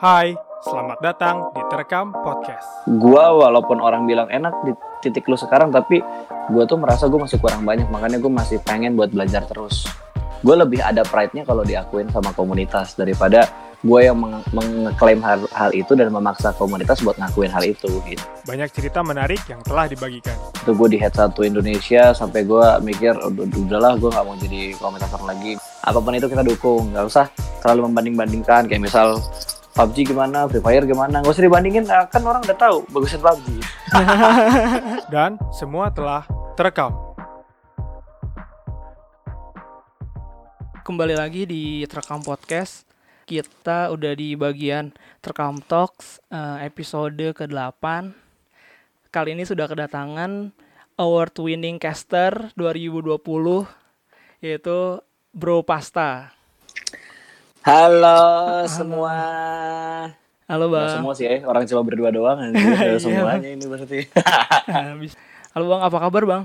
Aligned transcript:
Hai, 0.00 0.32
selamat 0.64 0.98
datang 1.04 1.52
di 1.52 1.60
Terekam 1.68 2.16
Podcast. 2.24 2.64
Gua 2.88 3.36
walaupun 3.36 3.84
orang 3.84 4.08
bilang 4.08 4.32
enak 4.32 4.64
di 4.64 4.72
titik 5.04 5.28
lu 5.28 5.36
sekarang, 5.36 5.68
tapi 5.68 6.00
gua 6.48 6.64
tuh 6.64 6.80
merasa 6.80 7.04
gue 7.04 7.20
masih 7.20 7.36
kurang 7.36 7.68
banyak, 7.68 7.84
makanya 7.92 8.16
gue 8.16 8.32
masih 8.32 8.64
pengen 8.64 8.96
buat 8.96 9.12
belajar 9.12 9.44
terus. 9.44 9.84
Gue 10.40 10.56
lebih 10.56 10.80
ada 10.80 11.04
pride-nya 11.04 11.44
kalau 11.44 11.68
diakuin 11.68 12.08
sama 12.08 12.32
komunitas 12.32 12.96
daripada 12.96 13.44
gue 13.84 14.00
yang 14.00 14.16
meng- 14.16 14.40
mengklaim 14.56 15.20
hal, 15.20 15.44
hal 15.52 15.68
itu 15.76 15.92
dan 15.92 16.08
memaksa 16.08 16.56
komunitas 16.56 17.04
buat 17.04 17.20
ngakuin 17.20 17.52
hal 17.52 17.60
itu 17.68 17.92
gitu. 18.08 18.24
Banyak 18.48 18.72
cerita 18.72 19.04
menarik 19.04 19.44
yang 19.52 19.60
telah 19.60 19.84
dibagikan. 19.84 20.32
Itu 20.64 20.72
gue 20.80 20.96
di 20.96 20.98
head 21.00 21.12
satu 21.12 21.44
Indonesia 21.44 22.16
sampai 22.16 22.48
gue 22.48 22.64
mikir 22.80 23.20
"Udah- 23.20 23.52
udahlah 23.52 23.92
gue 24.00 24.08
nggak 24.08 24.24
mau 24.24 24.36
jadi 24.40 24.72
komentator 24.80 25.20
lagi. 25.28 25.60
Apa 25.84 26.00
pun 26.00 26.16
itu 26.16 26.24
kita 26.24 26.40
dukung, 26.40 26.88
nggak 26.88 27.04
usah 27.04 27.28
terlalu 27.60 27.92
membanding-bandingkan 27.92 28.64
kayak 28.64 28.80
misal 28.80 29.20
PUBG 29.70 30.10
gimana, 30.10 30.50
Free 30.50 30.62
Fire 30.62 30.84
gimana, 30.84 31.22
nggak 31.22 31.32
usah 31.32 31.46
dibandingin, 31.46 31.86
kan 31.86 32.22
orang 32.26 32.42
udah 32.42 32.58
tahu 32.58 32.82
bagusan 32.90 33.22
PUBG. 33.22 33.62
Dan 35.14 35.38
semua 35.54 35.88
telah 35.94 36.26
terekam. 36.58 37.10
kembali 40.90 41.14
lagi 41.14 41.46
di 41.46 41.86
Terekam 41.86 42.18
Podcast. 42.18 42.82
Kita 43.22 43.94
udah 43.94 44.10
di 44.10 44.34
bagian 44.34 44.90
Terekam 45.22 45.62
Talks 45.62 46.18
eh, 46.34 46.66
episode 46.66 47.30
ke-8. 47.30 48.10
Kali 49.14 49.38
ini 49.38 49.46
sudah 49.46 49.70
kedatangan 49.70 50.50
award 50.98 51.34
winning 51.38 51.78
caster 51.78 52.50
2020 52.58 53.22
yaitu 54.42 54.98
Bro 55.30 55.62
Pasta. 55.62 56.34
Halo 57.70 58.18
semua. 58.66 59.14
Halo 60.50 60.66
Nggak 60.66 60.74
Bang. 60.82 60.94
semua 60.98 61.12
sih 61.14 61.22
ya, 61.22 61.46
orang 61.46 61.62
cuma 61.62 61.86
berdua 61.86 62.10
doang 62.10 62.34
anjir. 62.34 62.58
Nggak 62.66 62.82
Iya. 62.82 62.98
semuanya 62.98 63.48
ini 63.48 63.64
berarti. 63.64 63.98
Halo 65.54 65.64
Bang, 65.68 65.82
apa 65.86 65.96
kabar 66.02 66.22
Bang? 66.26 66.42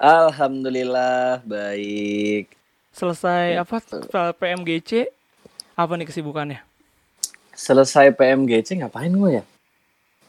Alhamdulillah 0.00 1.44
baik. 1.44 2.48
Selesai 2.90 3.60
apa 3.60 3.76
PMGC? 4.32 5.12
Apa 5.76 6.00
nih 6.00 6.08
kesibukannya? 6.08 6.64
Selesai 7.52 8.16
PMGC 8.16 8.80
ngapain 8.80 9.12
gue 9.12 9.36
ya? 9.36 9.44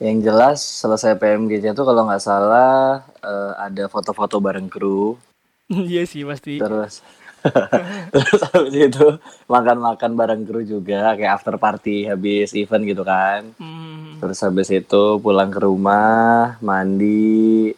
Yang 0.03 0.17
jelas 0.21 0.59
selesai 0.59 1.15
PMGC 1.15 1.71
itu 1.71 1.79
kalau 1.79 2.03
nggak 2.03 2.19
salah 2.19 3.07
eh, 3.23 3.51
ada 3.57 3.87
foto-foto 3.87 4.43
bareng 4.43 4.67
kru, 4.67 5.15
Iya 5.71 6.03
sih 6.03 6.27
pasti. 6.27 6.59
terus 6.59 6.99
terus 8.13 8.41
habis 8.51 8.75
itu 8.75 9.07
makan-makan 9.51 10.11
bareng 10.15 10.41
kru 10.47 10.63
juga 10.63 11.13
kayak 11.17 11.33
after 11.41 11.55
party 11.59 12.07
habis 12.07 12.55
event 12.55 12.83
gitu 12.87 13.03
kan. 13.03 13.51
Hmm, 13.59 14.19
Terus 14.23 14.39
habis 14.43 14.69
itu 14.71 15.03
pulang 15.19 15.51
ke 15.51 15.59
rumah, 15.59 16.55
mandi, 16.63 17.75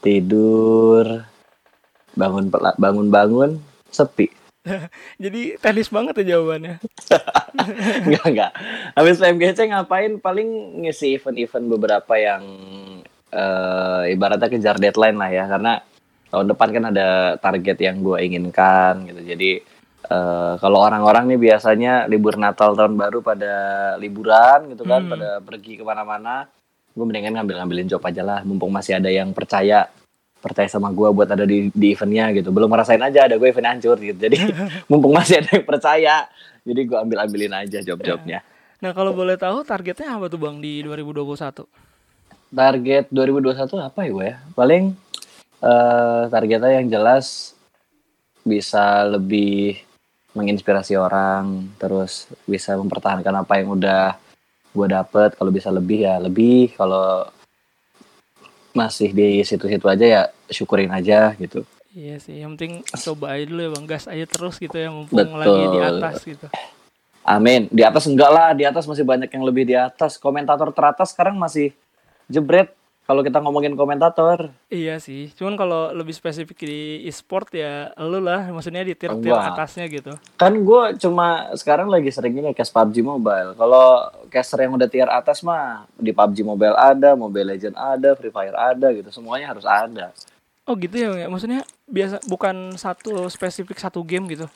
tidur, 0.00 1.24
bangun 2.16 2.48
bangun-bangun, 2.80 3.60
sepi. 3.92 4.32
jadi 5.22 5.58
teknis 5.58 5.90
banget 5.90 6.22
ya 6.22 6.38
jawabannya. 6.38 6.78
Enggak, 8.08 8.26
enggak. 8.26 8.52
Habis 8.96 9.20
PMGC 9.20 9.58
ngapain 9.70 10.12
paling 10.18 10.82
ngisi 10.82 11.20
event-event 11.20 11.66
beberapa 11.68 12.14
yang 12.18 12.42
eh, 13.30 14.02
ibaratnya 14.14 14.48
kejar 14.50 14.80
deadline 14.80 15.18
lah 15.20 15.30
ya 15.30 15.44
karena 15.46 15.84
tahun 16.32 16.48
depan 16.48 16.68
kan 16.72 16.84
ada 16.88 17.08
target 17.36 17.76
yang 17.76 18.00
gue 18.00 18.16
inginkan 18.24 19.04
gitu. 19.04 19.20
Jadi 19.20 19.50
eh, 20.02 20.54
kalau 20.58 20.80
orang-orang 20.80 21.28
nih 21.30 21.52
biasanya 21.52 22.08
libur 22.08 22.40
Natal 22.40 22.72
tahun 22.72 22.96
baru 22.96 23.20
pada 23.20 23.52
liburan 24.00 24.72
gitu 24.72 24.82
kan, 24.82 25.04
Hmm. 25.04 25.12
pada 25.12 25.28
pergi 25.44 25.76
ke 25.76 25.84
mana-mana. 25.84 26.48
Gue 26.92 27.04
mendingan 27.04 27.36
ngambil-ngambilin 27.36 27.88
job 27.88 28.02
aja 28.04 28.20
lah, 28.20 28.40
mumpung 28.44 28.68
masih 28.68 28.96
ada 28.96 29.08
yang 29.08 29.30
percaya 29.32 29.86
percaya 30.42 30.66
sama 30.66 30.90
gue 30.90 31.06
buat 31.06 31.30
ada 31.30 31.46
di, 31.46 31.70
di 31.70 31.94
eventnya 31.94 32.34
gitu. 32.34 32.50
Belum 32.50 32.66
ngerasain 32.66 32.98
aja 32.98 33.30
ada 33.30 33.38
gue 33.38 33.46
event 33.46 33.68
hancur 33.78 33.94
gitu. 33.96 34.18
Jadi 34.18 34.36
mumpung 34.90 35.14
masih 35.14 35.38
ada 35.38 35.54
yang 35.54 35.64
percaya, 35.64 36.26
jadi 36.66 36.80
gue 36.82 36.98
ambil-ambilin 36.98 37.52
aja 37.54 37.78
job-jobnya. 37.78 38.42
Nah 38.82 38.90
kalau 38.90 39.14
boleh 39.14 39.38
tahu 39.38 39.62
targetnya 39.62 40.18
apa 40.18 40.26
tuh 40.26 40.42
Bang 40.42 40.58
di 40.58 40.82
2021? 40.82 41.62
Target 42.52 43.04
2021 43.08 43.80
apa 43.80 44.00
ya 44.02 44.10
gue 44.10 44.26
ya? 44.26 44.36
Paling 44.52 44.82
eh, 45.62 46.22
targetnya 46.26 46.82
yang 46.82 46.90
jelas 46.90 47.54
bisa 48.42 49.06
lebih 49.06 49.78
menginspirasi 50.34 50.98
orang, 50.98 51.70
terus 51.78 52.26
bisa 52.48 52.74
mempertahankan 52.74 53.46
apa 53.46 53.62
yang 53.62 53.78
udah 53.78 54.18
gue 54.74 54.86
dapet. 54.90 55.38
Kalau 55.38 55.54
bisa 55.54 55.70
lebih 55.70 56.04
ya 56.08 56.18
lebih. 56.18 56.74
Kalau 56.74 57.30
masih 58.72 59.12
di 59.12 59.44
situ-situ 59.44 59.84
aja 59.84 60.04
ya 60.04 60.22
syukurin 60.48 60.90
aja 60.90 61.36
gitu. 61.36 61.62
Iya 61.92 62.16
sih, 62.24 62.40
yang 62.40 62.56
penting 62.56 62.80
coba 62.88 63.36
aja 63.36 63.44
dulu 63.44 63.60
ya 63.60 63.70
bang, 63.76 63.84
gas 63.84 64.08
aja 64.08 64.24
terus 64.24 64.56
gitu 64.56 64.72
ya, 64.72 64.88
mumpung 64.88 65.28
Betul. 65.28 65.36
lagi 65.44 65.64
di 65.68 65.80
atas 65.84 66.16
gitu. 66.24 66.46
Amin. 67.20 67.68
Di 67.68 67.84
atas 67.84 68.08
enggak 68.08 68.30
lah, 68.32 68.50
di 68.56 68.64
atas 68.64 68.88
masih 68.88 69.04
banyak 69.04 69.28
yang 69.28 69.44
lebih 69.44 69.68
di 69.68 69.76
atas. 69.76 70.16
Komentator 70.16 70.72
teratas 70.72 71.12
sekarang 71.12 71.36
masih 71.36 71.70
jebret 72.32 72.72
kalau 73.02 73.26
kita 73.26 73.42
ngomongin 73.42 73.74
komentator. 73.74 74.54
Iya 74.70 75.02
sih, 75.02 75.34
cuman 75.34 75.58
kalau 75.58 75.90
lebih 75.90 76.14
spesifik 76.14 76.62
di 76.62 77.02
e-sport 77.10 77.50
ya 77.50 77.90
lu 77.98 78.22
lah, 78.22 78.46
maksudnya 78.54 78.86
di 78.86 78.94
tier-tier 78.94 79.34
atasnya 79.34 79.90
gitu. 79.90 80.14
Kan 80.38 80.62
gue 80.62 80.82
cuma 81.02 81.50
sekarang 81.58 81.90
lagi 81.90 82.14
sering 82.14 82.38
ini 82.38 82.54
cast 82.54 82.70
PUBG 82.70 83.02
Mobile. 83.02 83.58
Kalau 83.58 84.06
caster 84.30 84.64
yang 84.64 84.78
udah 84.78 84.86
tier 84.86 85.10
atas 85.10 85.42
mah 85.42 85.84
di 85.98 86.14
PUBG 86.14 86.46
Mobile 86.46 86.78
ada, 86.78 87.18
Mobile 87.18 87.58
Legend 87.58 87.74
ada, 87.74 88.14
Free 88.14 88.30
Fire 88.30 88.54
ada 88.54 88.94
gitu. 88.94 89.10
Semuanya 89.10 89.50
harus 89.50 89.66
ada. 89.66 90.14
Oh 90.62 90.78
gitu 90.78 90.94
ya, 90.94 91.10
ya? 91.18 91.26
maksudnya 91.26 91.66
biasa 91.90 92.22
bukan 92.30 92.78
satu 92.78 93.26
spesifik 93.26 93.82
satu 93.82 93.98
game 94.06 94.30
gitu. 94.30 94.46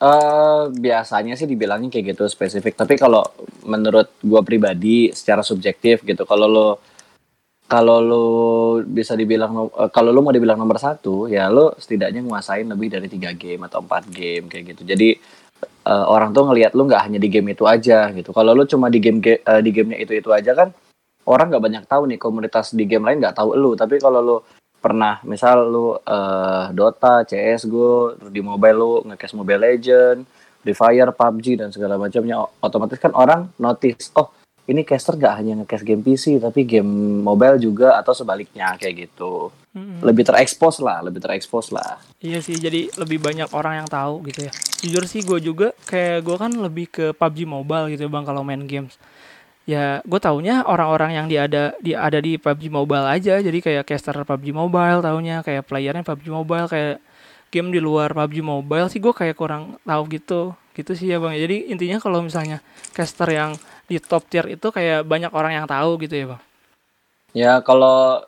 eh 0.00 0.62
biasanya 0.72 1.36
sih 1.36 1.44
dibilangnya 1.44 1.92
kayak 1.92 2.16
gitu 2.16 2.24
spesifik. 2.30 2.72
Tapi 2.72 2.96
kalau 2.96 3.20
menurut 3.68 4.08
gue 4.24 4.40
pribadi 4.40 5.12
secara 5.12 5.44
subjektif 5.44 6.00
gitu, 6.08 6.24
kalau 6.24 6.48
lo 6.48 6.68
kalau 7.70 8.02
lo 8.02 8.26
bisa 8.82 9.14
dibilang 9.14 9.70
eh, 9.70 9.90
kalau 9.94 10.10
lo 10.10 10.26
mau 10.26 10.34
dibilang 10.34 10.58
nomor 10.58 10.82
satu, 10.82 11.30
ya 11.30 11.46
lo 11.46 11.70
setidaknya 11.78 12.26
nguasain 12.26 12.66
lebih 12.66 12.90
dari 12.90 13.06
tiga 13.06 13.30
game 13.30 13.62
atau 13.70 13.78
empat 13.78 14.10
game 14.10 14.50
kayak 14.50 14.74
gitu. 14.74 14.82
Jadi 14.82 15.08
eh, 15.86 16.04
orang 16.10 16.34
tuh 16.34 16.50
ngelihat 16.50 16.74
lo 16.74 16.82
nggak 16.90 17.02
hanya 17.06 17.18
di 17.22 17.30
game 17.30 17.54
itu 17.54 17.62
aja 17.70 18.10
gitu. 18.10 18.34
Kalau 18.34 18.58
lo 18.58 18.66
cuma 18.66 18.90
di 18.90 18.98
game 18.98 19.22
eh, 19.22 19.62
di 19.62 19.70
gamenya 19.70 19.98
itu 20.02 20.12
itu 20.18 20.30
aja 20.34 20.50
kan 20.58 20.74
orang 21.30 21.46
nggak 21.54 21.62
banyak 21.62 21.84
tahu 21.86 22.02
nih 22.10 22.18
komunitas 22.18 22.74
di 22.74 22.84
game 22.90 23.06
lain 23.06 23.22
nggak 23.22 23.38
tahu 23.38 23.54
lo. 23.54 23.78
Tapi 23.78 24.02
kalau 24.02 24.18
lo 24.18 24.36
pernah 24.82 25.22
misal 25.22 25.70
lu 25.70 25.94
eh, 25.94 26.64
Dota, 26.74 27.22
CS:GO, 27.22 28.18
terus 28.18 28.32
di 28.34 28.42
mobile 28.42 28.74
lu 28.74 28.92
nge-cash 29.06 29.38
Mobile 29.38 29.62
Legend, 29.62 30.26
Free 30.66 30.74
Fire, 30.74 31.14
PUBG 31.14 31.54
dan 31.54 31.70
segala 31.70 31.94
macamnya 32.02 32.42
otomatis 32.58 32.98
kan 32.98 33.14
orang 33.14 33.46
notice, 33.62 34.10
oh 34.18 34.39
ini 34.70 34.86
caster 34.86 35.18
nggak 35.18 35.34
hanya 35.42 35.52
nge-cash 35.60 35.82
game 35.82 36.02
PC 36.06 36.38
tapi 36.38 36.62
game 36.62 37.20
mobile 37.26 37.58
juga 37.58 37.98
atau 37.98 38.14
sebaliknya 38.14 38.78
kayak 38.78 39.10
gitu. 39.10 39.50
Mm-mm. 39.74 40.02
Lebih 40.02 40.26
terekspos 40.26 40.82
lah, 40.82 41.02
lebih 41.02 41.22
terekspos 41.22 41.70
lah. 41.70 41.98
Iya 42.18 42.42
sih, 42.42 42.58
jadi 42.58 42.90
lebih 42.98 43.22
banyak 43.22 43.50
orang 43.54 43.82
yang 43.82 43.88
tahu 43.90 44.22
gitu 44.26 44.46
ya. 44.46 44.52
Jujur 44.82 45.04
sih 45.06 45.22
gue 45.22 45.38
juga 45.38 45.74
kayak 45.86 46.26
gue 46.26 46.36
kan 46.38 46.50
lebih 46.50 46.86
ke 46.90 47.06
PUBG 47.14 47.46
Mobile 47.46 47.86
gitu 47.94 48.06
ya, 48.06 48.10
bang 48.10 48.24
kalau 48.26 48.42
main 48.42 48.62
games. 48.66 48.98
Ya 49.68 50.02
gue 50.02 50.18
taunya 50.18 50.66
orang-orang 50.66 51.14
yang 51.14 51.26
di 51.30 51.38
ada 51.38 51.78
di 51.78 51.94
ada 51.94 52.18
di 52.18 52.34
PUBG 52.34 52.66
Mobile 52.66 53.06
aja. 53.06 53.38
Jadi 53.38 53.58
kayak 53.62 53.86
caster 53.86 54.18
PUBG 54.26 54.50
Mobile 54.50 54.98
taunya 55.06 55.46
kayak 55.46 55.70
playernya 55.70 56.02
PUBG 56.02 56.26
Mobile 56.34 56.66
kayak 56.66 56.98
game 57.54 57.70
di 57.70 57.78
luar 57.78 58.10
PUBG 58.10 58.42
Mobile 58.42 58.90
sih 58.90 58.98
gue 58.98 59.14
kayak 59.14 59.38
kurang 59.38 59.78
tahu 59.86 60.02
gitu. 60.10 60.58
Gitu 60.74 60.98
sih 60.98 61.14
ya 61.14 61.22
bang. 61.22 61.38
Jadi 61.38 61.70
intinya 61.70 62.02
kalau 62.02 62.26
misalnya 62.26 62.58
caster 62.90 63.30
yang 63.30 63.54
di 63.90 63.98
top 63.98 64.22
tier 64.30 64.46
itu 64.46 64.70
kayak 64.70 65.02
banyak 65.02 65.34
orang 65.34 65.58
yang 65.58 65.66
tahu 65.66 65.98
gitu 65.98 66.14
ya 66.14 66.26
bang. 66.30 66.42
Ya 67.34 67.52
kalau 67.58 68.22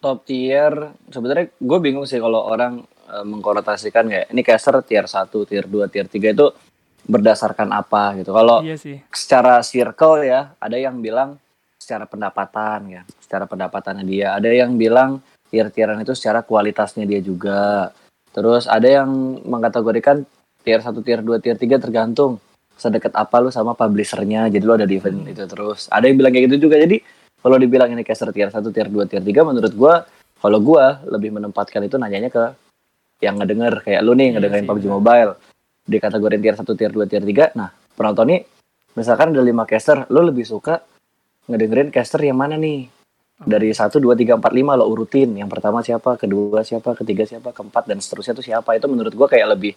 top 0.00 0.24
tier 0.24 0.72
sebenarnya 1.12 1.52
gue 1.52 1.78
bingung 1.84 2.08
sih 2.08 2.16
kalau 2.16 2.48
orang 2.48 2.80
eh, 3.12 3.24
mengkonotasikan 3.24 4.08
kayak 4.08 4.26
ini 4.32 4.40
caster 4.40 4.80
tier 4.80 5.04
1, 5.04 5.28
tier 5.44 5.68
2, 5.68 5.92
tier 5.92 6.08
3 6.08 6.32
itu 6.32 6.46
berdasarkan 7.04 7.68
apa 7.76 8.16
gitu. 8.16 8.32
Kalau 8.32 8.64
Iya 8.64 8.80
sih. 8.80 9.04
secara 9.12 9.60
circle 9.60 10.24
ya 10.24 10.56
ada 10.56 10.80
yang 10.80 11.04
bilang 11.04 11.36
secara 11.76 12.08
pendapatan 12.08 12.88
ya 12.88 13.02
secara 13.20 13.44
pendapatannya 13.44 14.08
dia 14.08 14.32
ada 14.32 14.48
yang 14.48 14.72
bilang 14.80 15.20
tier-tieran 15.52 16.00
itu 16.00 16.16
secara 16.16 16.40
kualitasnya 16.40 17.04
dia 17.04 17.20
juga 17.20 17.92
terus 18.32 18.64
ada 18.64 18.88
yang 18.88 19.36
mengkategorikan 19.44 20.24
tier 20.64 20.80
1, 20.80 20.96
tier 21.04 21.20
2, 21.20 21.44
tier 21.44 21.60
3 21.60 21.76
tergantung 21.76 22.40
sedekat 22.74 23.14
apa 23.14 23.36
lu 23.40 23.50
sama 23.50 23.72
publishernya. 23.72 24.50
Jadi 24.50 24.64
lu 24.64 24.74
ada 24.74 24.86
di 24.86 24.98
event 24.98 25.24
itu 25.26 25.44
terus. 25.46 25.86
Ada 25.90 26.10
yang 26.10 26.16
bilang 26.18 26.32
kayak 26.34 26.44
gitu 26.50 26.68
juga. 26.68 26.76
Jadi 26.78 27.00
kalau 27.44 27.56
dibilang 27.60 27.92
ini 27.92 28.00
caster 28.00 28.32
tier 28.32 28.48
1, 28.48 28.60
tier 28.72 28.88
2, 28.88 29.04
tier 29.04 29.20
3 29.20 29.44
menurut 29.44 29.72
gua 29.76 30.08
kalau 30.40 30.58
gua 30.64 31.00
lebih 31.08 31.32
menempatkan 31.32 31.84
itu 31.84 32.00
nanyanya 32.00 32.32
ke 32.32 32.44
yang 33.20 33.36
ngedenger. 33.36 33.84
Kayak 33.84 34.00
lu 34.00 34.12
nih 34.16 34.32
Iya 34.32 34.32
ngedengerin 34.40 34.64
PUBG 34.64 34.84
benar. 34.88 34.94
Mobile. 34.96 35.32
Di 35.84 35.96
kategori 36.00 36.36
tier 36.40 36.56
1, 36.56 36.72
tier 36.78 36.92
2, 36.92 37.04
tier 37.10 37.24
3 37.24 37.58
nah 37.60 37.68
penonton 37.94 38.26
nih 38.32 38.40
misalkan 38.98 39.30
ada 39.30 39.42
lima 39.44 39.62
caster 39.68 40.08
lo 40.10 40.24
lebih 40.24 40.42
suka 40.42 40.82
ngedengerin 41.46 41.92
caster 41.92 42.24
yang 42.24 42.40
mana 42.40 42.56
nih? 42.56 42.88
Dari 43.34 43.74
satu 43.74 43.98
dua 43.98 44.14
tiga 44.14 44.38
empat 44.38 44.54
lima 44.54 44.78
lo 44.78 44.86
urutin. 44.88 45.34
Yang 45.34 45.58
pertama 45.58 45.82
siapa 45.82 46.16
kedua 46.16 46.62
siapa 46.64 46.94
ketiga 46.96 47.26
siapa 47.26 47.50
keempat 47.50 47.90
dan 47.90 47.98
seterusnya 48.00 48.32
tuh 48.38 48.46
siapa. 48.46 48.78
Itu 48.78 48.86
menurut 48.88 49.12
gua 49.12 49.26
kayak 49.28 49.58
lebih 49.58 49.74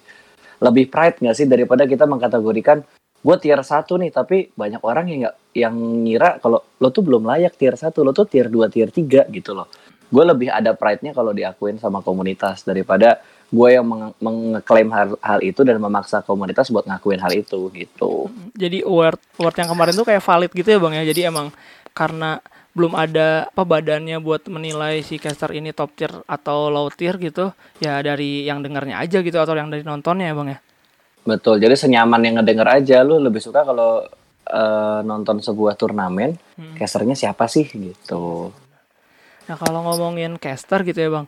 lebih 0.62 0.90
pride 0.90 1.22
nggak 1.22 1.36
sih 1.36 1.46
daripada 1.46 1.86
kita 1.86 2.10
mengkategorikan 2.10 2.82
gue 3.18 3.36
tier 3.42 3.60
satu 3.62 3.98
nih 3.98 4.14
tapi 4.14 4.54
banyak 4.54 4.82
orang 4.82 5.06
yang 5.10 5.20
nggak 5.26 5.36
yang 5.58 5.76
ngira 6.06 6.38
kalau 6.38 6.62
lo 6.62 6.90
tuh 6.94 7.04
belum 7.04 7.26
layak 7.26 7.58
tier 7.58 7.74
satu 7.74 8.06
lo 8.06 8.14
tuh 8.14 8.30
tier 8.30 8.48
2 8.48 8.70
tier 8.70 8.90
3 8.94 9.28
gitu 9.34 9.52
loh 9.58 9.68
gue 10.08 10.24
lebih 10.24 10.48
ada 10.48 10.72
pride-nya 10.72 11.12
kalau 11.12 11.36
diakuin 11.36 11.82
sama 11.82 12.00
komunitas 12.00 12.64
daripada 12.64 13.20
gue 13.48 13.70
yang 13.72 13.88
meng 14.20 14.60
hal, 14.92 15.16
hal 15.24 15.40
itu 15.40 15.64
dan 15.64 15.80
memaksa 15.80 16.20
komunitas 16.20 16.68
buat 16.68 16.84
ngakuin 16.84 17.20
hal 17.20 17.32
itu 17.32 17.72
gitu 17.72 18.28
Jadi 18.52 18.84
award 18.84 19.20
award 19.40 19.56
yang 19.56 19.70
kemarin 19.72 19.94
tuh 19.96 20.08
kayak 20.08 20.24
valid 20.24 20.52
gitu 20.52 20.68
ya 20.68 20.80
bang 20.84 20.94
ya. 21.00 21.04
Jadi 21.08 21.22
emang 21.32 21.48
karena 21.96 22.44
belum 22.78 22.94
ada 22.94 23.50
apa 23.50 23.64
badannya 23.66 24.22
buat 24.22 24.46
menilai 24.46 25.02
si 25.02 25.18
caster 25.18 25.50
ini 25.58 25.74
top 25.74 25.98
tier 25.98 26.14
atau 26.30 26.70
low 26.70 26.94
tier 26.94 27.18
gitu 27.18 27.50
ya 27.82 27.98
dari 28.06 28.46
yang 28.46 28.62
dengarnya 28.62 29.02
aja 29.02 29.26
gitu 29.26 29.38
atau 29.42 29.58
yang 29.58 29.74
dari 29.74 29.82
nontonnya 29.82 30.30
ya 30.30 30.36
bang 30.38 30.50
ya. 30.54 30.60
betul 31.26 31.58
jadi 31.58 31.74
senyaman 31.74 32.22
yang 32.22 32.36
ngedenger 32.40 32.68
aja 32.70 32.98
lu 33.02 33.18
lebih 33.18 33.42
suka 33.42 33.66
kalau 33.66 34.06
eh, 34.46 35.00
nonton 35.02 35.42
sebuah 35.42 35.74
turnamen 35.74 36.38
Hmm. 36.58 36.74
casternya 36.74 37.14
siapa 37.14 37.46
sih 37.46 37.70
gitu 37.70 38.50
Nah 39.48 39.56
kalau 39.56 39.80
ngomongin 39.88 40.36
caster 40.36 40.84
gitu 40.84 41.00
ya 41.00 41.10
bang, 41.10 41.26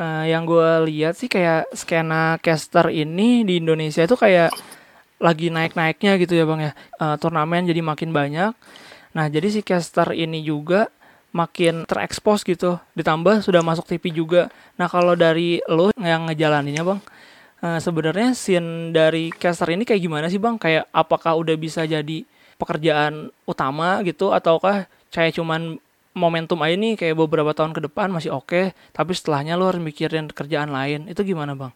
eh, 0.00 0.24
yang 0.32 0.48
gue 0.48 0.88
lihat 0.88 1.14
sih 1.20 1.28
kayak 1.28 1.68
skena 1.76 2.40
caster 2.40 2.88
ini 2.88 3.44
di 3.44 3.60
Indonesia 3.60 4.00
itu 4.00 4.16
kayak 4.16 4.50
lagi 5.20 5.50
naik-naiknya 5.52 6.16
gitu 6.16 6.32
ya 6.32 6.48
bang 6.48 6.60
ya. 6.64 6.72
Eh, 6.96 7.16
turnamen 7.20 7.68
jadi 7.68 7.80
makin 7.84 8.10
banyak. 8.10 8.52
Nah 9.16 9.26
jadi 9.28 9.48
si 9.48 9.60
caster 9.64 10.12
ini 10.12 10.44
juga 10.44 10.88
makin 11.32 11.84
terekspos 11.84 12.44
gitu. 12.44 12.80
Ditambah 12.96 13.44
sudah 13.44 13.60
masuk 13.60 13.84
TV 13.88 14.12
juga. 14.12 14.52
Nah 14.80 14.88
kalau 14.88 15.14
dari 15.14 15.60
lo 15.68 15.92
yang 16.00 16.28
ngejalaninnya 16.28 16.82
bang, 16.84 17.00
eh, 17.64 17.78
sebenarnya 17.80 18.32
scene 18.32 18.90
dari 18.92 19.30
caster 19.32 19.68
ini 19.72 19.84
kayak 19.84 20.02
gimana 20.02 20.26
sih 20.32 20.40
bang? 20.40 20.56
Kayak 20.56 20.88
apakah 20.92 21.36
udah 21.36 21.56
bisa 21.56 21.84
jadi 21.84 22.24
pekerjaan 22.58 23.30
utama 23.46 24.02
gitu 24.02 24.34
ataukah 24.34 24.90
kayak 25.14 25.38
cuman 25.38 25.78
momentum 26.18 26.58
aja 26.66 26.74
nih 26.74 26.98
kayak 26.98 27.14
beberapa 27.14 27.54
tahun 27.54 27.70
ke 27.70 27.86
depan 27.86 28.10
masih 28.10 28.34
oke 28.34 28.74
tapi 28.90 29.12
setelahnya 29.14 29.54
lo 29.54 29.70
harus 29.70 29.78
mikirin 29.78 30.26
kerjaan 30.26 30.74
lain 30.74 31.06
itu 31.06 31.22
gimana 31.22 31.54
bang? 31.54 31.70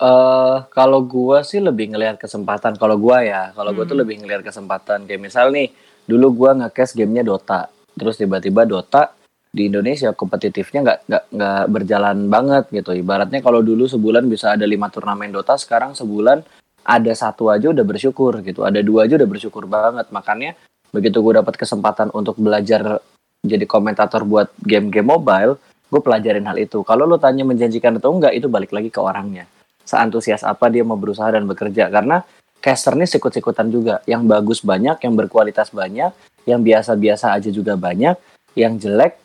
eh 0.00 0.58
kalau 0.72 1.04
gua 1.04 1.44
sih 1.44 1.60
lebih 1.60 1.92
ngelihat 1.92 2.16
kesempatan. 2.16 2.72
Kalau 2.80 2.96
gua 2.96 3.20
ya, 3.20 3.52
kalau 3.52 3.76
gua 3.76 3.84
tuh 3.84 4.00
lebih 4.00 4.16
ngelihat 4.24 4.40
kesempatan. 4.40 5.04
Kayak 5.04 5.20
misal 5.28 5.52
nih, 5.52 5.68
dulu 6.10 6.34
gua 6.34 6.50
nge-cash 6.58 6.98
gamenya 6.98 7.22
Dota. 7.22 7.70
Terus 7.94 8.18
tiba-tiba 8.18 8.66
Dota 8.66 9.14
di 9.50 9.66
Indonesia 9.66 10.10
kompetitifnya 10.14 10.80
nggak 10.82 10.98
nggak 11.06 11.24
nggak 11.30 11.64
berjalan 11.70 12.16
banget 12.26 12.64
gitu. 12.74 12.90
Ibaratnya 12.94 13.38
kalau 13.42 13.62
dulu 13.62 13.86
sebulan 13.86 14.26
bisa 14.26 14.54
ada 14.58 14.66
lima 14.66 14.90
turnamen 14.90 15.30
Dota, 15.30 15.54
sekarang 15.54 15.94
sebulan 15.94 16.42
ada 16.86 17.12
satu 17.14 17.50
aja 17.50 17.70
udah 17.70 17.84
bersyukur 17.86 18.42
gitu. 18.42 18.66
Ada 18.66 18.82
dua 18.82 19.06
aja 19.06 19.14
udah 19.18 19.28
bersyukur 19.30 19.70
banget. 19.70 20.10
Makanya 20.10 20.58
begitu 20.90 21.22
gue 21.22 21.38
dapat 21.38 21.54
kesempatan 21.54 22.10
untuk 22.10 22.34
belajar 22.38 22.98
jadi 23.40 23.64
komentator 23.64 24.26
buat 24.26 24.52
game-game 24.60 25.06
mobile, 25.06 25.56
gue 25.88 26.00
pelajarin 26.02 26.44
hal 26.44 26.60
itu. 26.60 26.84
Kalau 26.84 27.08
lo 27.08 27.16
tanya 27.16 27.46
menjanjikan 27.46 27.96
atau 27.96 28.12
enggak, 28.12 28.36
itu 28.36 28.46
balik 28.52 28.74
lagi 28.74 28.92
ke 28.92 29.00
orangnya. 29.00 29.48
Seantusias 29.86 30.44
apa 30.44 30.68
dia 30.68 30.84
mau 30.84 31.00
berusaha 31.00 31.32
dan 31.32 31.48
bekerja. 31.48 31.88
Karena 31.88 32.20
caster 32.60 32.94
ini 32.94 33.08
sikut-sikutan 33.08 33.72
juga. 33.72 34.04
Yang 34.04 34.22
bagus 34.28 34.58
banyak, 34.60 35.00
yang 35.02 35.14
berkualitas 35.16 35.72
banyak, 35.72 36.12
yang 36.44 36.60
biasa-biasa 36.60 37.32
aja 37.34 37.48
juga 37.48 37.74
banyak, 37.74 38.14
yang 38.54 38.76
jelek 38.76 39.16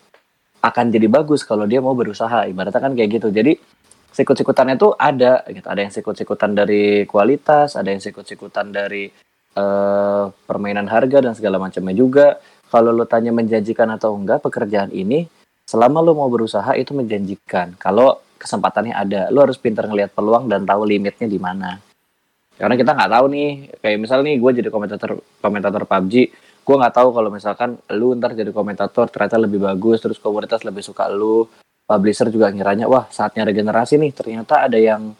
akan 0.64 0.90
jadi 0.90 1.06
bagus 1.06 1.46
kalau 1.46 1.70
dia 1.70 1.84
mau 1.84 1.94
berusaha. 1.94 2.50
Ibaratnya 2.50 2.82
kan 2.82 2.96
kayak 2.98 3.22
gitu. 3.22 3.30
Jadi 3.30 3.60
sikut-sikutannya 4.16 4.76
tuh 4.80 4.96
ada 4.98 5.44
gitu. 5.52 5.68
Ada 5.68 5.80
yang 5.86 5.94
sikut-sikutan 5.94 6.52
dari 6.56 7.04
kualitas, 7.06 7.76
ada 7.78 7.92
yang 7.92 8.02
sikut-sikutan 8.02 8.74
dari 8.74 9.12
eh, 9.54 10.26
permainan 10.48 10.88
harga 10.90 11.22
dan 11.22 11.38
segala 11.38 11.62
macamnya 11.62 11.94
juga. 11.94 12.40
Kalau 12.72 12.90
lo 12.90 13.06
tanya 13.06 13.30
menjanjikan 13.30 13.88
atau 13.94 14.18
enggak 14.18 14.42
pekerjaan 14.42 14.90
ini, 14.90 15.30
selama 15.70 16.02
lo 16.02 16.18
mau 16.18 16.28
berusaha 16.28 16.74
itu 16.74 16.98
menjanjikan. 16.98 17.78
Kalau 17.78 18.26
kesempatannya 18.42 18.92
ada, 18.98 19.22
lo 19.30 19.46
harus 19.46 19.62
pintar 19.62 19.86
ngelihat 19.86 20.12
peluang 20.18 20.50
dan 20.50 20.66
tahu 20.66 20.84
limitnya 20.84 21.30
di 21.30 21.38
mana. 21.38 21.85
Karena 22.56 22.75
kita 22.80 22.96
nggak 22.96 23.12
tahu 23.12 23.25
nih, 23.36 23.50
kayak 23.84 23.98
misal 24.00 24.24
nih 24.24 24.40
gue 24.40 24.52
jadi 24.63 24.69
komentator 24.72 25.19
komentator 25.44 25.84
PUBG, 25.84 26.13
gue 26.63 26.75
nggak 26.80 26.96
tahu 26.96 27.10
kalau 27.12 27.30
misalkan 27.30 27.75
lu 27.92 28.16
ntar 28.16 28.31
jadi 28.31 28.50
komentator 28.56 29.12
ternyata 29.12 29.36
lebih 29.36 29.60
bagus, 29.60 30.00
terus 30.00 30.18
komunitas 30.18 30.63
lebih 30.63 30.80
suka 30.80 31.12
lu, 31.12 31.44
publisher 31.84 32.31
juga 32.31 32.50
ngiranya 32.50 32.88
wah 32.88 33.12
saatnya 33.12 33.44
regenerasi 33.44 34.00
nih, 34.00 34.12
ternyata 34.16 34.63
ada 34.63 34.80
yang 34.80 35.12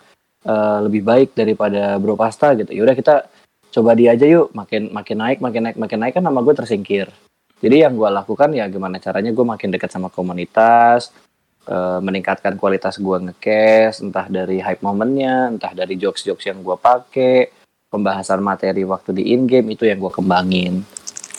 eh, 0.48 0.80
lebih 0.88 1.04
baik 1.04 1.36
daripada 1.36 2.00
Bro 2.00 2.16
Pasta 2.16 2.56
gitu. 2.56 2.72
Yaudah 2.72 2.96
kita 2.96 3.28
coba 3.76 3.92
dia 4.00 4.16
aja 4.16 4.24
yuk, 4.24 4.56
makin 4.56 4.96
makin 4.96 5.18
naik, 5.20 5.38
makin 5.44 5.62
naik, 5.68 5.78
makin 5.78 6.00
naik 6.00 6.14
kan 6.16 6.24
nama 6.24 6.40
gue 6.40 6.56
tersingkir. 6.56 7.12
Jadi 7.60 7.84
yang 7.84 8.00
gue 8.00 8.08
lakukan 8.08 8.52
ya 8.56 8.68
gimana 8.72 9.00
caranya 9.04 9.36
gue 9.36 9.46
makin 9.46 9.76
dekat 9.76 9.92
sama 9.92 10.08
komunitas, 10.08 11.12
eh, 11.66 12.00
meningkatkan 12.00 12.56
kualitas 12.56 13.02
gue 13.02 13.18
nge-cash, 13.30 14.06
entah 14.06 14.26
dari 14.30 14.62
hype 14.62 14.86
momennya, 14.86 15.58
entah 15.58 15.74
dari 15.74 15.98
jokes-jokes 15.98 16.48
yang 16.48 16.62
gue 16.62 16.78
pakai, 16.78 17.50
pembahasan 17.90 18.44
materi 18.44 18.84
waktu 18.84 19.16
di 19.16 19.34
in-game 19.34 19.74
itu 19.74 19.88
yang 19.88 20.02
gue 20.02 20.12
kembangin. 20.12 20.86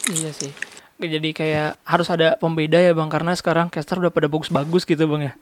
Iya 0.08 0.30
sih. 0.30 0.52
Jadi 0.96 1.36
kayak 1.36 1.76
harus 1.84 2.08
ada 2.08 2.40
pembeda 2.40 2.80
ya 2.80 2.96
bang 2.96 3.12
karena 3.12 3.36
sekarang 3.36 3.68
caster 3.68 4.00
udah 4.00 4.08
pada 4.08 4.32
bagus-bagus 4.32 4.88
gitu 4.88 5.04
bang 5.04 5.28
ya. 5.28 5.32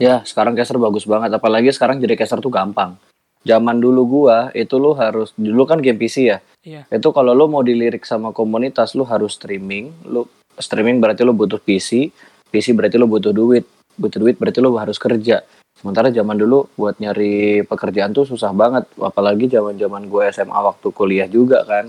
Ya, 0.00 0.14
sekarang 0.24 0.56
caster 0.56 0.76
bagus 0.80 1.04
banget. 1.04 1.32
Apalagi 1.32 1.72
sekarang 1.72 2.00
jadi 2.00 2.16
caster 2.16 2.40
tuh 2.40 2.52
gampang. 2.52 2.96
Zaman 3.40 3.80
dulu 3.80 4.04
gua, 4.04 4.52
itu 4.52 4.76
lu 4.76 4.92
harus, 4.92 5.32
dulu 5.32 5.64
kan 5.64 5.80
game 5.80 5.96
PC 5.96 6.16
ya. 6.28 6.38
Iya. 6.60 6.84
Itu 6.92 7.12
kalau 7.12 7.32
lu 7.32 7.48
mau 7.48 7.64
dilirik 7.64 8.04
sama 8.04 8.36
komunitas, 8.36 8.92
lu 8.92 9.04
harus 9.04 9.36
streaming. 9.36 9.92
Lu 10.04 10.28
streaming 10.60 11.00
berarti 11.00 11.24
lu 11.24 11.32
butuh 11.32 11.56
PC. 11.56 12.12
PC 12.52 12.76
berarti 12.76 13.00
lu 13.00 13.08
butuh 13.08 13.32
duit. 13.32 13.64
Butuh 13.96 14.18
duit 14.20 14.36
berarti 14.38 14.58
lu 14.62 14.76
harus 14.76 14.98
kerja. 15.00 15.42
Sementara 15.80 16.12
zaman 16.12 16.36
dulu 16.36 16.68
buat 16.76 17.00
nyari 17.00 17.64
pekerjaan 17.64 18.12
tuh 18.12 18.28
susah 18.28 18.52
banget. 18.52 18.84
Apalagi 19.00 19.48
zaman-zaman 19.48 20.06
gue 20.12 20.24
SMA 20.28 20.60
waktu 20.60 20.88
kuliah 20.92 21.24
juga 21.24 21.64
kan. 21.64 21.88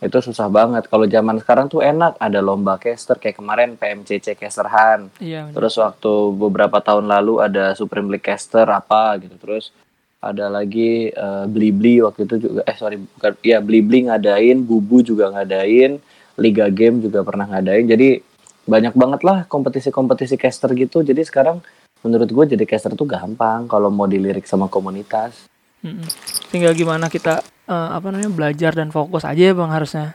Itu 0.00 0.22
susah 0.22 0.46
banget. 0.46 0.86
Kalau 0.86 1.10
zaman 1.10 1.42
sekarang 1.42 1.66
tuh 1.66 1.82
enak. 1.82 2.16
Ada 2.22 2.38
lomba 2.38 2.78
caster 2.78 3.18
kayak 3.18 3.42
kemarin 3.42 3.74
PMCC 3.74 4.38
Caster 4.38 4.70
Han. 4.70 5.10
Iya. 5.18 5.50
Terus 5.50 5.74
waktu 5.76 6.12
beberapa 6.38 6.78
tahun 6.78 7.10
lalu 7.10 7.42
ada 7.42 7.74
Supreme 7.74 8.14
League 8.14 8.24
Caster 8.24 8.64
apa 8.70 9.18
gitu. 9.18 9.34
Terus 9.42 9.74
ada 10.20 10.52
lagi 10.52 11.10
eh, 11.10 11.44
Blibli 11.48 12.04
waktu 12.04 12.28
itu 12.28 12.36
juga 12.46 12.60
eh 12.68 12.76
sorry 12.76 13.00
bukan 13.00 13.32
ya 13.40 13.58
Blibli 13.58 14.06
ngadain, 14.06 14.60
Bubu 14.62 15.00
juga 15.00 15.32
ngadain, 15.32 15.96
Liga 16.38 16.68
Game 16.70 17.00
juga 17.02 17.24
pernah 17.24 17.48
ngadain. 17.48 17.88
Jadi 17.88 18.29
banyak 18.64 18.94
banget 18.96 19.20
lah 19.24 19.44
kompetisi-kompetisi 19.48 20.36
caster 20.36 20.72
gitu. 20.76 21.00
Jadi 21.00 21.22
sekarang 21.24 21.60
menurut 22.00 22.28
gue 22.28 22.44
jadi 22.56 22.64
caster 22.64 22.96
tuh 22.96 23.08
gampang 23.08 23.68
kalau 23.68 23.92
mau 23.92 24.08
dilirik 24.08 24.48
sama 24.48 24.68
komunitas. 24.68 25.48
Mm-mm. 25.80 26.04
Tinggal 26.52 26.76
gimana 26.76 27.08
kita 27.08 27.40
eh, 27.68 27.88
apa 27.92 28.12
namanya 28.12 28.32
belajar 28.32 28.72
dan 28.76 28.92
fokus 28.92 29.24
aja 29.24 29.52
ya 29.52 29.54
bang 29.56 29.72
harusnya 29.72 30.06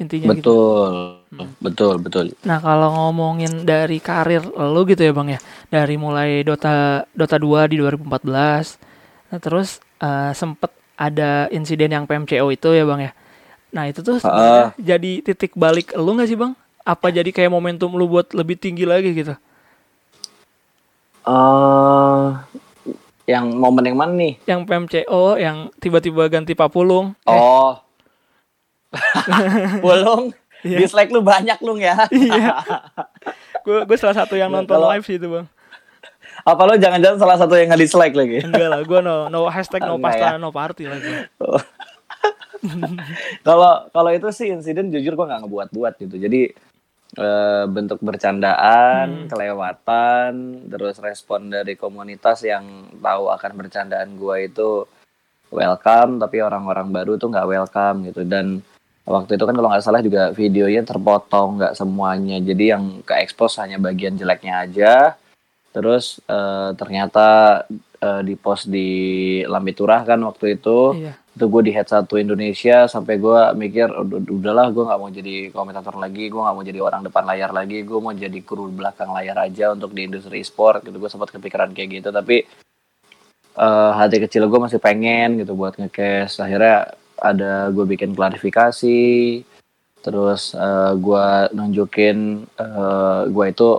intinya 0.00 0.34
gitu. 0.34 0.50
Betul, 0.50 0.92
betul, 1.62 1.94
betul. 2.02 2.24
Nah 2.42 2.58
kalau 2.58 2.90
ngomongin 2.90 3.62
dari 3.62 4.02
karir 4.02 4.42
lu 4.42 4.82
gitu 4.88 5.02
ya 5.04 5.12
bang 5.14 5.38
ya, 5.38 5.40
dari 5.70 5.94
mulai 5.94 6.42
Dota 6.42 7.06
Dota 7.14 7.36
2 7.38 7.70
di 7.70 7.78
2014, 7.78 9.30
nah 9.30 9.38
terus 9.38 9.78
eh, 10.02 10.32
sempet 10.34 10.74
ada 10.98 11.46
insiden 11.54 11.90
yang 11.94 12.04
PMCO 12.06 12.50
itu 12.50 12.68
ya 12.74 12.82
bang 12.82 13.10
ya. 13.10 13.12
Nah 13.72 13.84
itu 13.88 14.02
tuh 14.02 14.18
sebenarnya 14.18 14.74
jadi 14.76 15.12
titik 15.22 15.54
balik 15.54 15.94
lu 15.94 16.18
nggak 16.18 16.28
sih 16.28 16.38
bang? 16.38 16.52
Apa 16.82 17.08
jadi 17.08 17.28
kayak 17.28 17.48
momentum 17.48 17.92
lu 17.92 18.06
buat 18.06 18.30
lebih 18.32 18.56
tinggi 18.56 18.82
lagi 18.82 19.12
gitu? 19.12 19.34
eh 21.22 22.28
yang 23.24 23.46
momen 23.52 23.84
yang 23.84 23.94
mana 23.94 24.10
nih? 24.12 24.34
Yang 24.42 24.60
PMCO 24.66 25.22
yang 25.36 25.70
tiba-tiba 25.78 26.26
ganti 26.26 26.52
Papulung. 26.52 27.14
Eh, 27.22 27.30
Oh. 27.30 27.78
Bolong. 29.80 30.34
Iya. 30.62 30.78
Dislike 30.78 31.08
lu 31.08 31.22
banyak 31.22 31.58
lu 31.58 31.78
ya. 31.78 31.94
Iya. 32.08 32.58
Gue 33.64 33.86
gue 33.86 33.96
salah 33.96 34.14
satu 34.16 34.34
yang 34.34 34.50
Ya, 34.50 34.56
nonton 34.58 34.74
kalau- 34.74 34.90
live 34.90 35.06
sih 35.06 35.14
itu 35.14 35.30
bang. 35.30 35.46
Apa 36.42 36.66
lo 36.66 36.74
jangan-jangan 36.74 37.18
salah 37.18 37.38
satu 37.38 37.54
yang 37.54 37.70
nggak 37.70 37.78
dislike 37.80 38.12
lagi? 38.12 38.42
Enggak 38.42 38.66
lah, 38.66 38.80
gue 38.82 38.98
no 39.00 39.30
no 39.30 39.46
hashtag 39.46 39.78
no 39.80 39.94
pasta 39.96 40.34
ya. 40.34 40.36
no 40.36 40.50
party 40.50 40.90
lagi. 40.90 41.12
Kalau 43.42 43.90
kalau 43.90 44.10
itu 44.10 44.26
sih 44.30 44.46
insiden 44.48 44.86
jujur 44.88 45.14
gua 45.14 45.26
nggak 45.28 45.42
ngebuat-buat 45.42 45.92
gitu. 45.98 46.14
Jadi 46.16 46.54
eh, 47.12 47.64
bentuk 47.68 48.00
bercandaan, 48.00 49.06
Hmm. 49.08 49.28
kelewatan, 49.28 50.32
terus 50.66 50.96
respon 50.96 51.48
dari 51.48 51.76
komunitas 51.76 52.40
yang 52.40 52.64
tahu 52.96 53.28
akan 53.28 53.52
bercandaan 53.54 54.16
gua 54.16 54.40
itu 54.40 54.88
welcome, 55.48 56.16
tapi 56.16 56.40
orang-orang 56.40 56.88
baru 56.88 57.20
tuh 57.20 57.28
nggak 57.28 57.48
welcome 57.48 58.08
gitu. 58.08 58.24
Dan 58.24 58.64
waktu 59.04 59.34
itu 59.34 59.44
kan 59.44 59.52
kalau 59.52 59.68
nggak 59.68 59.84
salah 59.84 60.00
juga 60.00 60.30
videonya 60.30 60.86
terpotong 60.86 61.58
nggak 61.58 61.74
semuanya 61.74 62.38
jadi 62.38 62.78
yang 62.78 63.02
ke 63.02 63.18
expose 63.18 63.58
hanya 63.58 63.74
bagian 63.74 64.14
jeleknya 64.14 64.62
aja 64.62 65.18
terus 65.74 66.22
eh, 66.30 66.70
ternyata 66.78 67.26
eh, 67.98 68.22
di 68.22 68.38
post 68.38 68.70
di 68.70 68.88
Lambe 69.42 69.74
Turah 69.74 70.06
kan 70.06 70.22
waktu 70.22 70.54
itu 70.54 70.94
Iya. 71.02 71.18
Itu 71.32 71.44
gue 71.48 71.62
di 71.64 71.72
head 71.72 71.88
satu 71.88 72.20
Indonesia 72.20 72.84
sampai 72.84 73.16
gue 73.16 73.40
mikir 73.56 73.88
"Udah- 73.88 74.20
udahlah 74.20 74.68
gue 74.68 74.84
nggak 74.84 75.00
mau 75.00 75.08
jadi 75.08 75.34
komentator 75.48 75.96
lagi 75.96 76.28
gue 76.28 76.36
nggak 76.36 76.56
mau 76.56 76.64
jadi 76.64 76.80
orang 76.84 77.02
depan 77.08 77.24
layar 77.24 77.50
lagi 77.56 77.80
gue 77.88 77.98
mau 78.04 78.12
jadi 78.12 78.38
kru 78.44 78.68
belakang 78.68 79.08
layar 79.16 79.40
aja 79.40 79.72
untuk 79.72 79.96
di 79.96 80.04
industri 80.04 80.44
e-sport 80.44 80.84
gitu. 80.84 81.00
Gue 81.00 81.08
sempat 81.08 81.32
kepikiran 81.32 81.72
kayak 81.72 81.88
gitu 82.04 82.08
tapi 82.12 82.44
eh, 83.56 83.90
hati 83.96 84.16
kecil 84.20 84.44
gue 84.48 84.60
masih 84.60 84.76
pengen 84.76 85.40
gitu 85.40 85.56
buat 85.56 85.76
ngecast 85.80 86.44
akhirnya 86.44 86.92
ada 87.16 87.72
gue 87.72 87.84
bikin 87.88 88.12
klarifikasi 88.12 89.40
terus 90.04 90.52
eh, 90.52 90.92
gue 91.00 91.26
nunjukin 91.56 92.44
eh, 92.60 93.20
gue 93.32 93.46
itu 93.48 93.70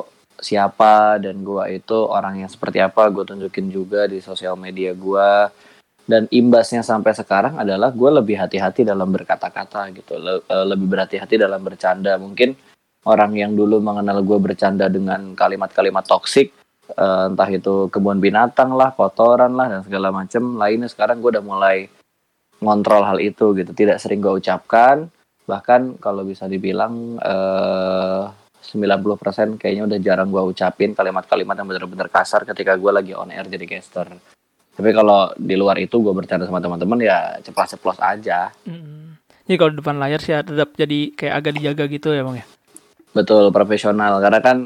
siapa 0.43 1.21
dan 1.23 1.39
gue 1.45 1.63
itu 1.77 1.97
orang 2.09 2.43
yang 2.43 2.49
seperti 2.51 2.81
apa 2.81 3.07
gue 3.13 3.23
tunjukin 3.29 3.69
juga 3.69 4.09
di 4.09 4.19
sosial 4.19 4.57
media 4.59 4.91
gue 4.97 5.29
dan 6.03 6.27
imbasnya 6.29 6.83
sampai 6.83 7.15
sekarang 7.15 7.55
adalah 7.63 7.87
gue 7.95 8.09
lebih 8.11 8.35
hati-hati 8.35 8.83
dalam 8.83 9.07
berkata-kata 9.11 9.87
gitu. 9.95 10.19
Le- 10.19 10.43
eh, 10.43 10.65
lebih 10.67 10.87
berhati-hati 10.91 11.39
dalam 11.39 11.63
bercanda. 11.63 12.19
Mungkin 12.19 12.55
orang 13.07 13.31
yang 13.35 13.55
dulu 13.55 13.79
mengenal 13.79 14.19
gue 14.23 14.39
bercanda 14.39 14.91
dengan 14.91 15.31
kalimat-kalimat 15.31 16.03
toksik 16.03 16.51
eh, 16.91 17.23
entah 17.31 17.47
itu 17.47 17.87
kebun 17.87 18.19
binatang 18.19 18.75
lah 18.75 18.91
kotoran 18.91 19.55
lah 19.55 19.71
dan 19.71 19.81
segala 19.87 20.11
macem 20.11 20.59
lainnya 20.59 20.91
sekarang 20.91 21.23
gue 21.23 21.39
udah 21.39 21.45
mulai 21.45 21.87
ngontrol 22.59 23.03
hal 23.07 23.19
itu 23.23 23.55
gitu. 23.55 23.71
Tidak 23.71 23.95
sering 23.95 24.19
gue 24.19 24.43
ucapkan. 24.43 25.07
Bahkan 25.47 26.03
kalau 26.03 26.27
bisa 26.27 26.51
dibilang 26.51 27.15
eh 27.19 28.23
90% 28.63 29.59
kayaknya 29.59 29.83
udah 29.83 29.99
jarang 29.99 30.31
gue 30.31 30.43
ucapin 30.55 30.95
kalimat-kalimat 30.95 31.55
yang 31.59 31.67
benar-benar 31.67 32.07
kasar 32.07 32.47
ketika 32.47 32.79
gue 32.79 32.91
lagi 32.95 33.11
on 33.11 33.27
air 33.27 33.43
jadi 33.43 33.67
caster 33.67 34.07
tapi 34.73 34.89
kalau 34.89 35.29
di 35.37 35.53
luar 35.53 35.77
itu 35.77 36.01
gue 36.01 36.13
bercanda 36.13 36.45
sama 36.45 36.57
teman-teman 36.57 36.99
ya 36.99 37.37
ceplos-ceplos 37.41 37.99
aja 37.99 38.49
Mm. 38.63 39.19
Jadi 39.43 39.59
kalau 39.59 39.71
di 39.75 39.77
depan 39.83 39.99
layar 39.99 40.23
sih 40.23 40.31
tetap 40.31 40.71
jadi 40.73 41.11
kayak 41.11 41.33
agak 41.35 41.51
dijaga 41.59 41.83
gitu 41.91 42.15
ya 42.15 42.23
bang 42.23 42.39
ya. 42.39 42.45
betul 43.11 43.51
profesional 43.51 44.23
karena 44.23 44.39
kan 44.39 44.57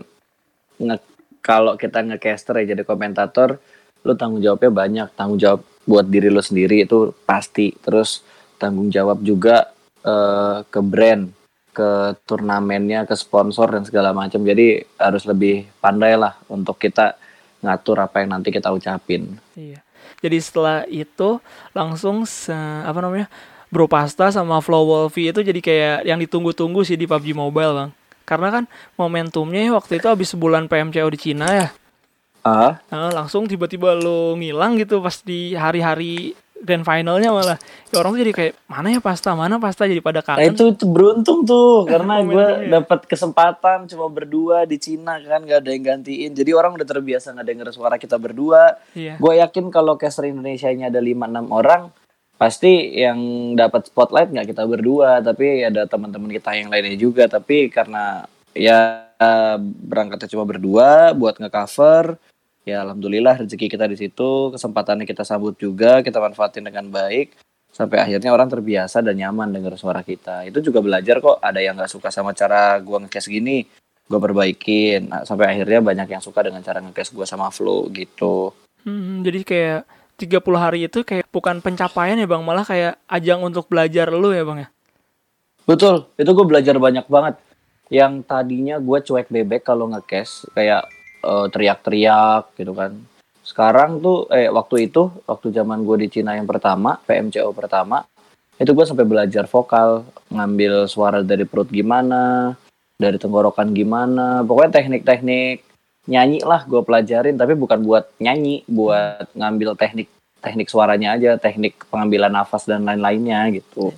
nge 0.78 0.98
kalau 1.42 1.74
kita 1.76 2.06
ngecaster 2.06 2.62
ya 2.62 2.78
jadi 2.78 2.86
komentator 2.86 3.58
lu 4.06 4.14
tanggung 4.14 4.40
jawabnya 4.40 4.70
banyak 4.70 5.08
tanggung 5.18 5.42
jawab 5.42 5.66
buat 5.84 6.06
diri 6.06 6.30
lu 6.30 6.40
sendiri 6.40 6.86
itu 6.86 7.10
pasti 7.26 7.74
terus 7.82 8.22
tanggung 8.56 8.88
jawab 8.88 9.20
juga 9.20 9.74
eh, 10.06 10.62
ke 10.64 10.80
brand 10.80 11.34
ke 11.74 11.90
turnamennya 12.26 13.06
ke 13.06 13.14
sponsor 13.14 13.74
dan 13.74 13.82
segala 13.82 14.14
macam 14.14 14.42
jadi 14.42 14.82
harus 14.98 15.26
lebih 15.26 15.66
pandai 15.78 16.14
lah 16.16 16.38
untuk 16.50 16.78
kita 16.78 17.18
ngatur 17.62 17.98
apa 17.98 18.22
yang 18.22 18.38
nanti 18.38 18.54
kita 18.54 18.70
ucapin 18.70 19.42
Iya. 19.58 19.82
Jadi 20.18 20.38
setelah 20.42 20.84
itu 20.90 21.38
langsung 21.78 22.26
se 22.26 22.54
apa 22.84 22.98
namanya? 23.02 23.30
Bro 23.68 23.92
Pasta 23.92 24.32
sama 24.32 24.64
Flow 24.64 24.88
Wolfie 24.88 25.30
itu 25.30 25.44
jadi 25.44 25.60
kayak 25.60 25.98
yang 26.08 26.20
ditunggu-tunggu 26.24 26.88
sih 26.88 26.96
di 26.96 27.04
PUBG 27.04 27.36
Mobile, 27.36 27.74
Bang. 27.76 27.92
Karena 28.24 28.48
kan 28.52 28.64
momentumnya 28.96 29.68
ya 29.68 29.72
waktu 29.76 30.00
itu 30.00 30.08
habis 30.08 30.32
sebulan 30.32 30.72
PMCO 30.72 31.08
di 31.12 31.20
Cina 31.20 31.48
ya. 31.52 31.68
ah 32.48 32.80
Nah, 32.88 33.12
langsung 33.12 33.44
tiba-tiba 33.44 33.92
lo 33.96 34.40
ngilang 34.40 34.80
gitu 34.80 35.04
pas 35.04 35.20
di 35.20 35.52
hari-hari 35.52 36.32
grand 36.60 36.82
finalnya 36.82 37.30
malah. 37.30 37.58
Ya 37.88 37.98
orang 37.98 38.12
tuh 38.12 38.22
jadi 38.22 38.34
kayak 38.34 38.54
mana 38.66 38.88
ya 38.90 39.00
Pasta, 39.00 39.32
mana 39.32 39.58
Pasta 39.58 39.84
jadi 39.84 40.00
pada 40.00 40.20
Nah, 40.20 40.26
kangen. 40.34 40.52
itu, 40.52 40.64
itu 40.72 40.86
beruntung 40.86 41.44
tuh 41.44 41.84
karena 41.92 42.20
gue 42.20 42.32
Momentumnya. 42.32 42.70
dapat 42.78 43.00
kesempatan 43.06 43.78
cuma 43.86 44.08
berdua 44.08 44.64
di 44.64 44.76
Cina 44.76 45.18
kan 45.20 45.42
gak 45.42 45.60
ada 45.60 45.70
yang 45.70 45.84
gantiin 45.86 46.32
jadi 46.32 46.52
orang 46.52 46.74
udah 46.74 46.88
terbiasa 46.88 47.32
ngedenger 47.32 47.70
suara 47.70 47.96
kita 47.96 48.16
berdua 48.16 48.78
Iya. 48.92 49.16
gue 49.16 49.34
yakin 49.38 49.70
kalau 49.70 49.96
caster 49.96 50.26
Indonesia 50.26 50.68
nya 50.70 50.88
ada 50.88 50.98
5-6 50.98 51.16
orang 51.48 51.82
pasti 52.34 52.70
yang 52.94 53.18
dapat 53.54 53.88
spotlight 53.88 54.30
nggak 54.30 54.48
kita 54.48 54.64
berdua 54.64 55.20
tapi 55.20 55.64
ada 55.64 55.84
teman-teman 55.84 56.30
kita 56.30 56.54
yang 56.54 56.70
lainnya 56.70 56.94
juga 56.94 57.26
tapi 57.26 57.66
karena 57.68 58.30
ya 58.52 59.10
berangkatnya 59.82 60.30
cuma 60.30 60.44
berdua 60.44 61.14
buat 61.14 61.34
ngecover 61.36 62.22
ya 62.68 62.84
alhamdulillah 62.84 63.48
rezeki 63.48 63.72
kita 63.72 63.88
di 63.88 63.96
situ 63.96 64.52
kesempatannya 64.52 65.08
kita 65.08 65.24
sambut 65.24 65.56
juga 65.56 66.04
kita 66.04 66.20
manfaatin 66.20 66.68
dengan 66.68 66.92
baik 66.92 67.32
sampai 67.72 68.04
akhirnya 68.04 68.36
orang 68.36 68.52
terbiasa 68.52 69.00
dan 69.00 69.16
nyaman 69.16 69.56
dengar 69.56 69.80
suara 69.80 70.04
kita 70.04 70.44
itu 70.44 70.60
juga 70.60 70.84
belajar 70.84 71.24
kok 71.24 71.40
ada 71.40 71.64
yang 71.64 71.80
nggak 71.80 71.88
suka 71.88 72.12
sama 72.12 72.36
cara 72.36 72.76
gua 72.84 73.00
ngecast 73.08 73.32
gini 73.32 73.64
gue 74.08 74.20
perbaikin 74.20 75.08
Nah, 75.08 75.24
sampai 75.28 75.52
akhirnya 75.56 75.84
banyak 75.84 76.08
yang 76.12 76.24
suka 76.24 76.44
dengan 76.44 76.64
cara 76.64 76.80
ngecast 76.84 77.16
gua 77.16 77.28
sama 77.28 77.52
flow 77.52 77.88
gitu 77.92 78.52
Hmm, 78.88 79.20
jadi 79.20 79.44
kayak 79.44 79.82
30 80.16 80.56
hari 80.56 80.80
itu 80.88 81.04
kayak 81.04 81.28
bukan 81.28 81.60
pencapaian 81.60 82.16
ya 82.16 82.24
Bang, 82.24 82.48
malah 82.48 82.64
kayak 82.64 82.96
ajang 83.12 83.44
untuk 83.44 83.68
belajar 83.68 84.08
lu 84.16 84.32
ya 84.32 84.48
Bang 84.48 84.64
ya. 84.64 84.72
Betul, 85.68 86.08
itu 86.16 86.32
gue 86.32 86.46
belajar 86.48 86.80
banyak 86.80 87.04
banget. 87.12 87.36
Yang 87.92 88.24
tadinya 88.24 88.80
gue 88.80 88.98
cuek 89.04 89.28
bebek 89.28 89.68
kalau 89.68 89.92
nge-cash, 89.92 90.48
kayak 90.56 90.88
eh, 91.24 91.48
teriak-teriak 91.50 92.54
gitu 92.58 92.74
kan. 92.74 92.98
Sekarang 93.48 94.04
tuh, 94.04 94.28
eh 94.30 94.52
waktu 94.52 94.92
itu, 94.92 95.08
waktu 95.24 95.56
zaman 95.56 95.88
gue 95.88 96.04
di 96.04 96.08
Cina 96.12 96.36
yang 96.36 96.46
pertama, 96.46 97.00
PMCO 97.08 97.56
pertama, 97.56 98.04
itu 98.60 98.74
gue 98.74 98.86
sampai 98.86 99.08
belajar 99.08 99.48
vokal, 99.48 100.04
ngambil 100.28 100.90
suara 100.92 101.24
dari 101.24 101.48
perut 101.48 101.72
gimana, 101.72 102.58
dari 103.00 103.16
tenggorokan 103.16 103.72
gimana, 103.72 104.44
pokoknya 104.44 104.82
teknik-teknik 104.82 105.64
nyanyi 106.12 106.44
lah 106.44 106.68
gue 106.68 106.82
pelajarin, 106.84 107.40
tapi 107.40 107.54
bukan 107.56 107.84
buat 107.86 108.12
nyanyi, 108.20 108.68
buat 108.68 109.32
ngambil 109.38 109.80
teknik 109.80 110.12
teknik 110.42 110.68
suaranya 110.70 111.18
aja, 111.18 111.36
teknik 111.36 111.88
pengambilan 111.92 112.32
nafas 112.32 112.64
dan 112.66 112.86
lain-lainnya 112.86 113.48
gitu. 113.52 113.94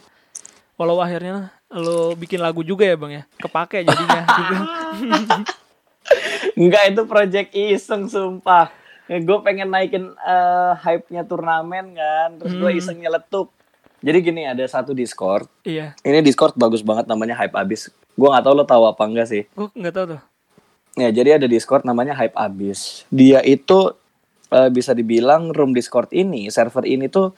Walau 0.80 1.00
akhirnya 1.04 1.52
lo 1.70 2.16
bikin 2.18 2.42
lagu 2.42 2.66
juga 2.66 2.88
ya 2.88 2.96
Bang 2.98 3.14
ya. 3.14 3.24
Kepake 3.38 3.86
jadinya. 3.86 4.24
Enggak 6.56 6.84
itu 6.92 7.02
project 7.06 7.50
iseng 7.52 8.06
sumpah. 8.06 8.70
Gue 9.08 9.38
pengen 9.42 9.70
naikin 9.70 10.14
eh, 10.14 10.72
hype-nya 10.78 11.24
turnamen 11.24 11.94
kan, 11.94 12.30
terus 12.38 12.54
gue 12.54 12.70
Hmm. 12.70 12.80
iseng 12.80 12.98
nyeletuk. 12.98 13.50
Jadi 14.00 14.18
gini 14.22 14.42
ada 14.44 14.64
satu 14.64 14.94
Discord. 14.94 15.50
iya. 15.64 15.92
Ini 16.02 16.22
Discord 16.22 16.56
bagus 16.56 16.80
banget 16.80 17.04
namanya 17.06 17.36
Hype 17.36 17.52
Abis. 17.54 17.92
Gue 18.14 18.28
nggak 18.28 18.44
tahu 18.44 18.54
lo 18.54 18.64
tahu 18.64 18.84
apa 18.86 19.04
enggak 19.04 19.28
sih. 19.28 19.44
Gue 19.52 19.68
nggak 19.74 19.92
tahu 19.92 20.06
tuh. 20.16 20.22
Ya 20.96 21.10
jadi 21.10 21.36
ada 21.36 21.48
Discord 21.48 21.84
namanya 21.84 22.14
Hype 22.14 22.34
Abis. 22.34 23.04
Dia 23.10 23.42
itu 23.42 23.92
eh, 24.50 24.70
bisa 24.70 24.94
dibilang 24.94 25.52
room 25.52 25.72
Discord 25.72 26.10
ini, 26.10 26.48
server 26.48 26.84
ini 26.84 27.06
tuh 27.06 27.34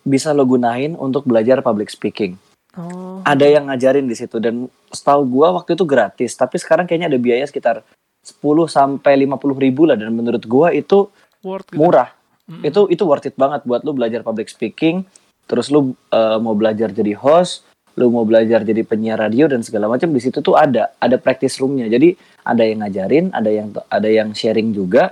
bisa 0.00 0.30
lo 0.30 0.44
gunain 0.44 0.94
untuk 0.94 1.24
belajar 1.24 1.60
public 1.60 1.88
speaking. 1.88 2.36
Oh. 2.78 3.18
Ada 3.26 3.46
yang 3.50 3.66
ngajarin 3.66 4.06
di 4.06 4.14
situ 4.14 4.38
dan 4.38 4.70
setahu 4.94 5.26
gua 5.26 5.50
waktu 5.58 5.74
itu 5.74 5.82
gratis, 5.82 6.38
tapi 6.38 6.54
sekarang 6.60 6.86
kayaknya 6.86 7.10
ada 7.10 7.18
biaya 7.18 7.42
sekitar 7.42 7.82
10 8.22 8.38
sampai 8.70 9.26
50 9.26 9.58
ribu 9.58 9.90
lah 9.90 9.98
dan 9.98 10.14
menurut 10.14 10.44
gua 10.46 10.70
itu 10.70 11.10
Word 11.42 11.66
gitu. 11.66 11.78
murah. 11.80 12.14
Mm. 12.46 12.62
Itu 12.70 12.80
itu 12.86 13.02
worth 13.02 13.26
it 13.26 13.34
banget 13.34 13.66
buat 13.66 13.82
lu 13.82 13.90
belajar 13.96 14.22
public 14.22 14.46
speaking, 14.52 15.02
terus 15.50 15.66
lu 15.72 15.98
eh, 16.14 16.38
mau 16.38 16.54
belajar 16.54 16.94
jadi 16.94 17.16
host, 17.18 17.66
lu 17.98 18.12
mau 18.14 18.22
belajar 18.22 18.62
jadi 18.62 18.86
penyiar 18.86 19.18
radio 19.18 19.50
dan 19.50 19.66
segala 19.66 19.90
macam 19.90 20.14
di 20.14 20.22
situ 20.22 20.38
tuh 20.38 20.54
ada 20.54 20.94
ada 21.02 21.18
practice 21.18 21.58
roomnya. 21.58 21.90
Jadi 21.90 22.14
ada 22.46 22.62
yang 22.62 22.86
ngajarin, 22.86 23.34
ada 23.34 23.50
yang 23.50 23.68
ada 23.90 24.08
yang 24.08 24.30
sharing 24.30 24.70
juga. 24.70 25.10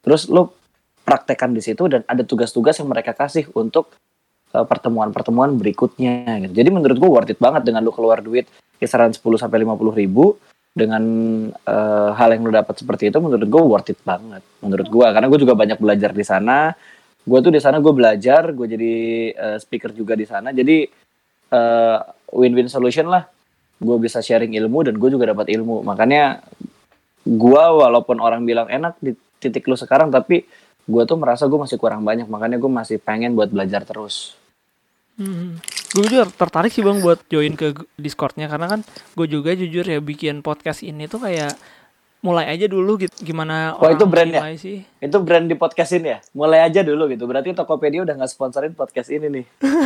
Terus 0.00 0.30
lu 0.32 0.48
praktekkan 1.06 1.52
di 1.52 1.60
situ 1.60 1.86
dan 1.86 2.02
ada 2.08 2.24
tugas-tugas 2.26 2.78
yang 2.80 2.88
mereka 2.88 3.14
kasih 3.14 3.46
untuk 3.54 3.94
pertemuan-pertemuan 4.64 5.58
berikutnya 5.60 6.46
gitu. 6.46 6.52
Jadi 6.56 6.68
menurut 6.72 6.96
gua 6.96 7.10
worth 7.20 7.34
it 7.34 7.40
banget 7.42 7.68
dengan 7.68 7.84
lu 7.84 7.92
keluar 7.92 8.24
duit 8.24 8.48
kisaran 8.80 9.12
10 9.12 9.20
sampai 9.36 9.64
50 9.64 10.00
ribu 10.00 10.36
dengan 10.76 11.02
eh, 11.48 12.10
hal 12.12 12.28
yang 12.36 12.44
lu 12.44 12.52
dapat 12.52 12.76
seperti 12.76 13.08
itu 13.08 13.16
menurut 13.16 13.48
gue 13.48 13.62
worth 13.64 13.90
it 13.96 14.00
banget. 14.04 14.44
Menurut 14.60 14.88
gua 14.92 15.16
karena 15.16 15.32
gue 15.32 15.40
juga 15.40 15.56
banyak 15.56 15.80
belajar 15.80 16.12
di 16.12 16.20
sana. 16.20 16.76
Gue 17.24 17.40
tuh 17.40 17.48
di 17.48 17.58
sana 17.64 17.80
gue 17.80 17.92
belajar 17.96 18.52
gue 18.52 18.66
jadi 18.68 18.94
eh, 19.32 19.56
speaker 19.56 19.96
juga 19.96 20.12
di 20.12 20.28
sana. 20.28 20.52
Jadi 20.52 20.84
eh, 21.48 21.98
win-win 22.36 22.68
solution 22.68 23.08
lah. 23.08 23.24
Gue 23.80 23.96
bisa 23.96 24.20
sharing 24.20 24.52
ilmu 24.52 24.84
dan 24.84 25.00
gue 25.00 25.08
juga 25.08 25.32
dapat 25.32 25.48
ilmu. 25.48 25.80
Makanya 25.80 26.44
gua 27.24 27.72
walaupun 27.72 28.20
orang 28.20 28.44
bilang 28.44 28.68
enak 28.68 29.00
di 29.00 29.16
titik 29.40 29.64
lu 29.64 29.80
sekarang 29.80 30.12
tapi 30.12 30.44
gue 30.86 31.02
tuh 31.08 31.16
merasa 31.16 31.48
gue 31.48 31.56
masih 31.56 31.80
kurang 31.80 32.04
banyak. 32.04 32.28
Makanya 32.28 32.60
gue 32.60 32.68
masih 32.68 33.00
pengen 33.00 33.32
buat 33.32 33.48
belajar 33.48 33.88
terus 33.88 34.36
Hmm. 35.16 35.56
Gue 35.96 36.06
juga 36.12 36.28
tertarik 36.28 36.68
sih 36.68 36.84
bang 36.84 37.00
buat 37.00 37.24
join 37.32 37.56
ke 37.56 37.72
Discordnya 37.96 38.52
karena 38.52 38.68
kan 38.68 38.80
gue 39.16 39.26
juga 39.26 39.56
jujur 39.56 39.84
ya 39.84 39.96
bikin 40.04 40.44
podcast 40.44 40.84
ini 40.84 41.08
tuh 41.08 41.24
kayak 41.24 41.56
mulai 42.26 42.50
aja 42.50 42.66
dulu 42.66 42.98
gitu 42.98 43.14
gimana 43.22 43.78
Oh, 43.78 43.86
itu 43.86 44.02
brand 44.02 44.26
ya? 44.26 44.42
sih 44.52 44.82
Itu 44.98 45.22
brand 45.22 45.46
di 45.46 45.54
podcast 45.54 45.94
ini 45.94 46.10
ya? 46.10 46.18
Mulai 46.32 46.66
aja 46.66 46.82
dulu 46.82 47.06
gitu. 47.06 47.24
Berarti 47.24 47.54
Tokopedia 47.54 48.02
udah 48.02 48.16
nggak 48.16 48.26
sponsorin 48.26 48.74
podcast 48.74 49.06
ini 49.06 49.30
nih. 49.30 49.44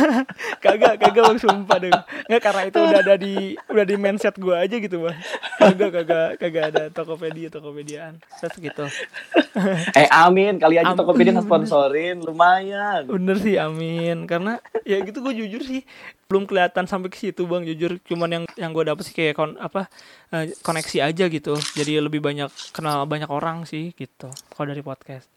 kagak 0.63 0.97
kagak 0.97 1.23
bang 1.23 1.37
sumpah 1.37 1.77
deh 1.77 1.91
nggak 2.25 2.41
karena 2.41 2.61
itu 2.65 2.79
udah 2.79 2.99
ada 3.01 3.15
di 3.15 3.33
udah 3.67 3.85
di 3.85 3.95
mindset 3.95 4.35
gue 4.35 4.53
aja 4.53 4.75
gitu 4.75 4.97
bang 4.99 5.17
kagak 5.57 5.89
kagak 5.93 6.29
kagak 6.37 6.63
ada 6.71 6.83
tokopedia 6.89 7.49
tokopediaan 7.49 8.17
set 8.33 8.53
gitu 8.55 8.85
Eh 9.93 10.07
amin, 10.07 10.55
kali 10.57 10.79
aja 10.79 10.89
Amin. 10.89 10.97
Tokopedia 10.97 11.35
nge-sponsorin, 11.35 12.23
lumayan. 12.23 13.03
bener 13.05 13.35
sih 13.35 13.59
amin 13.59 14.23
karena 14.23 14.57
ya 14.81 14.97
gitu 15.01 15.19
gue 15.19 15.33
jujur 15.35 15.61
sih 15.61 15.83
belum 16.31 16.47
kelihatan 16.47 16.87
sampai 16.87 17.11
ke 17.11 17.19
situ 17.19 17.43
bang 17.43 17.67
jujur 17.67 17.99
cuman 18.07 18.29
yang 18.31 18.43
yang 18.55 18.71
gue 18.71 18.87
dapet 18.87 19.03
sih 19.03 19.11
kayak 19.11 19.35
kon 19.35 19.59
apa 19.59 19.91
eh, 20.31 20.55
koneksi 20.63 21.11
aja 21.11 21.27
gitu 21.27 21.59
jadi 21.75 21.99
lebih 21.99 22.23
banyak 22.23 22.47
kenal 22.71 23.03
banyak 23.03 23.27
orang 23.27 23.67
sih 23.67 23.91
gitu 23.99 24.31
kalau 24.55 24.71
dari 24.71 24.79
podcast 24.79 25.27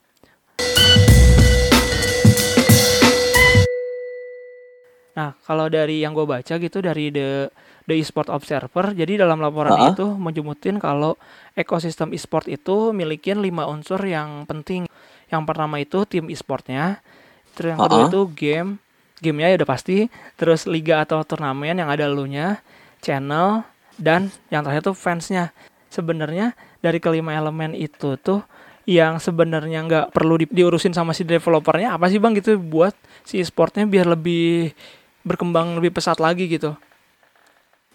Nah, 5.14 5.30
kalau 5.46 5.70
dari 5.70 6.02
yang 6.02 6.10
gue 6.10 6.26
baca 6.26 6.54
gitu 6.58 6.78
dari 6.82 7.06
the 7.14 7.46
the 7.86 7.94
eSport 7.94 8.26
Observer, 8.26 8.98
jadi 8.98 9.22
dalam 9.22 9.38
laporan 9.38 9.70
Ha-ha. 9.78 9.94
itu 9.94 10.10
menyebutin 10.10 10.82
kalau 10.82 11.14
ekosistem 11.54 12.10
eSport 12.10 12.50
itu 12.50 12.90
milikin 12.90 13.38
lima 13.38 13.62
unsur 13.70 14.02
yang 14.02 14.42
penting. 14.42 14.90
Yang 15.30 15.42
pertama 15.46 15.78
itu 15.78 16.02
tim 16.10 16.26
eSportnya, 16.26 16.98
terus 17.54 17.78
yang 17.78 17.80
kedua 17.86 18.00
Ha-ha. 18.02 18.10
itu 18.10 18.20
game, 18.34 18.82
gamenya 19.22 19.54
ya 19.54 19.56
udah 19.62 19.70
pasti, 19.70 20.08
terus 20.34 20.66
liga 20.66 21.04
atau 21.04 21.22
turnamen 21.22 21.78
yang 21.78 21.90
ada 21.90 22.06
elunya, 22.06 22.58
channel, 23.04 23.62
dan 24.00 24.32
yang 24.50 24.66
terakhir 24.66 24.90
tuh 24.90 24.96
fansnya. 24.96 25.54
Sebenarnya 25.92 26.58
dari 26.82 26.98
kelima 26.98 27.34
elemen 27.34 27.72
itu 27.78 28.18
tuh 28.18 28.42
yang 28.84 29.16
sebenarnya 29.16 29.80
nggak 29.86 30.06
perlu 30.12 30.44
di- 30.44 30.50
diurusin 30.52 30.92
sama 30.92 31.16
si 31.16 31.24
developernya 31.24 31.96
apa 31.96 32.12
sih 32.12 32.20
bang 32.20 32.36
gitu 32.36 32.60
buat 32.60 32.92
si 33.24 33.40
esportnya 33.40 33.88
biar 33.88 34.04
lebih 34.12 34.76
berkembang 35.24 35.80
lebih 35.80 35.96
pesat 35.96 36.20
lagi 36.20 36.44
gitu. 36.44 36.76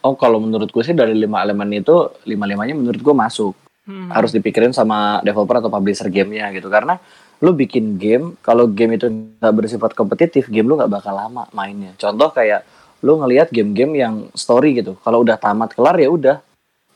Oh 0.01 0.17
kalau 0.17 0.41
menurut 0.41 0.71
gue 0.73 0.81
sih 0.81 0.97
dari 0.97 1.13
lima 1.13 1.45
elemen 1.45 1.69
itu 1.77 2.09
lima 2.25 2.49
limanya 2.49 2.73
menurut 2.73 2.97
gue 2.97 3.15
masuk. 3.15 3.53
Hmm. 3.85 4.09
Harus 4.09 4.33
dipikirin 4.33 4.73
sama 4.73 5.21
developer 5.21 5.61
atau 5.61 5.69
publisher 5.69 6.09
gamenya 6.09 6.49
gitu 6.57 6.69
karena 6.73 6.97
lu 7.39 7.55
bikin 7.55 7.95
game 7.95 8.35
kalau 8.43 8.67
game 8.67 8.99
itu 8.99 9.07
nggak 9.07 9.53
bersifat 9.55 9.91
kompetitif 9.95 10.51
game 10.51 10.67
lu 10.67 10.75
nggak 10.75 10.91
bakal 10.91 11.15
lama 11.15 11.47
mainnya. 11.55 11.95
Contoh 11.95 12.31
kayak 12.35 12.67
lu 12.99 13.15
ngelihat 13.15 13.47
game-game 13.47 13.95
yang 13.95 14.15
story 14.35 14.75
gitu. 14.83 14.99
Kalau 14.99 15.23
udah 15.23 15.39
tamat 15.39 15.71
kelar 15.71 15.95
ya 15.95 16.11
udah 16.11 16.43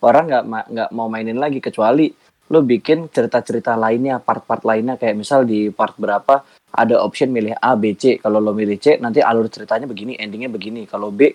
orang 0.03 0.27
nggak 0.27 0.43
ma- 0.43 0.67
nggak 0.67 0.89
mau 0.91 1.07
mainin 1.07 1.39
lagi 1.39 1.63
kecuali 1.63 2.11
lu 2.51 2.59
bikin 2.59 3.07
cerita-cerita 3.07 3.79
lainnya, 3.79 4.19
part-part 4.19 4.67
lainnya 4.67 4.99
kayak 4.99 5.15
misal 5.15 5.47
di 5.47 5.71
part 5.71 5.95
berapa 5.95 6.43
ada 6.75 6.99
option 6.99 7.31
milih 7.31 7.55
A, 7.55 7.79
B, 7.79 7.95
C. 7.95 8.19
Kalau 8.19 8.43
lo 8.43 8.51
milih 8.51 8.75
C 8.83 8.99
nanti 8.99 9.23
alur 9.23 9.47
ceritanya 9.47 9.87
begini, 9.87 10.19
endingnya 10.19 10.51
begini. 10.51 10.83
Kalau 10.83 11.07
B 11.07 11.31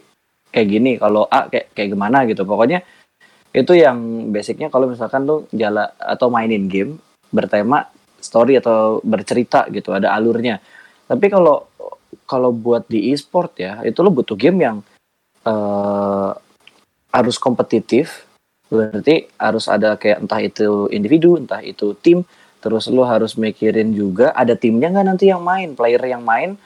kayak 0.52 0.68
gini, 0.68 1.00
kalau 1.00 1.24
A 1.26 1.48
kayak 1.48 1.72
kayak 1.72 1.88
gimana 1.96 2.28
gitu. 2.28 2.44
Pokoknya 2.44 2.84
itu 3.56 3.72
yang 3.72 4.28
basicnya 4.28 4.68
kalau 4.68 4.92
misalkan 4.92 5.24
lu 5.24 5.48
jala 5.56 5.96
atau 5.96 6.28
mainin 6.28 6.68
game 6.68 7.00
bertema 7.32 7.88
story 8.18 8.58
atau 8.58 9.00
bercerita 9.02 9.66
gitu, 9.70 9.94
ada 9.94 10.14
alurnya. 10.14 10.60
Tapi 11.08 11.26
kalau 11.30 11.66
kalau 12.28 12.52
buat 12.52 12.84
di 12.88 13.12
e-sport 13.12 13.56
ya, 13.60 13.80
itu 13.84 14.00
lo 14.04 14.12
butuh 14.12 14.36
game 14.36 14.58
yang 14.64 14.76
eh 15.46 16.32
harus 17.12 17.36
kompetitif. 17.40 18.28
Berarti 18.68 19.24
harus 19.40 19.64
ada 19.64 19.96
kayak 19.96 20.28
entah 20.28 20.40
itu 20.44 20.92
individu, 20.92 21.40
entah 21.40 21.64
itu 21.64 21.96
tim. 22.04 22.20
Terus 22.60 22.90
lo 22.92 23.06
harus 23.06 23.38
mikirin 23.38 23.96
juga 23.96 24.34
ada 24.36 24.52
timnya 24.58 24.92
nggak 24.92 25.06
nanti 25.08 25.30
yang 25.30 25.40
main, 25.40 25.72
player 25.72 26.02
yang 26.04 26.20
main 26.20 26.58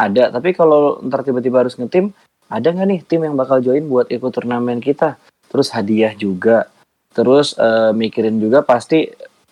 ada. 0.00 0.32
Tapi 0.32 0.56
kalau 0.56 1.02
ntar 1.04 1.20
tiba-tiba 1.20 1.66
harus 1.66 1.76
ngetim, 1.76 2.16
ada 2.48 2.72
nggak 2.72 2.88
nih 2.88 3.00
tim 3.04 3.20
yang 3.28 3.36
bakal 3.36 3.60
join 3.60 3.84
buat 3.84 4.08
ikut 4.08 4.32
turnamen 4.32 4.80
kita? 4.80 5.20
Terus 5.52 5.68
hadiah 5.74 6.16
juga. 6.16 6.70
Terus 7.12 7.58
eh, 7.58 7.92
mikirin 7.92 8.40
juga 8.40 8.64
pasti 8.64 9.10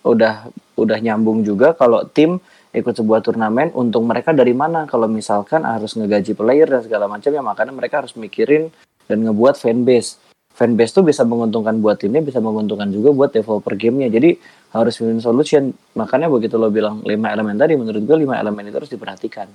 udah 0.09 0.49
udah 0.79 0.99
nyambung 0.99 1.45
juga 1.45 1.77
kalau 1.77 2.07
tim 2.09 2.41
ikut 2.73 2.95
sebuah 2.95 3.21
turnamen 3.25 3.73
untung 3.77 4.09
mereka 4.09 4.33
dari 4.33 4.57
mana? 4.57 4.89
Kalau 4.89 5.09
misalkan 5.09 5.65
harus 5.65 5.97
ngegaji 5.97 6.33
player 6.37 6.69
dan 6.69 6.81
segala 6.85 7.09
macam 7.09 7.29
ya 7.29 7.43
makanya 7.45 7.73
mereka 7.77 8.05
harus 8.05 8.17
mikirin 8.17 8.73
dan 9.09 9.25
ngebuat 9.25 9.61
fanbase. 9.61 10.21
Fanbase 10.53 10.91
tuh 10.91 11.07
bisa 11.07 11.23
menguntungkan 11.23 11.79
buat 11.79 12.03
timnya 12.03 12.19
bisa 12.19 12.43
menguntungkan 12.43 12.91
juga 12.91 13.15
buat 13.15 13.31
developer 13.31 13.79
gamenya. 13.79 14.11
Jadi 14.11 14.37
harus 14.75 15.01
win 15.01 15.23
solution. 15.23 15.73
Makanya 15.95 16.29
begitu 16.29 16.61
lo 16.61 16.69
bilang 16.69 17.01
lima 17.07 17.31
elemen 17.33 17.57
tadi 17.57 17.79
menurut 17.79 18.03
gue 18.05 18.17
lima 18.27 18.37
elemen 18.37 18.69
itu 18.69 18.77
harus 18.77 18.91
diperhatikan. 18.91 19.49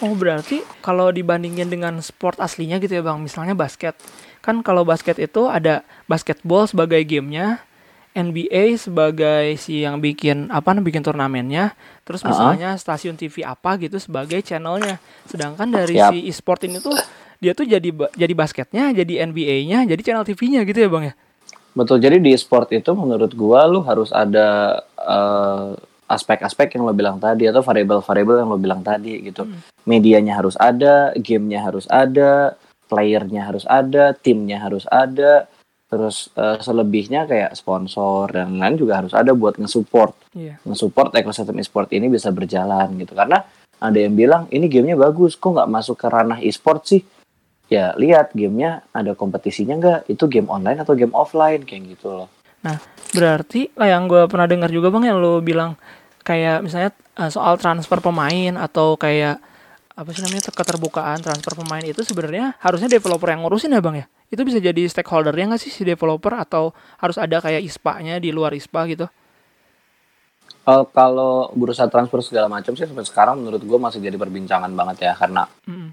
Oh 0.00 0.16
berarti 0.16 0.64
kalau 0.80 1.12
dibandingin 1.12 1.68
dengan 1.68 2.00
sport 2.00 2.40
aslinya 2.40 2.80
gitu 2.80 2.98
ya 2.98 3.02
bang, 3.04 3.20
misalnya 3.20 3.52
basket, 3.52 3.92
kan 4.40 4.64
kalau 4.64 4.80
basket 4.80 5.20
itu 5.20 5.44
ada 5.44 5.84
basketball 6.08 6.64
sebagai 6.64 7.04
gamenya, 7.04 7.60
NBA 8.10 8.74
sebagai 8.74 9.54
si 9.54 9.86
yang 9.86 10.02
bikin 10.02 10.50
apa 10.50 10.74
bikin 10.82 10.98
turnamennya, 10.98 11.78
terus 12.02 12.26
misalnya 12.26 12.74
stasiun 12.74 13.14
TV 13.14 13.46
apa 13.46 13.78
gitu 13.78 14.02
sebagai 14.02 14.42
channelnya. 14.42 14.98
Sedangkan 15.30 15.70
dari 15.70 15.94
Yap. 15.94 16.10
si 16.10 16.26
e-sport 16.26 16.66
ini 16.66 16.82
tuh 16.82 16.98
dia 17.38 17.54
tuh 17.54 17.70
jadi 17.70 17.86
jadi 18.10 18.34
basketnya, 18.34 18.90
jadi 18.90 19.30
NBA-nya, 19.30 19.86
jadi 19.86 20.00
channel 20.02 20.26
TV-nya 20.26 20.66
gitu 20.66 20.78
ya 20.82 20.90
bang 20.90 21.04
ya. 21.10 21.14
Betul, 21.70 22.02
jadi 22.02 22.18
di 22.18 22.34
sport 22.34 22.74
itu 22.74 22.90
menurut 22.98 23.30
gua 23.38 23.62
lu 23.70 23.78
harus 23.86 24.10
ada 24.10 24.82
eh, 24.98 25.70
aspek-aspek 26.10 26.74
yang 26.74 26.90
lo 26.90 26.90
bilang 26.90 27.22
tadi 27.22 27.46
atau 27.46 27.62
variabel-variabel 27.62 28.42
yang 28.42 28.50
lo 28.50 28.58
bilang 28.58 28.82
tadi 28.82 29.22
gitu. 29.22 29.46
Medianya 29.86 30.34
harus 30.34 30.58
ada, 30.58 31.14
gamenya 31.14 31.62
harus 31.62 31.86
ada, 31.86 32.58
playernya 32.90 33.46
harus 33.46 33.62
ada, 33.70 34.10
timnya 34.18 34.58
harus 34.58 34.82
ada, 34.90 35.46
terus 35.90 36.30
eh, 36.38 36.62
selebihnya 36.62 37.26
kayak 37.26 37.58
sponsor 37.58 38.30
dan 38.30 38.54
lain 38.56 38.78
juga 38.78 39.02
harus 39.02 39.10
ada 39.10 39.34
buat 39.34 39.58
nge-support, 39.58 40.14
Iya. 40.38 40.62
nge-support 40.62 41.10
ekosistem 41.18 41.58
e-sport 41.58 41.90
ini 41.90 42.06
bisa 42.06 42.30
berjalan 42.30 42.94
gitu. 42.94 43.18
Karena 43.18 43.42
ada 43.82 43.98
yang 43.98 44.14
bilang 44.14 44.46
ini 44.54 44.70
gamenya 44.70 44.94
bagus, 44.94 45.34
kok 45.34 45.50
nggak 45.50 45.66
masuk 45.66 45.98
ke 45.98 46.06
ranah 46.06 46.38
e-sport 46.38 46.86
sih? 46.86 47.02
Ya 47.66 47.90
lihat 47.98 48.30
gamenya 48.34 48.86
ada 48.94 49.18
kompetisinya 49.18 49.74
nggak? 49.76 50.00
Itu 50.06 50.30
game 50.30 50.46
online 50.46 50.78
atau 50.78 50.94
game 50.94 51.10
offline 51.10 51.66
kayak 51.66 51.98
gitu 51.98 52.06
loh. 52.22 52.28
Nah, 52.62 52.78
berarti 53.10 53.74
lah 53.74 53.90
yang 53.90 54.06
gue 54.06 54.30
pernah 54.30 54.46
dengar 54.46 54.70
juga 54.70 54.94
bang 54.94 55.10
yang 55.10 55.18
lo 55.18 55.42
bilang 55.42 55.74
kayak 56.22 56.62
misalnya 56.62 56.94
eh, 57.18 57.30
soal 57.34 57.58
transfer 57.58 57.98
pemain 57.98 58.54
atau 58.54 58.94
kayak 58.94 59.42
apa 60.00 60.16
sih 60.16 60.24
namanya 60.24 60.48
keterbukaan 60.48 61.20
transfer 61.20 61.52
pemain 61.52 61.84
itu 61.84 62.00
sebenarnya 62.00 62.56
harusnya 62.64 62.88
developer 62.88 63.28
yang 63.28 63.44
ngurusin 63.44 63.76
ya 63.76 63.84
bang 63.84 64.00
ya? 64.00 64.06
Itu 64.32 64.48
bisa 64.48 64.56
jadi 64.56 64.88
stakeholdernya 64.88 65.52
nggak 65.52 65.60
sih 65.60 65.68
si 65.68 65.84
developer 65.84 66.32
atau 66.32 66.72
harus 66.96 67.20
ada 67.20 67.36
kayak 67.36 67.60
ISPA-nya 67.68 68.16
di 68.16 68.32
luar 68.32 68.56
ISPA 68.56 68.88
gitu? 68.88 69.04
Eh, 70.64 70.84
kalau 70.96 71.52
bursa 71.52 71.84
transfer 71.92 72.24
segala 72.24 72.48
macam 72.48 72.72
sih 72.72 72.88
sampai 72.88 73.04
sekarang 73.04 73.44
menurut 73.44 73.60
gue 73.60 73.76
masih 73.76 74.00
jadi 74.00 74.16
perbincangan 74.16 74.72
banget 74.72 75.04
ya 75.04 75.12
karena 75.20 75.44
Mm-mm. 75.68 75.92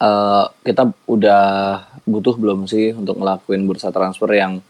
eh, 0.00 0.46
kita 0.64 0.88
udah 1.12 1.44
butuh 2.08 2.40
belum 2.40 2.64
sih 2.64 2.96
untuk 2.96 3.20
ngelakuin 3.20 3.68
bursa 3.68 3.92
transfer 3.92 4.32
yang 4.32 4.64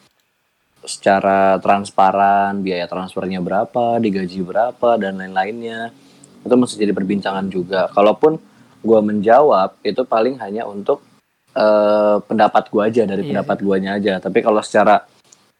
secara 0.83 1.59
transparan 1.63 2.67
biaya 2.67 2.91
transfernya 2.91 3.39
berapa 3.39 4.03
digaji 4.03 4.43
berapa 4.43 4.99
dan 4.99 5.23
lain-lainnya 5.23 6.08
itu 6.49 6.57
masih 6.57 6.77
jadi 6.81 6.93
perbincangan 6.97 7.47
juga. 7.53 7.93
Kalaupun 7.93 8.41
gue 8.81 9.01
menjawab 9.05 9.77
itu 9.85 10.03
paling 10.09 10.41
hanya 10.41 10.65
untuk 10.65 11.05
eh, 11.53 12.17
pendapat 12.25 12.73
gue 12.73 12.83
aja 12.83 13.03
dari 13.05 13.23
Iya 13.29 13.29
pendapat 13.45 13.57
guanya 13.61 13.91
aja. 14.01 14.17
Tapi 14.19 14.39
kalau 14.41 14.65
secara 14.65 15.05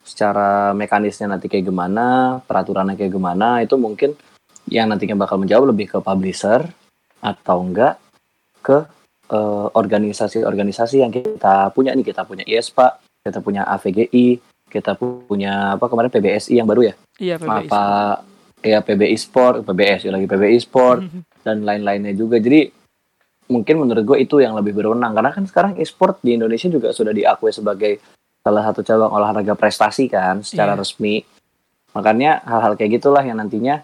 secara 0.01 0.73
mekanisnya 0.73 1.29
nanti 1.29 1.53
kayak 1.53 1.69
gimana 1.69 2.39
peraturannya 2.41 2.97
kayak 2.97 3.13
gimana 3.13 3.61
itu 3.61 3.77
mungkin 3.77 4.17
yang 4.73 4.89
nantinya 4.89 5.21
bakal 5.21 5.37
menjawab 5.37 5.69
lebih 5.69 5.93
ke 5.93 5.99
publisher 6.01 6.65
atau 7.21 7.61
enggak 7.61 8.01
ke 8.65 8.89
eh, 9.31 9.67
organisasi-organisasi 9.77 11.05
yang 11.05 11.13
kita 11.13 11.71
punya. 11.77 11.93
Nih 11.93 12.07
kita 12.09 12.25
punya 12.25 12.43
ISPA 12.49 12.97
kita 13.23 13.45
punya 13.45 13.69
AVGI 13.69 14.41
kita 14.69 14.95
punya 15.01 15.81
apa 15.81 15.89
kemarin 15.89 16.13
PBSI 16.13 16.61
yang 16.61 16.69
baru 16.69 16.93
ya? 16.93 16.95
Iya 17.19 17.37
PBI. 17.41 17.67
apa 17.67 17.85
ya 18.61 18.81
PBI 18.81 19.15
Sport 19.15 19.63
PBS 19.63 20.07
lagi 20.07 20.27
PBI 20.27 20.59
Sport 20.59 21.01
Mhm. 21.01 21.21
dan 21.43 21.63
lain-lainnya 21.63 22.13
juga. 22.13 22.37
Jadi 22.37 22.69
mungkin 23.49 23.81
menurut 23.81 24.05
gue 24.05 24.19
itu 24.21 24.39
yang 24.39 24.53
lebih 24.53 24.75
berwenang. 24.75 25.13
Karena 25.13 25.31
kan 25.31 25.45
sekarang 25.45 25.73
e-sport 25.77 26.21
di 26.21 26.35
Indonesia 26.35 26.67
juga 26.67 26.91
sudah 26.91 27.11
diakui 27.11 27.49
sebagai 27.49 28.03
salah 28.39 28.63
satu 28.63 28.81
cabang 28.83 29.09
olahraga 29.11 29.55
prestasi 29.55 30.07
kan 30.07 30.41
secara 30.41 30.73
Iya. 30.73 30.81
resmi. 30.81 31.25
Makanya 31.91 32.45
hal-hal 32.45 32.75
kayak 32.75 33.01
gitulah 33.01 33.23
yang 33.23 33.37
nantinya 33.37 33.83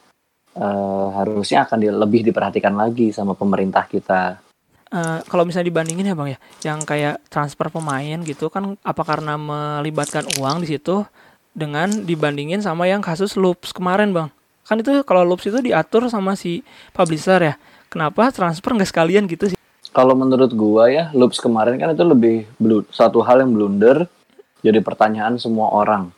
eh, 0.55 1.09
harusnya 1.13 1.67
akan 1.67 1.79
di- 1.79 1.91
lebih 1.91 2.23
diperhatikan 2.23 2.71
lagi 2.73 3.11
sama 3.11 3.35
pemerintah 3.35 3.83
kita. 3.85 4.39
Eh, 4.87 5.19
kalau 5.27 5.43
misalnya 5.43 5.67
dibandingin 5.67 6.07
ya 6.07 6.15
bang 6.15 6.31
ya, 6.31 6.39
yang 6.63 6.79
kayak 6.79 7.27
transfer 7.27 7.67
pemain 7.67 8.23
gitu 8.23 8.47
kan 8.47 8.79
apa 8.79 9.03
karena 9.03 9.35
melibatkan 9.35 10.23
uang 10.39 10.63
di 10.63 10.71
situ 10.71 11.03
dengan 11.51 11.91
dibandingin 11.91 12.63
sama 12.63 12.87
yang 12.87 13.03
kasus 13.03 13.35
loops 13.35 13.75
kemarin 13.75 14.15
bang 14.15 14.31
kan 14.65 14.77
itu 14.77 15.05
kalau 15.05 15.23
loops 15.23 15.45
itu 15.45 15.61
diatur 15.61 16.09
sama 16.09 16.35
si 16.35 16.65
publisher 16.91 17.39
ya 17.39 17.55
kenapa 17.87 18.29
transfer 18.29 18.73
nggak 18.73 18.89
sekalian 18.89 19.25
gitu 19.27 19.49
sih 19.49 19.59
Kalau 19.87 20.19
menurut 20.19 20.51
gua 20.51 20.91
ya, 20.91 21.15
loops 21.15 21.39
kemarin 21.39 21.79
kan 21.79 21.95
itu 21.95 22.03
lebih 22.03 22.51
blu- 22.57 22.83
satu 22.91 23.23
hal 23.23 23.39
yang 23.39 23.55
blunder 23.55 24.11
jadi 24.59 24.83
pertanyaan 24.83 25.39
semua 25.39 25.71
orang. 25.71 26.11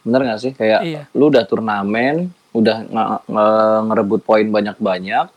Bener 0.00 0.24
gak 0.24 0.40
sih? 0.40 0.52
Kayak 0.56 0.80
Iya. 0.80 1.02
lu 1.12 1.28
udah 1.28 1.44
turnamen, 1.44 2.32
udah 2.50 2.76
nge- 2.80 3.20
nge- 3.28 3.80
ngerebut 3.84 4.20
poin 4.24 4.48
banyak-banyak, 4.48 5.28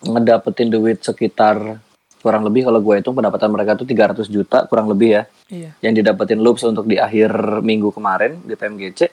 ngedapetin 0.00 0.72
duit 0.72 0.98
sekitar 0.98 1.84
kurang 2.20 2.44
lebih 2.44 2.64
kalau 2.64 2.80
gue 2.80 2.94
hitung 2.96 3.12
pendapatan 3.12 3.48
mereka 3.48 3.76
tuh 3.76 3.84
300 3.84 4.24
juta 4.26 4.64
kurang 4.64 4.88
lebih 4.88 5.08
ya 5.10 5.22
iya 5.50 5.70
yang 5.80 5.92
didapetin 5.92 6.36
loops 6.36 6.64
untuk 6.64 6.84
di 6.84 6.96
akhir 6.96 7.60
minggu 7.60 7.88
kemarin 7.90 8.40
di 8.40 8.52
PMGC 8.54 9.08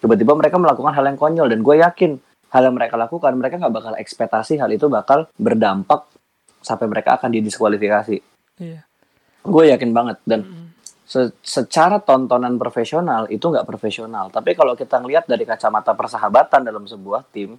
tiba-tiba 0.00 0.32
mereka 0.36 0.56
melakukan 0.60 0.92
hal 0.92 1.04
yang 1.06 1.18
konyol 1.18 1.48
dan 1.48 1.60
gue 1.64 1.76
yakin 1.80 2.12
hal 2.52 2.62
yang 2.62 2.74
mereka 2.76 2.94
lakukan 2.94 3.32
mereka 3.36 3.58
nggak 3.58 3.74
bakal 3.74 3.92
ekspektasi 3.96 4.60
hal 4.60 4.70
itu 4.70 4.86
bakal 4.86 5.26
berdampak 5.36 6.06
sampai 6.62 6.86
mereka 6.90 7.18
akan 7.18 7.30
didiskualifikasi. 7.30 8.16
Iya. 8.58 8.80
Gue 9.46 9.70
yakin 9.70 9.90
banget 9.94 10.18
dan 10.26 10.42
Mm. 10.42 10.66
se- 11.06 11.36
secara 11.42 12.02
tontonan 12.02 12.58
profesional 12.58 13.30
itu 13.30 13.46
nggak 13.46 13.66
profesional. 13.66 14.30
Tapi 14.34 14.58
kalau 14.58 14.74
kita 14.74 14.98
ngelihat 14.98 15.30
dari 15.30 15.46
kacamata 15.46 15.94
persahabatan 15.94 16.66
dalam 16.66 16.82
sebuah 16.86 17.22
tim 17.30 17.54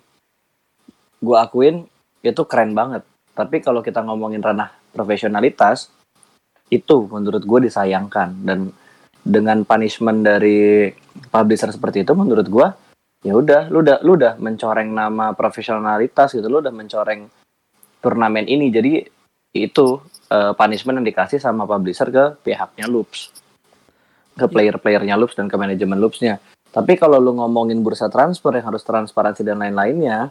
gue 1.17 1.37
akuin 1.37 1.87
itu 2.21 2.41
keren 2.45 2.75
banget. 2.75 3.01
Tapi 3.33 3.61
kalau 3.61 3.85
kita 3.85 4.01
ngomongin 4.03 4.41
ranah 4.41 4.73
profesionalitas 4.91 5.89
itu 6.67 7.07
menurut 7.07 7.43
gue 7.47 7.59
disayangkan 7.71 8.43
dan 8.43 8.73
dengan 9.27 9.67
punishment 9.67 10.23
dari 10.23 10.87
publisher 11.27 11.75
seperti 11.75 12.07
itu 12.07 12.15
menurut 12.15 12.47
gue 12.47 12.67
ya 13.27 13.35
udah 13.35 13.67
lu 13.67 13.83
udah 13.83 13.99
lu 14.07 14.15
udah 14.15 14.39
mencoreng 14.39 14.87
nama 14.95 15.35
profesionalitas 15.35 16.31
gitu 16.31 16.47
lu 16.47 16.63
udah 16.63 16.71
mencoreng 16.71 17.27
turnamen 18.01 18.45
ini. 18.47 18.69
Jadi 18.69 19.03
itu 19.57 19.87
eh, 20.29 20.53
punishment 20.53 21.01
yang 21.01 21.07
dikasih 21.07 21.41
sama 21.41 21.65
publisher 21.65 22.07
ke 22.07 22.39
pihaknya 22.45 22.85
loops. 22.87 23.33
Ke 24.37 24.45
player-playernya 24.45 25.17
loops 25.17 25.35
dan 25.35 25.49
ke 25.49 25.57
manajemen 25.57 25.97
loopsnya. 25.97 26.37
Tapi 26.69 26.93
kalau 26.95 27.17
lu 27.17 27.33
ngomongin 27.35 27.81
bursa 27.81 28.07
transfer 28.07 28.53
yang 28.53 28.69
harus 28.69 28.85
transparansi 28.85 29.41
dan 29.41 29.57
lain-lainnya 29.57 30.29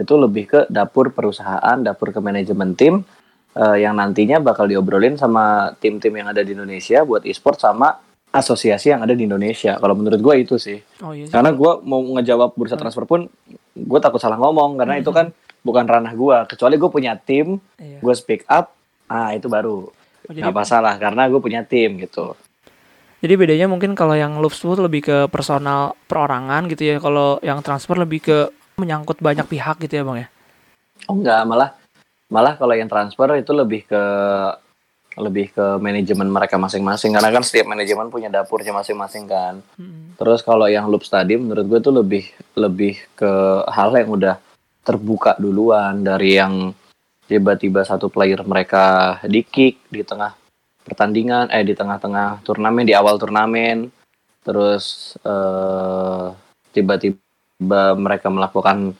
itu 0.00 0.14
lebih 0.16 0.44
ke 0.48 0.60
dapur 0.72 1.12
perusahaan 1.12 1.76
dapur 1.76 2.16
ke 2.16 2.20
manajemen 2.24 2.72
tim 2.72 3.04
eh, 3.52 3.76
yang 3.84 4.00
nantinya 4.00 4.40
bakal 4.40 4.64
diobrolin 4.64 5.20
sama 5.20 5.76
tim-tim 5.78 6.16
yang 6.16 6.32
ada 6.32 6.40
di 6.40 6.56
Indonesia 6.56 7.04
buat 7.04 7.28
e-sport 7.28 7.60
sama 7.60 7.92
asosiasi 8.32 8.90
yang 8.90 9.04
ada 9.04 9.12
di 9.12 9.28
Indonesia. 9.28 9.76
Kalau 9.76 9.92
menurut 9.92 10.18
gue 10.18 10.34
itu 10.40 10.56
sih. 10.56 10.80
Oh 11.04 11.12
iya 11.12 11.28
sih. 11.28 11.32
karena 11.32 11.52
gue 11.52 11.72
mau 11.84 12.00
ngejawab 12.00 12.56
bursa 12.56 12.80
transfer 12.80 13.04
pun 13.04 13.28
gue 13.76 14.00
takut 14.00 14.18
salah 14.18 14.40
ngomong. 14.40 14.80
Karena 14.80 14.96
itu 14.98 15.12
kan 15.12 15.30
bukan 15.62 15.84
ranah 15.84 16.16
gue 16.16 16.36
kecuali 16.50 16.74
gue 16.80 16.90
punya 16.90 17.14
tim 17.14 17.60
Iya. 17.78 18.02
gue 18.02 18.14
speak 18.16 18.48
up 18.48 18.72
ah 19.06 19.36
itu 19.36 19.46
baru. 19.46 19.92
Oh, 20.26 20.32
nggak 20.32 20.54
masalah 20.54 20.96
karena 20.96 21.28
gue 21.28 21.38
punya 21.38 21.60
tim 21.62 22.00
gitu. 22.00 22.32
Jadi 23.22 23.38
bedanya 23.38 23.70
mungkin 23.70 23.94
kalau 23.94 24.18
yang 24.18 24.34
tuh 24.42 24.82
lebih 24.82 25.06
ke 25.06 25.16
personal 25.30 25.94
perorangan 26.10 26.66
gitu 26.66 26.82
ya. 26.90 26.96
Kalau 26.98 27.38
yang 27.44 27.62
transfer 27.62 27.94
lebih 27.94 28.18
ke 28.24 28.38
menyangkut 28.80 29.20
banyak 29.22 29.46
pihak 29.46 29.78
gitu 29.84 30.00
ya 30.00 30.02
bang 30.02 30.18
ya? 30.26 30.28
Oh 31.06 31.14
enggak 31.20 31.44
malah 31.46 31.70
malah 32.32 32.56
kalau 32.56 32.72
yang 32.72 32.88
transfer 32.88 33.28
itu 33.36 33.52
lebih 33.52 33.84
ke 33.84 34.02
lebih 35.20 35.52
ke 35.52 35.66
manajemen 35.76 36.28
mereka 36.32 36.56
masing-masing. 36.56 37.12
Karena 37.12 37.28
kan 37.28 37.44
setiap 37.44 37.68
manajemen 37.68 38.08
punya 38.08 38.32
dapurnya 38.32 38.72
masing-masing 38.72 39.28
kan. 39.28 39.60
Mm. 39.76 40.16
terus 40.16 40.44
kalau 40.44 40.70
yang 40.70 40.86
loops 40.86 41.10
tadi 41.10 41.34
menurut 41.34 41.66
gue 41.66 41.80
tuh 41.82 41.94
lebih 41.98 42.24
lebih 42.54 42.94
ke 43.16 43.32
hal 43.68 43.92
yang 43.96 44.08
udah 44.12 44.36
terbuka 44.86 45.36
duluan. 45.36 46.00
Dari 46.00 46.40
yang 46.40 46.72
tiba-tiba 47.28 47.84
satu 47.84 48.08
player 48.08 48.40
mereka 48.44 49.18
di 49.24 49.44
kick 49.44 49.88
di 49.92 50.00
tengah 50.04 50.32
pertandingan 50.82 51.48
eh 51.54 51.62
di 51.62 51.76
tengah-tengah 51.76 52.40
turnamen 52.46 52.88
di 52.88 52.96
awal 52.96 53.20
turnamen. 53.20 53.92
Terus 54.42 55.14
eh, 55.20 56.26
tiba-tiba 56.72 57.82
mereka 58.00 58.32
melakukan 58.32 58.96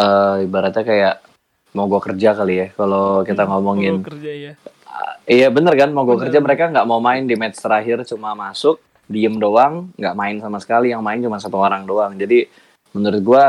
eh, 0.00 0.36
ibaratnya 0.48 0.84
kayak 0.86 1.16
mau 1.76 1.86
gue 1.86 2.00
kerja 2.00 2.32
kali 2.32 2.54
ya. 2.56 2.66
Kalau 2.72 3.20
kita 3.22 3.44
ngomongin 3.44 4.00
Oh, 4.00 4.06
kerja 4.08 4.32
ya 4.32 4.52
Iya 5.28 5.48
bener 5.52 5.74
kan? 5.78 5.90
Mau 5.94 6.04
gue 6.04 6.16
Bener. 6.18 6.28
kerja 6.28 6.38
mereka 6.42 6.64
nggak 6.70 6.86
mau 6.88 6.98
main 6.98 7.24
di 7.24 7.34
match 7.38 7.60
terakhir 7.62 8.02
cuma 8.08 8.34
masuk 8.34 8.82
diem 9.10 9.34
doang 9.38 9.90
nggak 9.98 10.14
main 10.16 10.36
sama 10.38 10.58
sekali. 10.62 10.90
Yang 10.94 11.02
main 11.02 11.18
cuma 11.22 11.36
satu 11.38 11.56
orang 11.58 11.86
doang. 11.86 12.14
Jadi 12.18 12.46
menurut 12.94 13.20
gua 13.22 13.44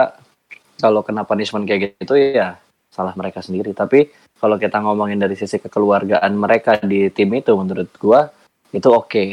kalau 0.82 1.06
kena 1.06 1.26
punishment 1.26 1.66
kayak 1.70 1.98
gitu 2.02 2.18
ya 2.18 2.58
salah 2.90 3.14
mereka 3.18 3.42
sendiri. 3.42 3.72
Tapi 3.74 4.10
kalau 4.42 4.58
kita 4.58 4.82
ngomongin 4.82 5.22
dari 5.22 5.38
sisi 5.38 5.62
kekeluargaan 5.62 6.34
mereka 6.34 6.82
di 6.82 7.10
tim 7.14 7.30
itu 7.38 7.54
menurut 7.54 7.90
gua 7.98 8.30
itu 8.72 8.88
oke. 8.88 9.26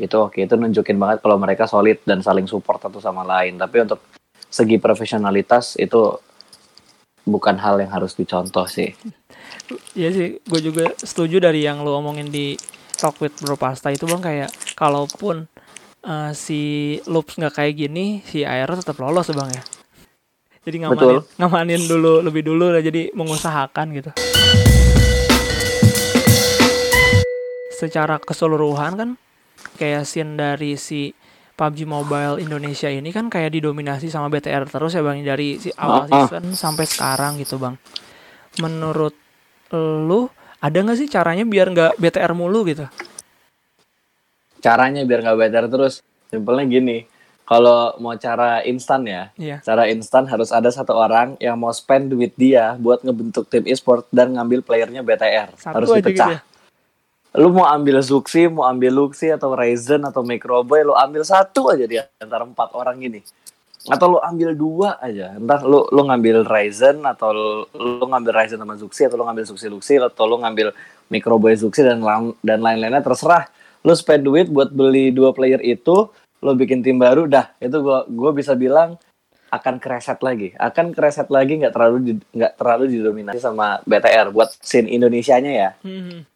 Itu 0.00 0.16
oke. 0.26 0.38
Itu 0.42 0.54
nunjukin 0.56 0.96
banget 0.96 1.18
kalau 1.22 1.36
mereka 1.36 1.68
solid 1.68 2.00
dan 2.02 2.24
saling 2.24 2.48
support 2.48 2.80
satu 2.82 2.98
sama 2.98 3.22
lain. 3.22 3.60
Tapi 3.60 3.76
untuk 3.84 4.00
segi 4.46 4.80
profesionalitas 4.80 5.76
itu 5.76 6.16
bukan 7.26 7.58
hal 7.58 7.82
yang 7.82 7.90
harus 7.90 8.14
dicontoh 8.14 8.64
sih 8.70 8.94
Iya 9.98 10.14
sih, 10.14 10.28
gue 10.38 10.60
juga 10.62 10.94
setuju 10.94 11.42
dari 11.42 11.66
yang 11.66 11.82
lo 11.82 11.98
omongin 11.98 12.30
di 12.30 12.54
Talk 12.96 13.18
with 13.18 13.34
Bro 13.42 13.58
Pasta 13.58 13.90
itu 13.90 14.06
bang 14.06 14.22
kayak 14.22 14.50
kalaupun 14.78 15.50
eh, 16.06 16.30
si 16.38 16.60
Loops 17.10 17.34
nggak 17.34 17.58
kayak 17.58 17.74
gini, 17.74 18.22
si 18.22 18.46
Aero 18.46 18.78
tetap 18.78 18.94
lolos 19.02 19.26
bang 19.34 19.50
ya. 19.50 19.62
Jadi 20.66 20.76
ngamanin, 20.82 20.98
Betul. 20.98 21.18
ngamanin 21.38 21.82
dulu 21.86 22.12
lebih 22.22 22.42
dulu 22.46 22.74
lah, 22.74 22.82
jadi 22.82 23.10
mengusahakan 23.14 23.86
gitu. 23.94 24.10
Secara 27.74 28.22
keseluruhan 28.22 28.92
kan 28.94 29.10
kayak 29.78 30.06
scene 30.06 30.38
dari 30.38 30.78
si 30.78 31.10
PUBG 31.56 31.84
Mobile 31.84 32.36
Indonesia 32.38 32.86
ini 32.86 33.08
kan 33.10 33.26
kayak 33.26 33.50
didominasi 33.50 34.06
sama 34.06 34.28
BTR 34.28 34.64
terus 34.66 34.92
ya 34.92 35.00
bang 35.00 35.24
dari 35.24 35.56
si 35.56 35.72
awal 35.74 36.04
Ah, 36.04 36.12
ah. 36.14 36.28
season 36.28 36.52
sampai 36.52 36.84
sekarang 36.84 37.36
gitu 37.36 37.56
bang. 37.56 37.80
Menurut 38.56 39.16
lu 39.72 40.28
ada 40.58 40.76
nggak 40.76 40.96
sih 40.96 41.06
caranya 41.06 41.42
biar 41.42 41.66
nggak 41.68 41.92
BTR 41.96 42.32
mulu 42.32 42.62
gitu? 42.64 42.84
caranya 44.58 45.00
biar 45.00 45.22
nggak 45.22 45.38
better 45.38 45.64
terus 45.68 45.94
simpelnya 46.26 46.66
gini 46.66 47.06
kalau 47.44 47.94
mau 47.96 48.16
cara 48.16 48.66
instan 48.66 49.06
ya 49.06 49.30
Iya. 49.36 49.62
cara 49.62 49.86
instan 49.86 50.26
harus 50.26 50.50
ada 50.50 50.66
satu 50.68 50.90
orang 50.90 51.38
yang 51.38 51.54
mau 51.54 51.70
spend 51.70 52.10
duit 52.10 52.34
dia 52.34 52.74
buat 52.74 52.98
ngebentuk 53.00 53.46
tim 53.46 53.62
e-sport 53.64 54.10
dan 54.10 54.34
ngambil 54.34 54.60
playernya 54.60 55.00
BTR 55.00 55.54
Satu 55.54 55.70
harus 55.72 55.88
aja 55.88 55.96
dipecah 56.00 56.10
gitu 56.10 56.34
ya? 56.34 56.40
Lu 57.36 57.52
mau 57.52 57.68
ambil 57.68 58.00
Zuxi 58.00 58.48
mau 58.48 58.64
ambil 58.64 58.96
Luxi 58.96 59.28
atau 59.28 59.52
Ryzen 59.52 60.00
atau 60.08 60.24
Microboy 60.24 60.88
lu 60.88 60.96
ambil 60.96 61.20
satu 61.22 61.68
aja 61.68 61.84
di 61.84 62.00
antara 62.20 62.48
empat 62.48 62.72
orang 62.72 62.96
ini. 63.04 63.20
Atau 63.86 64.16
lu 64.16 64.18
ambil 64.18 64.56
dua 64.56 64.98
aja. 64.98 65.36
Entah 65.36 65.62
lu 65.62 65.84
lu 65.92 66.02
ngambil 66.08 66.42
Ryzen 66.48 67.04
atau 67.06 67.30
lu, 67.70 68.04
ngambil 68.08 68.32
Ryzen 68.34 68.58
sama 68.58 68.74
Zuxi 68.74 69.06
atau 69.06 69.20
lu 69.20 69.24
ngambil 69.28 69.44
Zuxi 69.46 69.68
Luxi 69.68 69.94
atau 70.00 70.24
lu 70.26 70.40
ngambil 70.40 70.72
Microboy 71.12 71.54
Zuxi 71.54 71.84
dan 71.84 72.00
dan 72.40 72.58
lain-lainnya 72.64 73.04
terserah. 73.04 73.46
Lu 73.86 73.94
spend 73.94 74.26
duit 74.26 74.50
buat 74.50 74.72
beli 74.72 75.12
dua 75.14 75.30
player 75.30 75.62
itu 75.62 76.10
lu 76.40 76.52
bikin 76.56 76.82
tim 76.82 76.98
baru 76.98 77.28
dah. 77.28 77.52
Itu 77.62 77.84
gua 77.84 78.08
gua 78.08 78.32
bisa 78.34 78.58
bilang 78.58 78.98
akan 79.54 79.78
kereset 79.78 80.18
lagi. 80.24 80.50
Akan 80.58 80.90
kereset 80.90 81.30
lagi 81.30 81.60
nggak 81.62 81.70
terlalu 81.70 82.18
nggak 82.34 82.52
terlalu 82.58 82.84
didominasi 82.90 83.38
sama 83.38 83.78
BTR 83.86 84.34
buat 84.34 84.50
scene 84.58 84.90
Indonesianya 84.90 85.52
ya. 85.52 85.70
Hmm. 85.86 86.26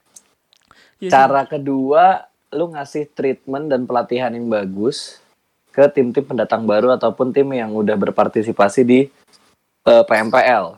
Iya. 1.00 1.10
Cara 1.10 1.48
kedua, 1.48 2.28
lu 2.52 2.76
ngasih 2.76 3.08
treatment 3.16 3.72
dan 3.72 3.88
pelatihan 3.88 4.28
yang 4.36 4.52
bagus 4.52 5.16
ke 5.72 5.88
tim-tim 5.88 6.26
pendatang 6.26 6.68
baru 6.68 6.92
ataupun 6.92 7.32
tim 7.32 7.48
yang 7.56 7.72
udah 7.72 7.96
berpartisipasi 7.96 8.80
di 8.84 9.00
eh, 9.88 10.04
PMPL. 10.04 10.76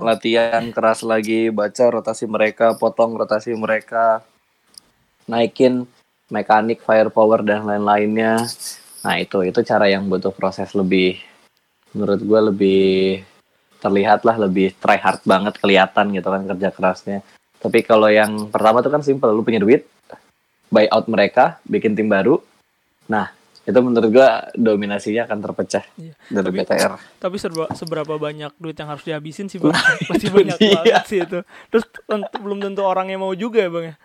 Latihan 0.00 0.64
keras 0.72 1.04
lagi, 1.04 1.52
baca 1.52 1.84
rotasi 1.90 2.24
mereka, 2.24 2.72
potong 2.78 3.18
rotasi 3.18 3.52
mereka, 3.52 4.24
naikin 5.28 5.84
mekanik, 6.32 6.80
firepower 6.80 7.44
dan 7.44 7.68
lain-lainnya. 7.68 8.40
Nah 9.04 9.20
itu 9.20 9.44
itu 9.44 9.60
cara 9.66 9.90
yang 9.90 10.08
butuh 10.08 10.32
proses 10.32 10.72
lebih, 10.72 11.20
menurut 11.92 12.20
gue 12.24 12.40
lebih 12.54 12.82
terlihat 13.84 14.24
lah 14.24 14.40
lebih 14.40 14.72
try 14.80 14.96
hard 14.96 15.20
banget 15.28 15.60
kelihatan 15.60 16.16
gitu 16.16 16.28
kan 16.32 16.42
kerja 16.48 16.68
kerasnya. 16.72 17.20
Tapi 17.64 17.80
kalau 17.80 18.06
yang 18.06 18.52
pertama 18.52 18.78
tuh 18.78 18.92
kan 18.92 19.00
simple, 19.00 19.32
lu 19.32 19.40
punya 19.40 19.56
duit, 19.56 19.88
buy 20.68 20.84
out 20.86 21.08
mereka, 21.08 21.56
bikin 21.64 21.96
tim 21.96 22.06
baru. 22.06 22.36
Nah, 23.06 23.32
itu 23.62 23.78
menurut 23.78 24.10
gua 24.10 24.44
dominasinya 24.52 25.24
akan 25.24 25.38
terpecah 25.40 25.84
Iya. 25.96 26.12
dari 26.28 26.44
Tapi- 26.44 26.58
BTR. 26.60 26.92
Tapi 27.16 27.36
serba, 27.36 27.64
seberapa 27.72 28.14
banyak 28.14 28.52
duit 28.54 28.76
yang 28.76 28.86
harus 28.86 29.00
dihabisin 29.02 29.48
sih 29.48 29.56
bang? 29.56 29.72
Pasti 30.04 30.28
itu 30.28 30.36
banyak 30.36 30.56
dia. 30.58 30.76
banget 30.76 31.04
sih 31.08 31.18
itu. 31.18 31.38
Terus 31.70 31.84
tentu, 32.04 32.36
belum 32.36 32.60
tentu 32.60 32.84
orangnya 32.84 33.16
mau 33.16 33.32
juga 33.32 33.58
ya 33.58 33.70
bang 33.70 33.84
ya. 33.86 33.96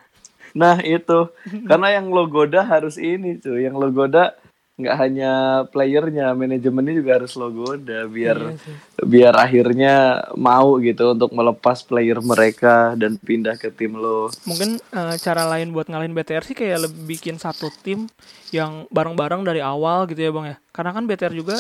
Nah 0.50 0.76
itu 0.80 1.20
karena 1.68 1.88
yang 1.94 2.08
lo 2.08 2.26
goda 2.26 2.64
harus 2.64 2.96
ini 2.96 3.38
cuy, 3.38 3.68
yang 3.68 3.76
lo 3.76 3.92
goda 3.92 4.34
nggak 4.80 4.96
hanya 4.96 5.32
playernya, 5.68 6.32
manajemennya 6.34 6.94
juga 6.96 7.12
harus 7.20 7.36
lo 7.36 7.52
goda 7.52 8.08
biar 8.08 8.38
Iya 8.40 8.74
biar 9.00 9.36
akhirnya 9.36 9.96
mau 10.36 10.76
gitu 10.80 11.16
untuk 11.16 11.32
melepas 11.32 11.84
player 11.84 12.20
mereka 12.20 12.96
dan 13.00 13.16
pindah 13.20 13.56
ke 13.56 13.72
tim 13.72 13.96
lo. 13.96 14.28
Mungkin 14.48 14.80
eh, 14.80 15.16
cara 15.20 15.44
lain 15.48 15.72
buat 15.72 15.88
ngalahin 15.88 16.16
BTR 16.16 16.44
sih 16.44 16.56
kayak 16.56 16.88
lebih 16.88 17.20
bikin 17.20 17.36
satu 17.40 17.68
tim 17.84 18.08
yang 18.52 18.88
bareng-bareng 18.90 19.44
dari 19.44 19.60
awal 19.64 20.08
gitu 20.08 20.20
ya 20.20 20.32
bang 20.32 20.46
ya. 20.52 20.58
Karena 20.72 20.92
kan 20.96 21.04
BTR 21.06 21.34
juga 21.36 21.56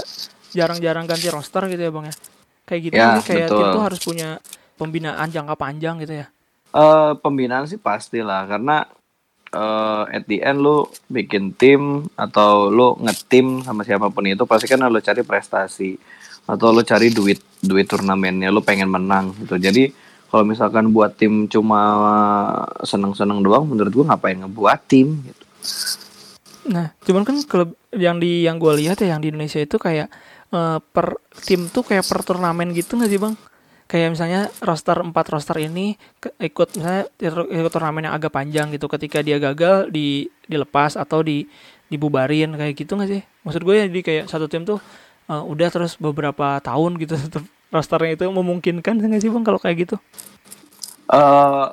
jarang-jarang 0.51 1.05
ganti 1.05 1.27
roster 1.29 1.63
gitu 1.67 1.79
ya 1.79 1.91
bang 1.91 2.05
ya. 2.11 2.15
Kayak 2.67 2.81
gitu 2.85 2.95
Ya, 2.95 3.07
sih, 3.17 3.23
kayak 3.25 3.47
tim 3.49 3.59
betul. 3.59 3.73
tuh 3.75 3.81
harus 3.83 3.99
punya 3.99 4.29
pembinaan 4.75 5.27
jangka 5.27 5.55
panjang 5.55 5.95
gitu 6.03 6.13
ya. 6.23 6.27
Eh 6.69 7.11
pembinaan 7.17 7.65
sih 7.65 7.81
pastilah 7.81 8.45
karena 8.45 8.85
eh 9.49 10.03
at 10.13 10.23
the 10.29 10.45
end 10.45 10.61
lu 10.61 10.85
bikin 11.09 11.57
tim 11.57 12.05
atau 12.13 12.69
lu 12.69 12.93
ngetim 13.01 13.65
sama 13.65 13.81
siapa 13.81 14.13
pun 14.13 14.29
itu 14.29 14.45
pasti 14.45 14.69
kan 14.69 14.85
lu 14.85 15.01
cari 15.01 15.25
prestasi 15.25 15.97
atau 16.45 16.69
lu 16.69 16.85
cari 16.85 17.09
duit 17.09 17.41
duit 17.61 17.85
turnamennya 17.89 18.53
lu 18.53 18.61
pengen 18.61 18.89
menang 18.89 19.33
gitu. 19.41 19.57
Jadi 19.57 19.89
kalau 20.29 20.45
misalkan 20.45 20.93
buat 20.93 21.17
tim 21.17 21.49
cuma 21.49 21.81
seneng-seneng 22.85 23.41
doang 23.41 23.65
menurut 23.65 23.89
gua 23.89 24.13
ngapain 24.13 24.37
ngebuat 24.37 24.79
tim 24.85 25.25
gitu. 25.25 25.43
Nah, 26.69 26.93
cuman 27.01 27.25
kan 27.25 27.41
klub 27.49 27.73
yang 27.89 28.21
di 28.21 28.45
yang 28.45 28.61
gue 28.61 28.69
lihat 28.77 29.01
ya 29.01 29.17
yang 29.17 29.21
di 29.25 29.33
Indonesia 29.33 29.57
itu 29.57 29.81
kayak 29.81 30.07
eh, 30.53 30.77
per 30.93 31.17
tim 31.41 31.65
tuh 31.73 31.81
kayak 31.81 32.05
per 32.05 32.21
turnamen 32.21 32.69
gitu 32.77 32.93
nggak 32.99 33.09
sih 33.09 33.19
bang? 33.21 33.33
Kayak 33.89 34.09
misalnya 34.13 34.41
roster 34.61 35.01
empat 35.01 35.25
roster 35.33 35.57
ini 35.57 35.97
ke- 36.21 36.37
ikut 36.37 36.77
misalnya 36.77 37.09
ikut 37.17 37.71
turnamen 37.73 38.05
yang 38.05 38.13
agak 38.13 38.29
panjang 38.29 38.69
gitu. 38.69 38.85
Ketika 38.85 39.25
dia 39.25 39.41
gagal 39.41 39.89
di 39.89 40.29
dilepas 40.45 40.93
atau 40.93 41.25
di 41.25 41.49
dibubarin 41.89 42.53
kayak 42.53 42.77
gitu 42.77 42.93
nggak 42.93 43.09
sih? 43.09 43.21
Maksud 43.41 43.61
gue 43.65 43.75
ya 43.81 43.85
jadi 43.89 44.01
kayak 44.05 44.23
satu 44.29 44.45
tim 44.45 44.61
tuh 44.61 44.77
eh, 45.25 45.43
udah 45.43 45.67
terus 45.73 45.97
beberapa 45.97 46.61
tahun 46.61 47.01
gitu 47.01 47.17
rosternya 47.73 48.13
itu 48.13 48.25
memungkinkan 48.29 49.01
nggak 49.01 49.21
sih 49.25 49.29
bang 49.33 49.43
kalau 49.45 49.57
kayak 49.57 49.89
gitu? 49.89 49.97
eh 51.09 51.65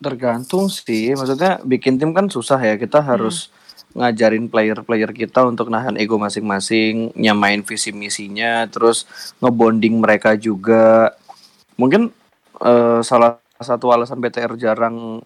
tergantung 0.00 0.68
sih, 0.68 1.12
maksudnya 1.16 1.60
bikin 1.64 1.96
tim 1.96 2.12
kan 2.12 2.28
susah 2.28 2.60
ya. 2.60 2.74
Kita 2.76 3.00
harus 3.00 3.48
ngajarin 3.96 4.48
player-player 4.52 5.10
kita 5.16 5.48
untuk 5.48 5.72
nahan 5.72 5.96
ego 5.96 6.20
masing-masing, 6.20 7.16
nyamain 7.16 7.64
visi 7.64 7.92
misinya, 7.96 8.68
terus 8.68 9.08
ngebonding 9.40 9.96
mereka 9.96 10.36
juga. 10.36 11.16
Mungkin 11.76 12.12
eh, 12.64 13.00
salah 13.04 13.40
satu 13.60 13.92
alasan 13.92 14.20
BTR 14.20 14.56
jarang 14.60 15.20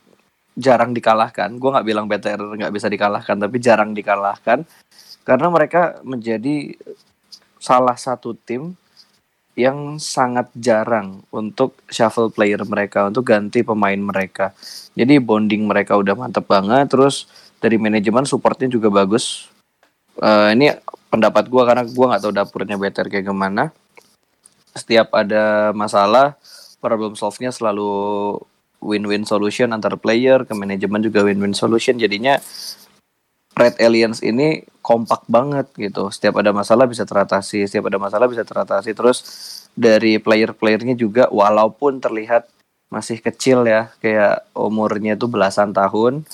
jarang 0.59 0.91
dikalahkan. 0.93 1.57
Gue 1.57 1.71
nggak 1.73 1.87
bilang 1.87 2.07
BTR 2.11 2.39
nggak 2.39 2.75
bisa 2.75 2.91
dikalahkan, 2.91 3.39
tapi 3.39 3.57
jarang 3.63 3.95
dikalahkan 3.95 4.67
karena 5.25 5.47
mereka 5.53 6.01
menjadi 6.03 6.75
salah 7.61 7.95
satu 7.95 8.33
tim 8.35 8.75
yang 9.59 10.01
sangat 10.01 10.49
jarang 10.57 11.21
untuk 11.29 11.77
shuffle 11.93 12.33
player 12.33 12.65
mereka, 12.65 13.13
untuk 13.13 13.29
ganti 13.29 13.61
pemain 13.61 13.99
mereka. 13.99 14.57
Jadi 14.97 15.21
bonding 15.21 15.69
mereka 15.69 16.01
udah 16.01 16.17
mantep 16.17 16.49
banget, 16.49 16.89
terus 16.89 17.29
dari 17.61 17.77
manajemen 17.77 18.25
supportnya 18.25 18.73
juga 18.73 18.89
bagus. 18.89 19.53
Eh, 20.17 20.49
ini 20.57 20.73
pendapat 21.13 21.53
gua 21.53 21.69
karena 21.69 21.85
gua 21.85 22.17
nggak 22.17 22.23
tahu 22.25 22.33
dapurnya 22.33 22.77
better 22.81 23.13
kayak 23.13 23.29
gimana. 23.29 23.69
Setiap 24.73 25.13
ada 25.13 25.75
masalah, 25.77 26.40
problem 26.81 27.15
solve-nya 27.15 27.53
selalu 27.53 28.37
win-win 28.81 29.29
solution 29.29 29.71
antar 29.77 29.95
player 30.01 30.49
ke 30.49 30.57
manajemen 30.57 31.05
juga 31.05 31.23
win-win 31.23 31.53
solution. 31.53 32.01
Jadinya 32.01 32.41
Red 33.55 33.77
Aliens 33.77 34.25
ini 34.25 34.65
kompak 34.81 35.29
banget 35.29 35.69
gitu. 35.77 36.09
Setiap 36.09 36.41
ada 36.41 36.51
masalah 36.57 36.89
bisa 36.89 37.05
teratasi, 37.05 37.69
setiap 37.69 37.93
ada 37.93 38.01
masalah 38.01 38.27
bisa 38.27 38.41
teratasi. 38.41 38.97
Terus 38.97 39.19
dari 39.77 40.17
player-playernya 40.17 40.97
juga 40.97 41.29
walaupun 41.29 42.01
terlihat 42.01 42.49
masih 42.91 43.21
kecil 43.21 43.69
ya, 43.69 43.93
kayak 44.01 44.49
umurnya 44.57 45.15
tuh 45.15 45.31
belasan 45.31 45.71
tahun, 45.71 46.27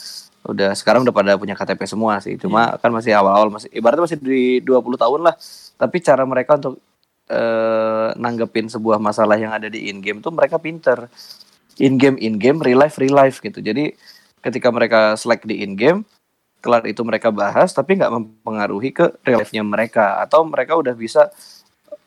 udah 0.46 0.72
sekarang 0.78 1.02
udah 1.02 1.12
pada 1.12 1.34
punya 1.34 1.58
KTP 1.58 1.82
semua 1.84 2.22
sih. 2.22 2.38
Cuma 2.38 2.78
kan 2.78 2.94
masih 2.94 3.12
awal-awal 3.12 3.50
masih 3.50 3.68
ibaratnya 3.74 4.06
masih 4.06 4.18
di 4.22 4.62
20 4.62 4.94
tahun 4.94 5.20
lah. 5.26 5.34
Tapi 5.76 5.96
cara 6.00 6.22
mereka 6.24 6.56
untuk 6.56 6.80
eh, 7.26 8.08
nanggepin 8.14 8.70
sebuah 8.70 9.02
masalah 9.02 9.36
yang 9.38 9.52
ada 9.54 9.66
di 9.66 9.90
in 9.90 9.98
game 10.02 10.22
tuh 10.22 10.32
mereka 10.34 10.58
pinter. 10.58 11.10
In 11.76 12.00
game 12.00 12.16
in 12.16 12.40
game, 12.40 12.62
real 12.62 12.80
life 12.80 12.96
real 12.96 13.14
life 13.14 13.42
gitu. 13.44 13.60
Jadi 13.60 13.92
ketika 14.40 14.70
mereka 14.72 15.18
select 15.18 15.44
di 15.44 15.60
in 15.60 15.76
game, 15.76 16.06
kelar 16.64 16.86
itu 16.88 17.02
mereka 17.04 17.28
bahas 17.34 17.70
tapi 17.74 17.98
nggak 17.98 18.10
mempengaruhi 18.10 18.90
ke 18.94 19.04
real 19.22 19.42
life-nya 19.42 19.62
mereka 19.62 20.18
atau 20.24 20.46
mereka 20.46 20.78
udah 20.78 20.94
bisa 20.96 21.28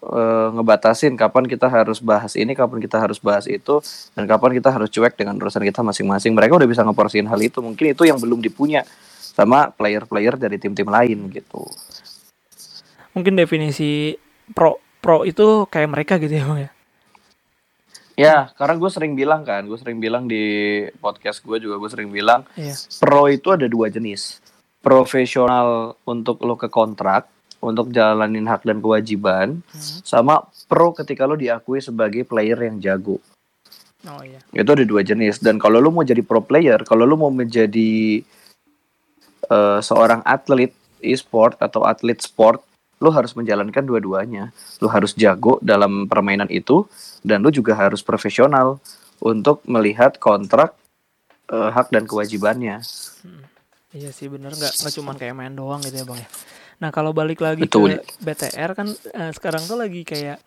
eh, 0.02 0.48
ngebatasin 0.56 1.14
kapan 1.20 1.46
kita 1.46 1.70
harus 1.70 2.02
bahas 2.02 2.34
ini, 2.34 2.58
kapan 2.58 2.82
kita 2.82 2.98
harus 2.98 3.22
bahas 3.22 3.46
itu 3.46 3.84
dan 4.18 4.26
kapan 4.26 4.58
kita 4.58 4.74
harus 4.74 4.90
cuek 4.90 5.14
dengan 5.20 5.38
urusan 5.38 5.62
kita 5.62 5.86
masing-masing. 5.86 6.34
Mereka 6.34 6.58
udah 6.58 6.70
bisa 6.70 6.82
ngeporsiin 6.82 7.28
hal 7.30 7.40
itu. 7.44 7.62
Mungkin 7.62 7.94
itu 7.94 8.04
yang 8.08 8.18
belum 8.18 8.42
dipunya 8.42 8.82
sama 9.40 9.72
player-player 9.72 10.36
dari 10.36 10.58
tim-tim 10.60 10.90
lain 10.90 11.32
gitu. 11.32 11.64
Mungkin 13.16 13.40
definisi 13.40 14.18
pro 14.52 14.89
pro 15.00 15.24
itu 15.24 15.66
kayak 15.68 15.90
mereka 15.90 16.14
gitu 16.20 16.34
ya 16.34 16.46
bang 16.46 16.60
ya. 16.60 16.72
Ya, 18.20 18.38
karena 18.60 18.76
gue 18.76 18.92
sering 18.92 19.16
bilang 19.16 19.48
kan, 19.48 19.64
gue 19.64 19.80
sering 19.80 20.04
bilang 20.04 20.28
di 20.28 20.44
podcast 21.00 21.40
gue 21.40 21.56
juga 21.56 21.80
gue 21.80 21.88
sering 21.88 22.12
bilang 22.12 22.44
Iya. 22.60 22.76
pro 23.00 23.32
itu 23.32 23.48
ada 23.56 23.64
dua 23.64 23.88
jenis. 23.88 24.44
Profesional 24.84 25.96
untuk 26.04 26.44
lo 26.44 26.60
ke 26.60 26.68
kontrak, 26.68 27.32
untuk 27.60 27.92
jalanin 27.92 28.44
hak 28.44 28.68
dan 28.68 28.80
kewajiban, 28.80 29.64
Hmm. 29.64 30.00
sama 30.04 30.44
pro 30.68 30.92
ketika 30.92 31.24
lo 31.24 31.40
diakui 31.40 31.80
sebagai 31.80 32.28
player 32.28 32.60
yang 32.60 32.80
jago. 32.80 33.24
Oh 34.04 34.20
iya. 34.20 34.40
Itu 34.52 34.68
ada 34.72 34.84
dua 34.84 35.00
jenis. 35.00 35.40
Dan 35.40 35.56
kalau 35.56 35.80
lo 35.80 35.88
mau 35.88 36.04
jadi 36.04 36.20
pro 36.20 36.40
player, 36.40 36.84
kalau 36.84 37.04
lo 37.04 37.16
mau 37.16 37.32
menjadi 37.32 38.20
eh, 39.42 39.80
seorang 39.82 40.22
atlet 40.24 40.70
e-sport 41.00 41.56
atau 41.58 41.82
atlet 41.82 42.20
sport, 42.20 42.60
lo 43.00 43.10
harus 43.16 43.32
menjalankan 43.36 43.84
dua-duanya. 43.84 44.52
Lo 44.84 44.92
harus 44.92 45.16
jago 45.16 45.58
dalam 45.64 46.06
permainan 46.06 46.52
itu, 46.52 46.86
dan 47.24 47.44
lo 47.44 47.50
juga 47.50 47.76
harus 47.76 48.04
profesional 48.04 48.80
untuk 49.24 49.64
melihat 49.68 50.20
kontrak 50.20 50.76
eh, 51.52 51.70
hak 51.72 51.92
dan 51.92 52.08
kewajibannya. 52.08 52.84
Iya 53.90 54.14
sih 54.14 54.30
bener 54.30 54.54
nggak 54.54 54.74
nggak 54.86 54.94
cuman 55.02 55.16
kayak 55.18 55.34
main 55.34 55.54
doang 55.58 55.82
gitu 55.82 55.98
ya 55.98 56.06
bang 56.06 56.22
ya. 56.22 56.30
Nah 56.80 56.90
kalau 56.94 57.10
balik 57.10 57.42
lagi 57.42 57.66
Betul. 57.66 57.98
ke 57.98 58.22
BTR 58.22 58.72
kan 58.78 58.88
eh, 58.94 59.32
sekarang 59.34 59.66
tuh 59.66 59.82
lagi 59.82 60.06
kayak 60.06 60.38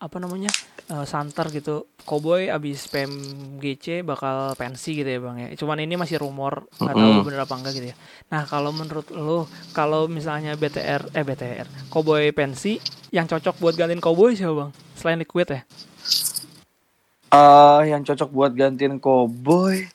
apa 0.00 0.16
namanya 0.16 0.48
eh, 0.88 1.04
santer 1.04 1.52
gitu. 1.52 1.84
Cowboy 2.08 2.48
abis 2.48 2.88
PMGC 2.88 4.00
bakal 4.02 4.56
pensi 4.56 4.96
gitu 4.96 5.06
ya 5.06 5.20
bang 5.20 5.36
ya. 5.36 5.48
Cuman 5.60 5.84
ini 5.84 5.94
masih 6.00 6.16
rumor 6.16 6.64
nggak 6.80 6.96
tahu 6.96 7.12
bener 7.28 7.40
apa 7.44 7.54
enggak 7.60 7.72
gitu 7.76 7.86
ya. 7.92 7.96
Nah 8.32 8.48
kalau 8.48 8.72
menurut 8.72 9.06
lo 9.12 9.44
kalau 9.76 10.08
misalnya 10.08 10.56
BTR 10.56 11.12
eh 11.12 11.24
BTR 11.24 11.92
Cowboy 11.92 12.32
pensi 12.32 12.80
yang 13.12 13.28
cocok 13.28 13.60
buat 13.60 13.76
gantiin 13.76 14.00
Cowboy 14.00 14.32
siapa 14.32 14.66
bang? 14.66 14.70
Selain 14.96 15.20
Liquid 15.20 15.48
ya? 15.52 15.60
Eh, 17.30 17.80
yang 17.94 18.02
cocok 18.02 18.30
buat 18.32 18.52
gantiin 18.56 18.98
Cowboy 18.98 19.86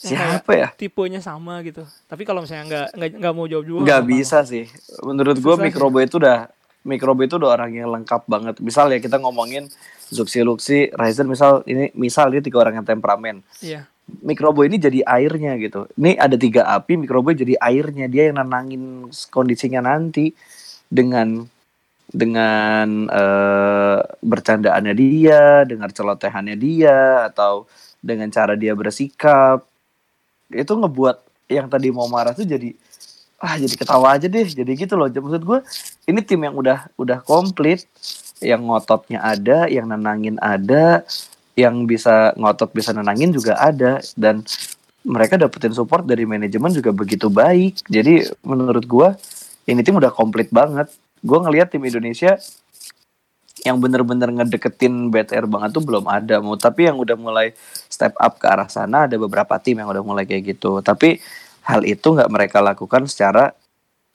siapa 0.00 0.52
ya? 0.56 0.68
Tipenya 0.72 1.20
sama 1.20 1.60
gitu. 1.60 1.84
Tapi 2.08 2.24
kalau 2.24 2.40
misalnya 2.40 2.88
nggak 2.96 3.20
nggak 3.20 3.34
mau 3.36 3.44
jawab 3.44 3.64
juga 3.68 3.84
Nggak 3.84 4.02
bisa 4.08 4.38
sih. 4.48 4.64
Menurut 5.04 5.36
gue 5.36 5.54
Mikrobo 5.60 6.00
itu 6.00 6.16
udah 6.16 6.48
Mikrobo 6.80 7.20
itu 7.20 7.36
udah 7.36 7.60
orang 7.60 7.76
yang 7.76 7.92
lengkap 7.92 8.24
banget. 8.24 8.56
Misal 8.64 8.88
ya 8.88 8.98
kita 9.00 9.20
ngomongin 9.20 9.68
Zuxi 10.08 10.40
Luxi, 10.40 10.88
Ryzen 10.96 11.28
misal 11.28 11.60
ini 11.68 11.92
misal 11.92 12.32
dia 12.32 12.40
tiga 12.40 12.64
orang 12.64 12.80
yang 12.80 12.86
temperamen. 12.88 13.44
Iya. 13.60 13.84
Mikrobo 14.24 14.66
ini 14.66 14.80
jadi 14.80 15.04
airnya 15.06 15.54
gitu. 15.60 15.86
Ini 15.94 16.18
ada 16.18 16.34
tiga 16.34 16.66
api, 16.66 16.98
Mikrobo 16.98 17.30
jadi 17.30 17.54
airnya. 17.60 18.10
Dia 18.10 18.32
yang 18.32 18.42
nenangin 18.42 19.06
kondisinya 19.30 19.84
nanti 19.84 20.34
dengan 20.90 21.46
dengan 22.10 23.06
eh, 23.06 23.98
bercandaannya 24.02 24.94
dia, 24.98 25.62
dengan 25.62 25.92
celotehannya 25.94 26.56
dia, 26.58 27.30
atau 27.30 27.70
dengan 28.02 28.26
cara 28.34 28.58
dia 28.58 28.74
bersikap. 28.74 29.62
Itu 30.50 30.74
ngebuat 30.74 31.46
yang 31.46 31.70
tadi 31.70 31.94
mau 31.94 32.10
marah 32.10 32.34
tuh 32.34 32.48
jadi 32.48 32.74
ah 33.40 33.56
jadi 33.56 33.74
ketawa 33.74 34.14
aja 34.14 34.28
deh. 34.28 34.44
Jadi 34.44 34.70
gitu 34.76 34.94
loh. 34.94 35.08
Maksud 35.08 35.42
gue 35.42 35.58
ini 36.06 36.20
tim 36.20 36.40
yang 36.44 36.54
udah 36.54 36.92
udah 37.00 37.18
komplit, 37.24 37.88
yang 38.44 38.68
ngototnya 38.68 39.24
ada, 39.24 39.66
yang 39.66 39.88
nenangin 39.88 40.36
ada, 40.38 41.02
yang 41.56 41.88
bisa 41.88 42.36
ngotot 42.36 42.70
bisa 42.70 42.92
nenangin 42.92 43.32
juga 43.32 43.56
ada 43.56 43.98
dan 44.14 44.44
mereka 45.00 45.40
dapetin 45.40 45.72
support 45.72 46.04
dari 46.04 46.28
manajemen 46.28 46.70
juga 46.76 46.92
begitu 46.92 47.32
baik. 47.32 47.88
Jadi 47.88 48.28
menurut 48.44 48.84
gua 48.84 49.16
ini 49.64 49.80
tim 49.80 49.96
udah 49.96 50.12
komplit 50.12 50.52
banget. 50.52 50.92
Gua 51.24 51.40
ngelihat 51.44 51.72
tim 51.72 51.80
Indonesia 51.84 52.36
yang 53.64 53.76
bener-bener 53.76 54.32
ngedeketin 54.32 55.12
BTR 55.12 55.44
banget 55.44 55.76
tuh 55.76 55.84
belum 55.84 56.08
ada 56.08 56.40
mau 56.40 56.56
tapi 56.56 56.88
yang 56.88 56.96
udah 56.96 57.16
mulai 57.16 57.52
step 57.92 58.16
up 58.16 58.40
ke 58.40 58.46
arah 58.48 58.68
sana 58.72 59.04
ada 59.04 59.20
beberapa 59.20 59.52
tim 59.60 59.76
yang 59.80 59.88
udah 59.92 60.00
mulai 60.00 60.24
kayak 60.24 60.56
gitu 60.56 60.80
tapi 60.80 61.20
hal 61.64 61.84
itu 61.84 62.16
nggak 62.16 62.30
mereka 62.32 62.58
lakukan 62.64 63.04
secara 63.06 63.52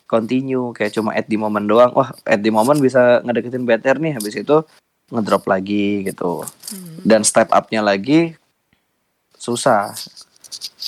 continue 0.05 0.69
kayak 0.73 0.93
cuma 0.93 1.13
at 1.17 1.25
the 1.25 1.37
moment 1.37 1.65
doang. 1.65 1.91
Wah 1.93 2.13
at 2.25 2.41
the 2.41 2.51
moment 2.53 2.77
bisa 2.81 3.21
ngedeketin 3.25 3.65
BTR 3.65 3.97
nih 3.97 4.13
habis 4.17 4.37
itu 4.37 4.61
ngedrop 5.09 5.45
lagi 5.45 6.05
gitu. 6.05 6.45
Hmm, 6.45 7.01
dan 7.05 7.21
step 7.21 7.49
upnya 7.53 7.81
lagi 7.81 8.37
susah. 9.37 9.93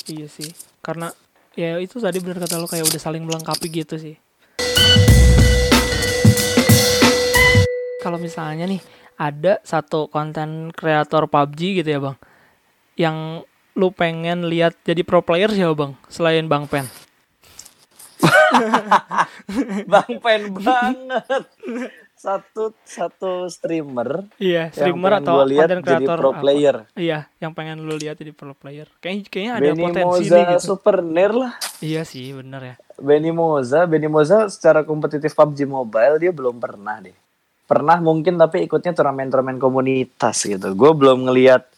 Iya 0.08 0.28
sih 0.30 0.54
karena 0.82 1.12
ya 1.58 1.82
itu 1.82 1.98
tadi 1.98 2.22
benar 2.22 2.46
kata 2.46 2.62
lo 2.62 2.70
kayak 2.70 2.86
udah 2.88 3.02
saling 3.02 3.26
melengkapi 3.26 3.67
gitu 3.70 3.98
sih. 3.98 4.15
Kalau 7.98 8.22
misalnya 8.22 8.70
nih 8.70 8.80
ada 9.17 9.60
satu 9.65 10.08
konten 10.08 10.70
kreator 10.72 11.26
PUBG 11.26 11.82
gitu 11.82 11.89
ya 11.89 12.00
bang 12.00 12.17
yang 12.98 13.41
lu 13.78 13.94
pengen 13.94 14.50
lihat 14.50 14.74
jadi 14.82 15.06
pro 15.06 15.22
player 15.22 15.54
siapa 15.54 15.78
bang? 15.78 15.92
Selain 16.10 16.50
bang 16.50 16.66
Pen. 16.66 16.90
Bang 19.92 20.12
pen 20.24 20.42
banget. 20.58 21.44
Satu 22.18 22.74
satu 22.82 23.46
streamer 23.46 24.26
iya 24.42 24.74
yang 24.74 24.98
streamer 24.98 25.22
pengen 25.22 25.26
atau 25.30 25.36
lihat 25.46 25.70
jadi 25.86 26.06
pro 26.10 26.32
apa? 26.34 26.42
player. 26.42 26.76
Iya 26.98 27.20
yang 27.38 27.54
pengen 27.54 27.86
lu 27.86 27.94
lihat 27.94 28.18
jadi 28.18 28.34
pro 28.34 28.58
player. 28.58 28.90
Kayaknya 28.98 29.24
kayaknya 29.30 29.54
ada 29.54 29.62
Benny 29.70 29.84
potensi 29.86 30.10
Moza 30.10 30.34
nih 30.34 30.46
gitu. 30.50 30.62
Super 30.66 30.96
ner 31.06 31.32
lah. 31.38 31.54
Iya 31.78 32.02
sih 32.10 32.34
bener 32.34 32.62
ya. 32.66 32.76
Benny 32.98 33.30
Moza 33.30 33.86
Benny 33.86 34.10
Moza 34.10 34.50
secara 34.50 34.82
kompetitif 34.82 35.38
PUBG 35.38 35.70
Mobile 35.70 36.18
dia 36.18 36.34
belum 36.34 36.58
pernah 36.58 36.98
deh. 36.98 37.13
Pernah 37.70 38.02
mungkin 38.02 38.42
tapi 38.42 38.66
ikutnya 38.66 38.98
turnamen-turnamen 38.98 39.62
komunitas 39.62 40.42
gitu. 40.42 40.74
Gue 40.74 40.92
belum 40.98 41.30
ngelihat 41.30 41.70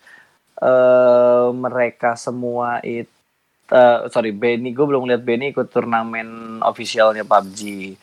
eh 0.60 1.48
mereka 1.56 2.20
semua 2.20 2.84
itu 2.84 3.08
sorry 4.10 4.34
Benny 4.34 4.74
gue 4.74 4.82
belum 4.82 5.06
ngeliat 5.06 5.24
Benny 5.24 5.54
ikut 5.54 5.70
turnamen 5.70 6.60
officialnya 6.66 7.22
PUBG 7.22 7.60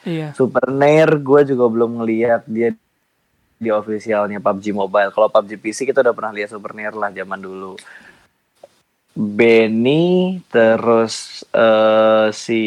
iya 0.06 0.30
Super 0.32 0.70
Nair 0.70 1.18
gue 1.18 1.42
juga 1.42 1.66
belum 1.66 2.00
ngeliat 2.00 2.46
dia 2.46 2.70
di 3.56 3.72
officialnya 3.72 4.36
PUBG 4.36 4.76
Mobile. 4.76 5.10
Kalau 5.12 5.32
PUBG 5.32 5.56
PC 5.56 5.78
kita 5.88 6.04
udah 6.04 6.12
pernah 6.12 6.32
lihat 6.36 6.52
Super 6.52 6.76
Nair 6.76 6.92
lah 6.92 7.08
zaman 7.08 7.40
dulu. 7.40 7.80
Benny 9.16 10.44
terus 10.52 11.40
eh, 11.56 12.28
si 12.36 12.62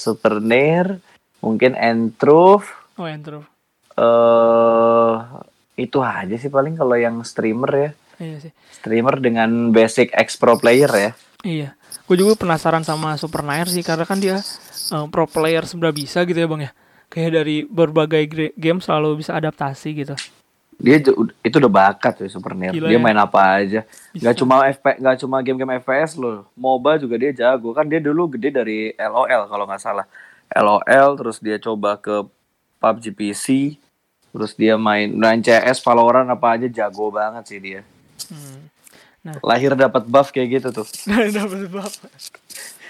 Super 0.00 0.40
Nair, 0.40 0.96
mungkin 1.44 1.76
Entruth 1.76 2.64
oh 2.96 3.08
Entro 3.08 3.44
eh 3.92 5.16
itu 5.76 6.00
aja 6.00 6.32
sih 6.40 6.48
paling 6.48 6.72
kalau 6.80 6.96
yang 6.96 7.20
streamer 7.20 7.72
ya. 7.76 7.90
Iya 8.22 8.38
sih 8.38 8.52
Streamer 8.78 9.18
dengan 9.18 9.74
basic 9.74 10.14
X 10.14 10.38
Pro 10.38 10.54
player 10.54 10.90
ya. 10.90 11.10
Iya, 11.42 11.74
gue 12.06 12.16
juga 12.18 12.38
penasaran 12.38 12.86
sama 12.86 13.18
Super 13.18 13.42
Nair 13.42 13.66
sih 13.66 13.82
karena 13.82 14.06
kan 14.06 14.22
dia 14.22 14.38
eh, 14.94 15.06
pro 15.10 15.26
player 15.26 15.66
sebelah 15.66 15.90
bisa 15.90 16.22
gitu 16.22 16.38
ya 16.38 16.46
bang 16.46 16.70
ya. 16.70 16.72
Kayak 17.10 17.42
dari 17.42 17.66
berbagai 17.66 18.54
game 18.54 18.78
selalu 18.78 19.20
bisa 19.20 19.34
adaptasi 19.34 19.90
gitu. 20.06 20.14
Dia 20.78 20.98
itu 20.98 21.56
udah 21.58 21.70
bakat 21.70 22.22
ya 22.22 22.28
Super 22.30 22.54
Nair. 22.54 22.72
Gila 22.78 22.88
dia 22.88 22.98
ya. 22.98 23.02
main 23.02 23.18
apa 23.18 23.58
aja. 23.58 23.80
Bisa. 24.14 24.30
Gak 24.30 24.34
cuma 24.38 24.54
FP, 24.70 24.86
gak 25.02 25.16
cuma 25.18 25.36
game-game 25.42 25.82
FPS 25.82 26.14
loh. 26.14 26.46
MOBA 26.54 27.02
juga 27.02 27.14
dia 27.18 27.30
jago. 27.34 27.74
Kan 27.74 27.90
dia 27.90 27.98
dulu 27.98 28.30
gede 28.38 28.54
dari 28.54 28.78
LOL 28.96 29.50
kalau 29.50 29.66
nggak 29.66 29.82
salah. 29.82 30.06
LOL 30.54 31.10
terus 31.18 31.42
dia 31.42 31.58
coba 31.58 31.98
ke 31.98 32.22
PUBG 32.78 33.04
PC. 33.14 33.46
Terus 34.32 34.56
dia 34.56 34.80
main 34.80 35.12
main 35.12 35.44
CS, 35.44 35.84
Valorant 35.84 36.24
apa 36.32 36.56
aja 36.56 36.64
jago 36.70 37.12
banget 37.12 37.44
sih 37.44 37.60
dia. 37.60 37.84
Hmm. 38.30 38.72
Lahir 39.46 39.78
dapat 39.78 40.02
buff 40.06 40.34
kayak 40.34 40.48
gitu 40.58 40.82
tuh. 40.82 40.86
Dapat 41.38 41.70
buff. 41.70 41.94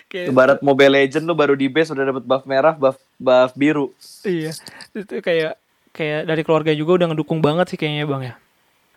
Kayak 0.09 0.33
Ibarat 0.33 0.59
Mobile 0.65 0.93
Legend 0.97 1.25
lu 1.29 1.37
baru 1.37 1.57
di 1.57 1.69
base 1.69 1.93
udah 1.93 2.05
dapat 2.09 2.25
buff 2.25 2.45
merah, 2.49 2.73
buff 2.77 2.97
buff 3.21 3.53
biru. 3.57 3.93
iya, 4.25 4.53
itu 4.97 5.21
kayak 5.21 5.61
kayak 5.93 6.29
dari 6.29 6.43
keluarga 6.45 6.73
juga 6.73 7.01
udah 7.01 7.07
ngedukung 7.13 7.45
banget 7.45 7.73
sih 7.73 7.79
kayaknya 7.81 8.05
bang 8.09 8.23
ya. 8.33 8.35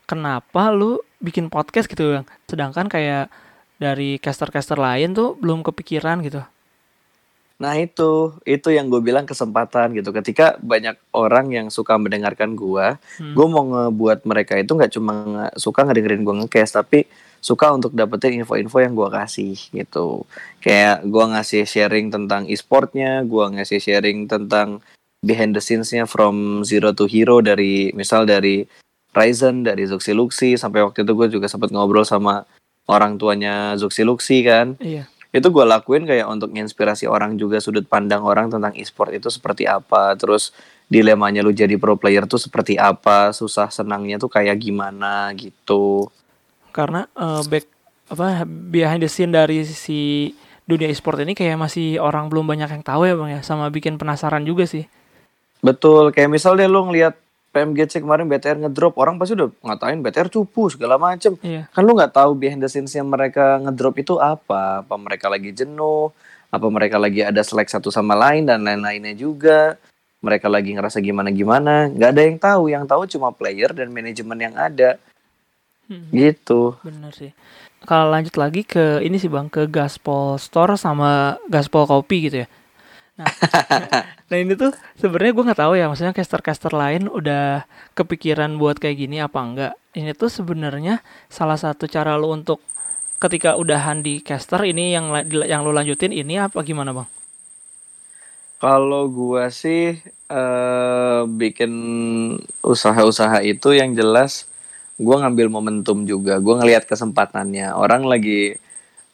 Kenapa 0.07 0.71
lu 0.71 1.03
bikin 1.19 1.51
podcast 1.51 1.87
gitu 1.91 2.19
bang? 2.19 2.25
Sedangkan 2.47 2.87
kayak 2.87 3.31
dari 3.75 4.15
caster-caster 4.19 4.79
lain 4.79 5.11
tuh 5.11 5.35
belum 5.39 5.63
kepikiran 5.63 6.23
gitu. 6.23 6.39
Nah 7.55 7.79
itu, 7.79 8.35
itu 8.43 8.67
yang 8.67 8.91
gue 8.91 8.99
bilang 8.99 9.23
kesempatan 9.23 9.95
gitu. 9.95 10.11
Ketika 10.11 10.59
banyak 10.59 10.99
orang 11.15 11.47
yang 11.49 11.67
suka 11.71 11.95
mendengarkan 11.95 12.53
gue, 12.53 12.99
Hmm. 13.17 13.31
gue 13.31 13.47
mau 13.47 13.63
ngebuat 13.63 14.27
mereka 14.27 14.59
itu 14.59 14.75
nggak 14.75 14.91
cuma 14.91 15.13
nge- 15.23 15.55
suka 15.55 15.87
ngedengerin 15.87 16.21
gue 16.21 16.35
ngecast, 16.43 16.75
tapi 16.75 17.07
suka 17.39 17.71
untuk 17.71 17.93
dapetin 17.93 18.41
info-info 18.41 18.77
yang 18.77 18.91
gue 18.91 19.07
kasih 19.07 19.55
gitu. 19.71 20.27
Kayak 20.59 21.05
gue 21.05 21.25
ngasih 21.31 21.63
sharing 21.63 22.09
tentang 22.09 22.43
e-sportnya, 22.45 23.23
gue 23.23 23.45
ngasih 23.53 23.79
sharing 23.79 24.25
tentang 24.25 24.81
behind 25.21 25.53
the 25.53 25.61
scenes-nya 25.61 26.03
from 26.05 26.61
zero 26.61 26.91
to 26.91 27.05
hero 27.05 27.39
dari 27.39 27.93
misal 27.93 28.25
dari 28.25 28.67
Ryzen, 29.09 29.63
dari 29.63 29.87
Zuxi 29.87 30.11
Luxi, 30.11 30.59
sampai 30.59 30.83
waktu 30.83 31.07
itu 31.07 31.13
gue 31.15 31.27
juga 31.31 31.47
sempat 31.47 31.71
ngobrol 31.71 32.03
sama 32.03 32.43
orang 32.85 33.15
tuanya 33.15 33.79
Zuxi 33.79 34.03
Luxi 34.03 34.43
kan 34.43 34.75
Iya. 34.77 35.07
Itu 35.35 35.51
gue 35.51 35.65
lakuin 35.67 36.07
kayak 36.07 36.31
untuk 36.31 36.47
menginspirasi 36.55 37.11
orang 37.11 37.35
juga 37.35 37.59
sudut 37.59 37.83
pandang 37.83 38.23
orang 38.23 38.47
tentang 38.47 38.71
e-sport 38.79 39.11
itu 39.11 39.27
seperti 39.27 39.67
apa. 39.67 40.15
Terus 40.15 40.55
dilemanya 40.87 41.43
lu 41.43 41.51
jadi 41.51 41.75
pro 41.75 41.99
player 41.99 42.23
tuh 42.23 42.39
seperti 42.39 42.79
apa 42.79 43.35
susah 43.35 43.67
senangnya 43.67 44.15
tuh 44.15 44.31
kayak 44.31 44.55
gimana 44.63 45.35
gitu. 45.35 46.07
Karena 46.71 47.03
eh, 47.11 47.43
back 47.51 47.65
apa 48.15 48.47
behind 48.47 49.03
the 49.03 49.11
scene 49.11 49.35
dari 49.35 49.67
si 49.67 50.31
dunia 50.63 50.87
e-sport 50.87 51.19
ini 51.27 51.35
kayak 51.35 51.59
masih 51.59 51.99
orang 51.99 52.31
belum 52.31 52.47
banyak 52.47 52.71
yang 52.71 52.83
tahu 52.87 53.03
ya 53.03 53.19
bang 53.19 53.29
ya. 53.35 53.41
Sama 53.43 53.67
bikin 53.67 53.99
penasaran 53.99 54.47
juga 54.47 54.63
sih. 54.63 54.87
Betul 55.59 56.15
kayak 56.15 56.31
misalnya 56.31 56.71
lu 56.71 56.87
ngelihat 56.87 57.19
PMGC 57.55 58.03
kemarin 58.03 58.27
BTR 58.27 58.59
ngedrop 58.67 58.99
orang 58.99 59.15
pasti 59.15 59.39
udah 59.39 59.47
ngatain 59.63 60.03
BTR 60.03 60.27
cupu 60.27 60.67
segala 60.67 60.99
macem. 60.99 61.39
Iya. 61.39 61.71
Kan 61.71 61.87
lu 61.87 61.95
nggak 61.95 62.11
tahu 62.11 62.35
behind 62.35 62.59
the 62.59 62.67
scenes 62.67 62.91
yang 62.91 63.07
mereka 63.07 63.63
ngedrop 63.63 63.95
itu 63.95 64.19
apa. 64.19 64.83
Apa 64.83 64.99
mereka 64.99 65.31
lagi 65.31 65.55
jenuh 65.55 66.11
apa 66.51 66.67
mereka 66.71 66.95
lagi 66.99 67.19
ada 67.19 67.39
selek 67.43 67.67
satu 67.67 67.91
sama 67.91 68.11
lain 68.15 68.43
dan 68.43 68.59
lain-lainnya 68.59 69.15
juga. 69.15 69.79
Mereka 70.19 70.51
lagi 70.51 70.75
ngerasa 70.75 70.99
gimana 70.99 71.31
gimana 71.31 71.87
nggak 71.87 72.09
ada 72.11 72.21
yang 72.27 72.37
tahu. 72.43 72.63
Yang 72.67 72.85
tahu 72.91 73.01
cuma 73.15 73.31
player 73.31 73.71
dan 73.71 73.87
manajemen 73.95 74.51
yang 74.51 74.55
ada. 74.59 74.99
Hmm. 75.85 76.09
gitu. 76.11 76.75
Bener 76.81 77.13
sih. 77.15 77.31
Kalau 77.85 78.09
lanjut 78.09 78.35
lagi 78.41 78.65
ke 78.65 78.99
ini 79.05 79.21
sih 79.21 79.29
bang 79.29 79.47
ke 79.47 79.69
Gaspol 79.69 80.41
Store 80.41 80.75
sama 80.75 81.37
Gaspol 81.47 81.85
Kopi 81.85 82.27
gitu 82.27 82.43
ya 82.43 82.47
nah, 83.15 83.27
nah 84.27 84.37
ini 84.37 84.53
tuh 84.59 84.75
sebenarnya 84.99 85.31
gue 85.31 85.47
nggak 85.47 85.61
tahu 85.63 85.73
ya 85.79 85.87
maksudnya 85.87 86.11
caster-caster 86.11 86.75
lain 86.75 87.07
udah 87.07 87.63
kepikiran 87.95 88.59
buat 88.59 88.75
kayak 88.75 88.97
gini 88.99 89.23
apa 89.23 89.39
enggak. 89.39 89.73
Ini 89.95 90.11
tuh 90.11 90.27
sebenarnya 90.27 90.99
salah 91.31 91.55
satu 91.55 91.87
cara 91.87 92.19
lu 92.19 92.35
untuk 92.35 92.59
ketika 93.23 93.55
udahan 93.55 94.03
di 94.03 94.19
caster 94.19 94.67
ini 94.67 94.91
yang 94.91 95.09
yang 95.47 95.63
lu 95.63 95.71
lanjutin 95.71 96.11
ini 96.11 96.35
apa 96.35 96.59
gimana 96.61 96.91
bang? 96.91 97.07
Kalau 98.59 99.07
gua 99.07 99.47
sih 99.51 99.95
eh 100.25 101.21
bikin 101.27 101.71
usaha-usaha 102.65 103.39
itu 103.45 103.77
yang 103.77 103.95
jelas 103.95 104.49
gua 104.99 105.23
ngambil 105.23 105.47
momentum 105.47 106.03
juga 106.03 106.43
gua 106.43 106.59
ngelihat 106.59 106.83
kesempatannya. 106.83 107.71
Orang 107.71 108.03
lagi 108.03 108.59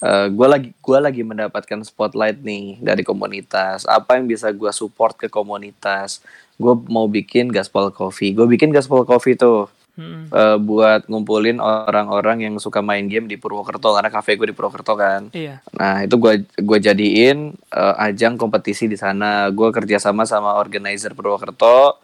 eh 0.01 0.27
gue 0.33 0.47
lagi 0.49 0.69
gua 0.81 0.97
lagi 0.97 1.21
mendapatkan 1.21 1.85
spotlight 1.85 2.41
nih 2.41 2.81
dari 2.81 3.05
komunitas 3.05 3.85
apa 3.85 4.17
yang 4.17 4.25
bisa 4.25 4.49
gua 4.49 4.73
support 4.73 5.13
ke 5.13 5.29
komunitas 5.29 6.25
gue 6.57 6.73
mau 6.89 7.05
bikin 7.05 7.53
gaspol 7.53 7.93
coffee 7.93 8.33
gue 8.33 8.45
bikin 8.49 8.73
gaspol 8.73 9.05
coffee 9.05 9.37
tuh 9.37 9.69
Hmm. 9.91 10.31
eh, 10.31 10.55
buat 10.55 11.03
ngumpulin 11.11 11.59
orang-orang 11.59 12.47
yang 12.47 12.55
suka 12.63 12.79
main 12.79 13.11
game 13.11 13.27
di 13.27 13.35
Purwokerto 13.35 13.91
karena 13.91 14.07
kafe 14.07 14.39
gue 14.39 14.47
di 14.47 14.55
Purwokerto 14.55 14.95
kan 14.95 15.27
iya 15.35 15.59
Nah 15.75 16.07
itu 16.07 16.15
gue 16.15 16.47
gue 16.47 16.79
jadiin 16.79 17.51
eh, 17.75 17.95
ajang 17.99 18.39
kompetisi 18.39 18.87
di 18.87 18.95
sana. 18.95 19.51
Gue 19.51 19.67
kerjasama 19.75 20.23
sama 20.23 20.55
organizer 20.55 21.11
Purwokerto. 21.11 21.99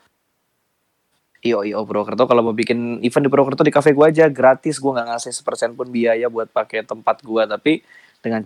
Io 1.47 1.63
Io 1.63 1.81
Purwokerto 1.87 2.27
kalau 2.27 2.43
mau 2.43 2.55
bikin 2.55 2.99
event 2.99 3.23
di 3.23 3.31
Purwokerto 3.31 3.63
di 3.63 3.71
kafe 3.71 3.95
gue 3.95 4.05
aja 4.05 4.27
gratis. 4.27 4.77
Gue 4.77 4.91
nggak 4.95 5.07
ngasih 5.15 5.31
sepersen 5.31 5.73
pun 5.73 5.87
biaya 5.87 6.27
buat 6.27 6.51
pakai 6.51 6.83
tempat 6.83 7.23
gue. 7.23 7.43
Tapi 7.47 7.73
dengan 8.19 8.43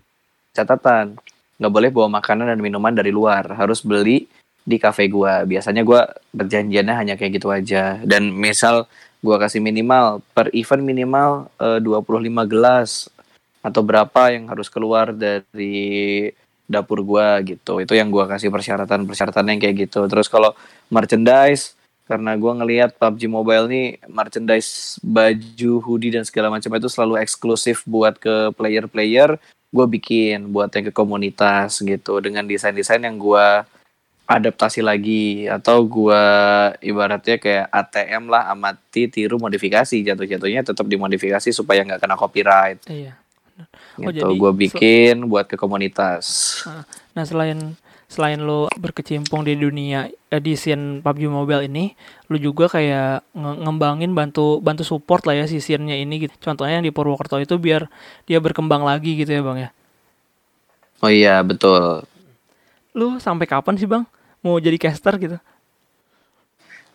catatan 0.53 1.17
nggak 1.61 1.73
boleh 1.73 1.89
bawa 1.89 2.21
makanan 2.21 2.53
dan 2.53 2.59
minuman 2.61 2.93
dari 2.93 3.09
luar. 3.09 3.57
Harus 3.57 3.81
beli 3.81 4.29
di 4.61 4.77
kafe 4.77 5.09
gue. 5.09 5.33
Biasanya 5.49 5.81
gue 5.81 6.01
perjanjiannya 6.37 6.95
hanya 6.95 7.13
kayak 7.17 7.41
gitu 7.41 7.49
aja. 7.49 7.97
Dan 8.05 8.31
misal 8.31 8.85
gue 9.21 9.35
kasih 9.37 9.61
minimal 9.61 10.21
per 10.33 10.53
event 10.53 10.81
minimal 10.81 11.49
eh, 11.61 11.81
25 11.81 12.45
gelas 12.49 13.09
atau 13.61 13.81
berapa 13.85 14.33
yang 14.33 14.49
harus 14.49 14.73
keluar 14.73 15.13
dari 15.13 16.33
dapur 16.71 17.03
gua 17.03 17.43
gitu 17.43 17.83
itu 17.83 17.93
yang 17.93 18.07
gua 18.07 18.25
kasih 18.31 18.47
persyaratan 18.47 19.03
persyaratan 19.03 19.51
yang 19.51 19.59
kayak 19.59 19.75
gitu 19.91 20.07
terus 20.07 20.31
kalau 20.31 20.55
merchandise 20.87 21.75
karena 22.11 22.35
gue 22.35 22.51
ngelihat 22.51 22.99
PUBG 22.99 23.31
Mobile 23.31 23.71
nih 23.71 23.87
merchandise 24.11 24.99
baju 24.99 25.71
hoodie 25.79 26.11
dan 26.11 26.27
segala 26.27 26.51
macam 26.51 26.67
itu 26.75 26.91
selalu 26.91 27.23
eksklusif 27.23 27.87
buat 27.87 28.19
ke 28.19 28.51
player-player 28.59 29.39
gue 29.71 29.85
bikin 29.87 30.51
buat 30.51 30.67
yang 30.75 30.91
ke 30.91 30.93
komunitas 30.93 31.79
gitu. 31.79 32.19
Dengan 32.19 32.43
desain-desain 32.43 32.99
yang 32.99 33.15
gue 33.15 33.47
adaptasi 34.27 34.83
lagi 34.83 35.47
atau 35.47 35.87
gue 35.87 36.23
ibaratnya 36.83 37.39
kayak 37.39 37.71
ATM 37.71 38.27
lah 38.27 38.51
amati 38.51 39.07
tiru 39.07 39.39
modifikasi. 39.39 39.95
Jatuh-jatuhnya 40.03 40.67
tetap 40.67 40.83
dimodifikasi 40.91 41.55
supaya 41.55 41.87
nggak 41.87 42.03
kena 42.03 42.19
copyright. 42.19 42.83
Iya. 42.91 43.15
Oh, 43.95 44.11
gitu 44.11 44.27
gue 44.35 44.51
bikin 44.67 45.31
buat 45.31 45.47
ke 45.47 45.55
komunitas. 45.55 46.59
Nah, 47.15 47.23
selain 47.23 47.79
selain 48.13 48.39
lo 48.43 48.67
berkecimpung 48.83 49.41
di 49.47 49.53
dunia 49.55 49.99
eh, 50.33 50.41
di 50.45 50.53
scene 50.59 50.99
PUBG 51.03 51.23
Mobile 51.31 51.63
ini, 51.71 51.85
lo 52.29 52.35
juga 52.47 52.65
kayak 52.75 53.23
nge- 53.41 53.59
ngembangin 53.63 54.11
bantu 54.19 54.59
bantu 54.67 54.83
support 54.91 55.21
lah 55.27 55.35
ya 55.39 55.45
si 55.51 55.57
scene-nya 55.63 55.95
ini 56.03 56.15
gitu. 56.27 56.35
Contohnya 56.45 56.73
yang 56.79 56.85
di 56.87 56.93
Purwokerto 56.95 57.37
itu 57.39 57.55
biar 57.65 57.81
dia 58.27 58.39
berkembang 58.45 58.83
lagi 58.83 59.11
gitu 59.21 59.31
ya, 59.31 59.41
Bang 59.47 59.57
ya. 59.65 59.69
oh 61.01 61.09
iya 61.11 61.41
betul 61.43 62.03
Lu 62.97 63.19
sampai 63.23 63.47
kapan 63.47 63.75
sih, 63.79 63.87
Bang? 63.87 64.03
Mau 64.43 64.59
jadi 64.59 64.75
caster 64.79 65.15
gitu? 65.21 65.37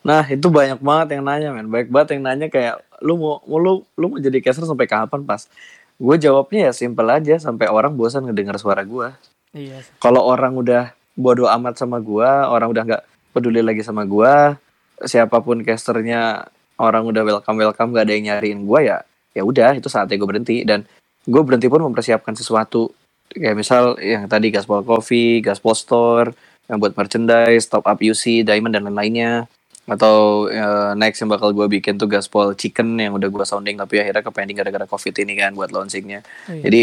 Nah 0.07 0.23
itu 0.31 0.47
banyak 0.49 0.79
banget 0.79 1.19
yang 1.19 1.23
nanya 1.27 1.49
men 1.57 1.67
Baik 1.69 1.89
banget 1.91 2.17
yang 2.19 2.23
nanya 2.27 2.47
kayak 2.49 2.75
Lu 3.03 3.19
mau, 3.21 3.43
mau 3.45 3.59
lu, 3.61 3.73
lu 3.99 4.07
mau 4.17 4.21
jadi 4.23 4.39
caster 4.45 4.65
sampai 4.65 4.87
kapan 4.89 5.21
pas 5.27 5.51
Gue 5.99 6.17
jawabnya 6.21 6.71
ya 6.71 6.73
simple 6.77 7.09
aja 7.11 7.35
Sampai 7.41 7.67
orang 7.69 7.93
bosan 7.99 8.25
ngedengar 8.29 8.57
suara 8.61 8.83
gue 8.87 9.09
Iya. 9.57 9.81
Kalau 10.01 10.23
orang 10.25 10.57
udah 10.57 10.96
bodoh 11.17 11.49
amat 11.51 11.81
sama 11.81 11.99
gue 11.99 12.29
Orang 12.29 12.71
udah 12.71 12.85
nggak 12.85 13.03
peduli 13.35 13.65
lagi 13.65 13.83
sama 13.83 14.07
gue 14.07 14.55
Siapa 15.03 15.43
pun 15.43 15.65
casternya 15.65 16.47
Orang 16.77 17.09
udah 17.09 17.25
welcome-welcome 17.25 17.97
Gak 17.97 18.05
ada 18.07 18.13
yang 18.13 18.25
nyariin 18.31 18.69
gue 18.69 18.81
ya 18.85 19.01
ya 19.37 19.45
udah 19.45 19.77
itu 19.77 19.93
saatnya 19.93 20.17
gue 20.17 20.29
berhenti. 20.29 20.65
Dan 20.65 20.89
gue 21.29 21.43
berhenti 21.45 21.69
pun 21.69 21.85
mempersiapkan 21.85 22.33
sesuatu. 22.33 22.89
Kayak 23.29 23.57
misal 23.61 23.85
yang 24.01 24.25
tadi 24.25 24.49
gaspol 24.49 24.81
coffee 24.81 25.45
gaspol 25.45 25.77
store 25.77 26.33
yang 26.73 26.81
buat 26.81 26.97
merchandise 26.97 27.69
top 27.69 27.85
up 27.85 28.01
UC 28.01 28.49
diamond 28.49 28.73
dan 28.73 28.89
lain-lainnya. 28.89 29.45
Atau 29.87 30.49
eh, 30.51 30.97
next 30.99 31.21
yang 31.21 31.31
bakal 31.31 31.53
gue 31.53 31.69
bikin 31.79 32.01
tuh 32.01 32.09
gaspol 32.09 32.57
chicken 32.57 32.97
yang 32.97 33.15
udah 33.15 33.29
gue 33.29 33.45
sounding 33.45 33.77
tapi 33.79 34.03
akhirnya 34.03 34.25
kepending 34.25 34.57
gara-gara 34.59 34.89
covid 34.89 35.15
ini 35.21 35.37
kan 35.37 35.53
buat 35.53 35.69
launchingnya. 35.71 36.25
Iya. 36.49 36.63
jadi 36.65 36.83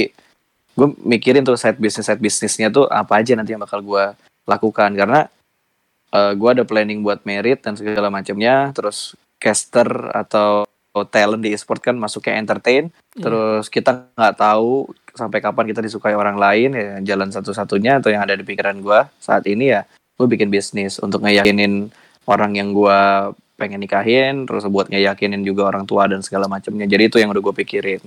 gue 0.74 0.88
mikirin 1.06 1.46
tuh 1.46 1.58
side 1.58 1.78
business 1.78 2.10
side 2.10 2.22
bisnisnya 2.22 2.74
tuh 2.74 2.90
apa 2.90 3.22
aja 3.22 3.38
nanti 3.38 3.54
yang 3.54 3.62
bakal 3.62 3.82
gue 3.82 4.14
lakukan. 4.50 4.92
Karena 4.94 5.26
eh, 6.14 6.34
gue 6.34 6.50
ada 6.50 6.64
planning 6.66 7.06
buat 7.06 7.22
merit 7.24 7.62
dan 7.62 7.78
segala 7.78 8.10
macamnya. 8.10 8.74
Terus 8.74 9.14
caster 9.38 9.88
atau 10.16 10.66
talent 11.10 11.42
di 11.42 11.58
e-sport 11.58 11.82
kan 11.82 11.98
masuknya 11.98 12.38
entertain. 12.38 12.94
Iya. 13.18 13.30
terus 13.30 13.66
kita 13.70 14.14
nggak 14.14 14.36
tahu 14.38 14.90
sampai 15.14 15.42
kapan 15.42 15.66
kita 15.70 15.82
disukai 15.86 16.18
orang 16.18 16.38
lain 16.38 16.74
ya 16.74 16.98
jalan 17.14 17.30
satu-satunya 17.30 18.02
atau 18.02 18.10
yang 18.10 18.26
ada 18.26 18.34
di 18.34 18.42
pikiran 18.42 18.82
gue 18.82 19.06
saat 19.22 19.46
ini 19.46 19.70
ya 19.70 19.86
gue 20.18 20.26
bikin 20.26 20.50
bisnis 20.50 20.98
untuk 20.98 21.22
ngeyakinin 21.22 21.94
orang 22.26 22.58
yang 22.58 22.74
gue 22.74 23.00
pengen 23.58 23.82
nikahin 23.82 24.50
terus 24.50 24.66
buat 24.66 24.90
ngeyakinin 24.90 25.46
juga 25.46 25.70
orang 25.70 25.86
tua 25.86 26.10
dan 26.10 26.22
segala 26.26 26.50
macamnya. 26.50 26.86
Jadi 26.90 27.04
itu 27.10 27.18
yang 27.22 27.34
udah 27.34 27.42
gue 27.42 27.56
pikirin 27.66 28.02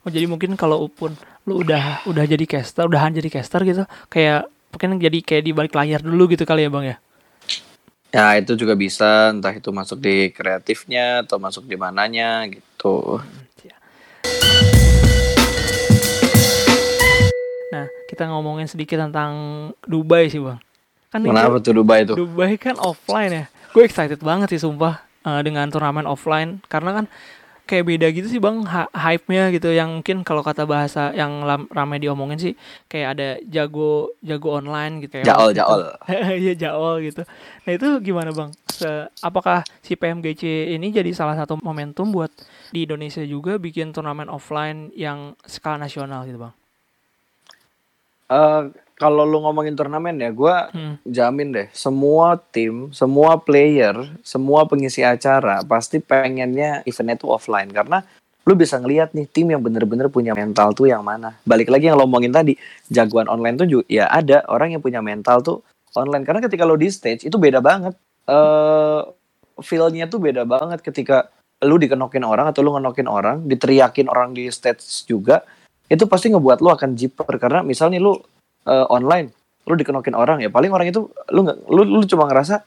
Oh, 0.00 0.08
jadi 0.08 0.24
mungkin 0.24 0.56
kalau 0.56 0.88
pun 0.88 1.12
lu 1.44 1.60
udah 1.60 2.08
udah 2.08 2.24
jadi 2.24 2.48
caster, 2.48 2.88
udahan 2.88 3.12
jadi 3.12 3.28
caster 3.28 3.60
gitu, 3.62 3.84
kayak 4.08 4.48
mungkin 4.72 4.96
jadi 4.96 5.18
kayak 5.20 5.44
di 5.44 5.52
balik 5.52 5.76
layar 5.76 6.00
dulu 6.00 6.24
gitu 6.32 6.48
kali 6.48 6.64
ya, 6.64 6.72
Bang 6.72 6.88
ya. 6.88 6.96
Ya 8.08 8.34
itu 8.34 8.56
juga 8.56 8.72
bisa 8.72 9.28
entah 9.28 9.52
itu 9.52 9.68
masuk 9.68 10.00
di 10.00 10.32
kreatifnya 10.32 11.20
atau 11.22 11.36
masuk 11.36 11.68
di 11.68 11.76
mananya 11.76 12.48
gitu. 12.48 13.20
Nah, 17.70 17.86
kita 18.08 18.26
ngomongin 18.26 18.66
sedikit 18.66 18.98
tentang 18.98 19.32
Dubai 19.84 20.26
sih, 20.26 20.40
Bang. 20.40 20.58
Kan 21.12 21.22
itu- 21.22 21.30
Kenapa 21.30 21.56
tuh 21.60 21.72
Dubai 21.76 22.02
itu? 22.02 22.14
Dubai 22.16 22.56
kan 22.56 22.80
offline 22.80 23.30
ya. 23.30 23.44
Gue 23.70 23.84
excited 23.84 24.18
banget 24.18 24.50
sih 24.50 24.64
sumpah 24.64 25.04
eh, 25.20 25.40
dengan 25.44 25.68
turnamen 25.68 26.08
offline 26.08 26.64
karena 26.66 26.96
kan 26.96 27.04
kayak 27.70 27.86
beda 27.86 28.06
gitu 28.10 28.26
sih 28.26 28.42
bang 28.42 28.66
hype-nya 28.90 29.54
gitu 29.54 29.70
yang 29.70 30.02
mungkin 30.02 30.26
kalau 30.26 30.42
kata 30.42 30.66
bahasa 30.66 31.14
yang 31.14 31.46
ramai 31.70 32.02
diomongin 32.02 32.42
sih 32.42 32.54
kayak 32.90 33.08
ada 33.14 33.28
jago 33.46 34.10
jago 34.26 34.58
online 34.58 35.06
gitu 35.06 35.22
ya. 35.22 35.30
Jaol 35.30 35.54
gitu. 35.54 35.62
jaol. 35.62 35.82
Iya 36.42 36.54
jaol 36.58 36.94
gitu. 37.06 37.22
Nah 37.62 37.70
itu 37.70 37.88
gimana 38.02 38.34
bang? 38.34 38.50
Se- 38.66 39.06
apakah 39.22 39.62
si 39.86 39.94
PMGC 39.94 40.74
ini 40.74 40.90
jadi 40.90 41.14
salah 41.14 41.38
satu 41.38 41.62
momentum 41.62 42.10
buat 42.10 42.34
di 42.74 42.90
Indonesia 42.90 43.22
juga 43.22 43.54
bikin 43.62 43.94
turnamen 43.94 44.26
offline 44.26 44.90
yang 44.98 45.38
skala 45.46 45.78
nasional 45.78 46.26
gitu 46.26 46.42
bang? 46.42 46.54
Eh, 48.30 48.62
kalau 49.00 49.24
lu 49.24 49.40
ngomongin 49.40 49.72
turnamen 49.72 50.20
ya, 50.20 50.28
gue 50.28 50.56
Hmm. 50.76 50.94
jamin 51.08 51.48
deh 51.56 51.66
semua 51.72 52.36
tim, 52.52 52.92
semua 52.92 53.40
player, 53.40 53.96
semua 54.20 54.68
pengisi 54.68 55.00
acara 55.00 55.64
pasti 55.64 56.04
pengennya 56.04 56.84
eventnya 56.84 57.16
tuh 57.16 57.32
offline 57.32 57.72
karena 57.72 58.04
lu 58.44 58.52
bisa 58.52 58.76
ngelihat 58.76 59.16
nih 59.16 59.24
tim 59.24 59.48
yang 59.48 59.64
bener-bener 59.64 60.12
punya 60.12 60.36
mental 60.36 60.76
tuh 60.76 60.92
yang 60.92 61.00
mana. 61.00 61.32
Balik 61.48 61.72
lagi 61.72 61.88
yang 61.88 61.96
lo 61.96 62.04
ngomongin 62.04 62.32
tadi, 62.32 62.60
jagoan 62.92 63.28
online 63.32 63.56
tuh 63.56 63.68
juga 63.68 63.84
ya 63.88 64.04
ada 64.12 64.44
orang 64.52 64.76
yang 64.76 64.84
punya 64.84 65.00
mental 65.00 65.40
tuh 65.40 65.64
online 65.96 66.28
karena 66.28 66.44
ketika 66.44 66.68
lo 66.68 66.76
di 66.76 66.92
stage 66.92 67.24
itu 67.24 67.36
beda 67.40 67.64
banget. 67.64 67.96
Eh 68.28 69.00
feel-nya 69.60 70.08
tuh 70.08 70.20
beda 70.20 70.44
banget 70.44 70.80
ketika 70.80 71.28
lu 71.60 71.76
dikenokin 71.76 72.24
orang 72.24 72.48
atau 72.48 72.64
lu 72.64 72.72
ngenokin 72.72 73.04
orang, 73.04 73.44
diteriakin 73.44 74.08
orang 74.08 74.32
di 74.32 74.48
stage 74.48 74.80
juga, 75.04 75.44
itu 75.92 76.08
pasti 76.08 76.32
ngebuat 76.32 76.64
lu 76.64 76.72
akan 76.72 76.96
jiper 76.96 77.28
karena 77.36 77.60
misalnya 77.60 78.00
lu 78.00 78.16
eh, 78.66 78.86
online, 78.88 79.32
lu 79.68 79.74
dikenokin 79.76 80.16
orang 80.16 80.42
ya 80.42 80.50
paling 80.50 80.72
orang 80.72 80.90
itu 80.90 81.06
lu 81.30 81.46
nggak 81.46 81.58
lu, 81.70 81.82
lu 81.86 82.00
cuma 82.08 82.26
ngerasa 82.26 82.64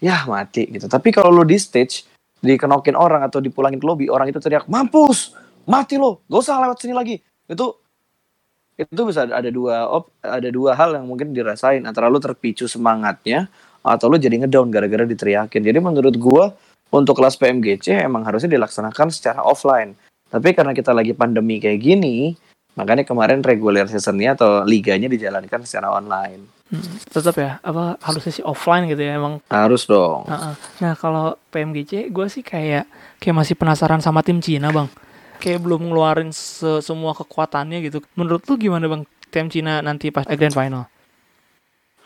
ya 0.00 0.24
mati 0.26 0.68
gitu. 0.70 0.86
Tapi 0.86 1.12
kalau 1.12 1.30
lu 1.32 1.44
di 1.44 1.58
stage 1.60 2.06
dikenokin 2.40 2.94
orang 2.94 3.24
atau 3.24 3.40
dipulangin 3.40 3.80
ke 3.80 3.86
lobby, 3.86 4.06
orang 4.08 4.30
itu 4.30 4.38
teriak 4.38 4.68
mampus, 4.68 5.34
mati 5.66 5.96
lo, 5.96 6.22
gak 6.28 6.40
usah 6.40 6.60
lewat 6.62 6.78
sini 6.78 6.94
lagi. 6.94 7.16
Itu 7.48 7.80
itu 8.76 9.02
bisa 9.08 9.24
ada 9.24 9.48
dua 9.48 9.88
op, 9.88 10.12
ada 10.20 10.52
dua 10.52 10.76
hal 10.76 11.00
yang 11.00 11.08
mungkin 11.08 11.32
dirasain 11.32 11.80
antara 11.88 12.12
lu 12.12 12.20
terpicu 12.20 12.68
semangatnya 12.68 13.48
atau 13.80 14.12
lu 14.12 14.20
jadi 14.20 14.44
ngedown 14.44 14.68
gara-gara 14.68 15.08
diteriakin. 15.08 15.64
Jadi 15.64 15.78
menurut 15.80 16.14
gua 16.20 16.52
untuk 16.92 17.16
kelas 17.16 17.40
PMGC 17.40 18.04
emang 18.04 18.28
harusnya 18.28 18.52
dilaksanakan 18.52 19.08
secara 19.08 19.40
offline. 19.40 19.96
Tapi 20.28 20.52
karena 20.52 20.76
kita 20.76 20.92
lagi 20.92 21.16
pandemi 21.16 21.56
kayak 21.56 21.80
gini, 21.80 22.36
makanya 22.76 23.02
kemarin 23.02 23.40
regular 23.40 23.88
seasonnya 23.88 24.36
atau 24.36 24.62
liganya 24.62 25.08
dijalankan 25.08 25.64
secara 25.64 25.90
online. 25.90 26.44
Hmm, 26.66 26.82
tetap 27.08 27.38
ya 27.38 27.62
apa 27.62 27.94
harusnya 28.02 28.32
sih 28.34 28.42
offline 28.42 28.90
gitu 28.90 28.98
ya 28.98 29.16
emang 29.16 29.38
Harus 29.46 29.86
dong. 29.86 30.26
Heeh. 30.26 30.54
Nah 30.82 30.92
kalau 30.94 31.38
PMGC 31.50 32.10
gue 32.10 32.26
sih 32.26 32.42
kayak 32.42 32.90
kayak 33.18 33.36
masih 33.38 33.54
penasaran 33.54 34.02
sama 34.02 34.20
tim 34.26 34.42
Cina 34.42 34.74
bang. 34.74 34.90
Kayak 35.38 35.62
belum 35.62 35.88
ngeluarin 35.88 36.34
se- 36.34 36.82
semua 36.82 37.14
kekuatannya 37.14 37.86
gitu. 37.86 38.02
Menurut 38.18 38.42
lu 38.50 38.58
gimana 38.58 38.90
bang 38.90 39.02
tim 39.30 39.46
Cina 39.46 39.78
nanti 39.78 40.10
pas 40.10 40.26
grand 40.26 40.50
final? 40.50 40.90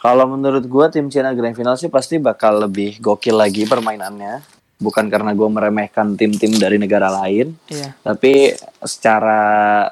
Kalau 0.01 0.25
menurut 0.25 0.65
gua 0.65 0.89
tim 0.89 1.13
Cina 1.13 1.37
Grand 1.37 1.53
Final 1.53 1.77
sih 1.77 1.93
pasti 1.93 2.17
bakal 2.17 2.57
lebih 2.65 2.97
gokil 3.05 3.37
lagi 3.37 3.69
permainannya. 3.69 4.60
Bukan 4.81 5.13
karena 5.13 5.37
gua 5.37 5.53
meremehkan 5.53 6.17
tim-tim 6.17 6.57
dari 6.57 6.81
negara 6.81 7.13
lain, 7.13 7.53
Iya. 7.69 7.93
tapi 8.01 8.57
secara 8.81 9.41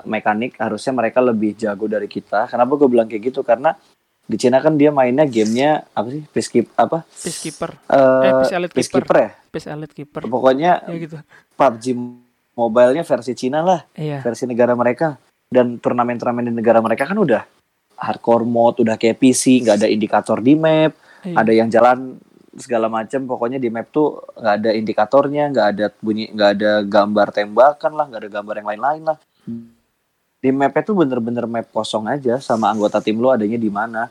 mekanik 0.02 0.56
harusnya 0.56 0.96
mereka 0.96 1.20
lebih 1.20 1.52
jago 1.54 1.84
dari 1.84 2.08
kita. 2.08 2.48
Kenapa 2.48 2.72
gue 2.74 2.88
bilang 2.88 3.04
kayak 3.04 3.28
gitu? 3.28 3.44
Karena 3.44 3.76
di 4.24 4.36
Cina 4.36 4.60
kan 4.60 4.76
dia 4.76 4.88
mainnya 4.88 5.28
gamenya 5.28 5.84
apa 5.92 6.08
sih? 6.08 6.24
Peacekeep 6.24 6.72
apa? 6.72 7.04
Peacekeeper, 7.04 7.70
Eh, 7.84 8.00
Eh, 8.24 8.32
Peace 8.40 8.52
Elite 8.52 8.72
Keeper. 8.72 8.80
Peacekeeper 8.80 9.16
ya. 9.16 9.30
Peace 9.52 9.68
Elite 9.68 9.94
Keeper. 9.94 10.22
Pokoknya 10.24 10.72
Ya 10.84 10.96
gitu. 10.96 11.16
PUBG 11.52 11.84
Mobile-nya 12.52 13.04
versi 13.04 13.32
Cina 13.32 13.60
lah, 13.60 13.80
Iya. 13.92 14.18
versi 14.20 14.44
negara 14.44 14.72
mereka. 14.72 15.20
Dan 15.46 15.76
turnamen-turnamen 15.76 16.48
di 16.48 16.52
negara 16.52 16.80
mereka 16.80 17.04
kan 17.04 17.16
udah 17.16 17.44
hardcore 17.96 18.44
mode, 18.44 18.80
udah 18.80 18.96
kayak 18.96 19.16
PC, 19.16 19.60
nggak 19.60 19.80
ada 19.80 19.88
indikator 19.88 20.40
di 20.40 20.52
map, 20.54 20.92
Iya. 21.24 21.34
ada 21.34 21.52
yang 21.52 21.68
jalan 21.68 22.20
segala 22.60 22.86
macam. 22.92 23.24
Pokoknya 23.24 23.56
di 23.62 23.72
map 23.72 23.88
tuh 23.90 24.22
nggak 24.36 24.54
ada 24.62 24.70
indikatornya, 24.74 25.50
nggak 25.50 25.66
ada 25.74 25.86
bunyi, 26.02 26.30
nggak 26.30 26.50
ada 26.58 26.72
gambar 26.84 27.28
tembakan 27.32 27.92
lah, 27.94 28.04
nggak 28.10 28.20
ada 28.26 28.30
gambar 28.30 28.54
yang 28.60 28.68
lain-lain 28.74 29.02
lah. 29.08 29.18
Di 30.38 30.50
mapnya 30.54 30.82
tuh 30.86 30.94
bener-bener 30.94 31.44
map 31.50 31.66
kosong 31.74 32.06
aja, 32.06 32.38
sama 32.38 32.70
anggota 32.70 33.02
tim 33.02 33.18
lu 33.18 33.30
adanya 33.32 33.58
di 33.58 33.70
mana. 33.72 34.06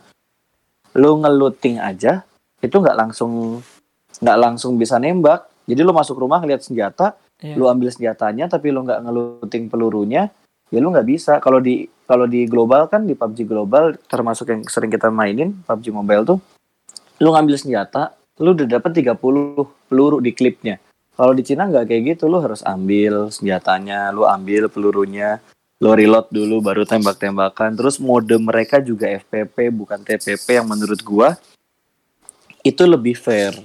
Lu 0.97 1.19
ngeluting 1.21 1.79
aja, 1.79 2.25
itu 2.59 2.75
nggak 2.75 2.97
langsung 2.97 3.61
nggak 4.19 4.37
langsung 4.39 4.75
bisa 4.75 4.97
nembak. 4.97 5.45
Jadi 5.67 5.83
lu 5.83 5.91
masuk 5.91 6.17
rumah 6.17 6.39
ngeliat 6.39 6.63
senjata, 6.63 7.15
Iya. 7.37 7.53
lu 7.53 7.69
ambil 7.69 7.93
senjatanya 7.93 8.49
tapi 8.49 8.73
lu 8.73 8.81
nggak 8.81 9.05
ngeluting 9.05 9.69
pelurunya 9.69 10.33
ya 10.73 10.79
lu 10.81 10.89
nggak 10.89 11.05
bisa 11.05 11.37
kalau 11.37 11.61
di 11.61 11.85
kalau 12.09 12.25
di 12.25 12.49
global 12.49 12.89
kan 12.89 13.05
di 13.05 13.13
PUBG 13.13 13.45
global 13.45 13.93
termasuk 14.09 14.49
yang 14.49 14.61
sering 14.65 14.89
kita 14.89 15.13
mainin 15.13 15.53
PUBG 15.69 15.93
mobile 15.93 16.25
tuh 16.25 16.39
lu 17.21 17.29
ngambil 17.29 17.61
senjata 17.61 18.17
lu 18.37 18.53
udah 18.53 18.67
dapat 18.79 18.91
30 19.01 19.17
peluru 19.89 20.17
di 20.21 20.31
klipnya. 20.33 20.77
Kalau 21.17 21.33
di 21.33 21.41
Cina 21.41 21.65
nggak 21.65 21.89
kayak 21.89 22.03
gitu, 22.13 22.29
lu 22.29 22.37
harus 22.37 22.61
ambil 22.61 23.33
senjatanya, 23.33 24.13
lu 24.13 24.29
ambil 24.29 24.69
pelurunya, 24.69 25.41
lu 25.81 25.89
reload 25.97 26.29
dulu 26.29 26.61
baru 26.61 26.85
tembak-tembakan. 26.85 27.73
Terus 27.73 27.97
mode 27.97 28.37
mereka 28.37 28.77
juga 28.77 29.09
FPP 29.09 29.73
bukan 29.73 30.05
TPP 30.05 30.61
yang 30.61 30.69
menurut 30.69 31.01
gua 31.01 31.33
itu 32.67 32.83
lebih 32.83 33.15
fair 33.15 33.55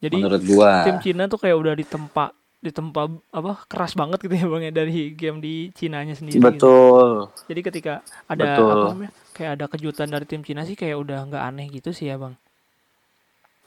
Jadi 0.00 0.16
menurut 0.16 0.42
gua. 0.48 0.88
tim 0.88 0.98
Cina 1.04 1.28
tuh 1.28 1.36
kayak 1.36 1.56
udah 1.60 1.74
ditempa 1.76 2.32
ditempa 2.60 3.08
apa 3.32 3.64
keras 3.64 3.96
banget 3.96 4.20
gitu 4.20 4.36
ya 4.36 4.44
bang 4.44 4.62
ya 4.68 4.72
dari 4.84 5.16
game 5.16 5.40
di 5.40 5.72
Cinanya 5.72 6.12
sendiri. 6.12 6.36
gitu. 6.36 6.44
Betul. 6.44 7.08
Jadi 7.48 7.60
ketika 7.64 8.04
ada 8.28 8.44
Betul. 8.56 8.68
apa 8.68 8.84
namanya 8.92 9.12
kayak 9.32 9.50
ada 9.56 9.64
kejutan 9.68 10.08
dari 10.12 10.24
tim 10.28 10.44
Cina 10.44 10.68
sih 10.68 10.76
kayak 10.76 10.96
udah 11.00 11.24
nggak 11.28 11.40
aneh 11.40 11.66
gitu 11.72 11.92
sih 11.92 12.12
ya 12.12 12.20
bang. 12.20 12.36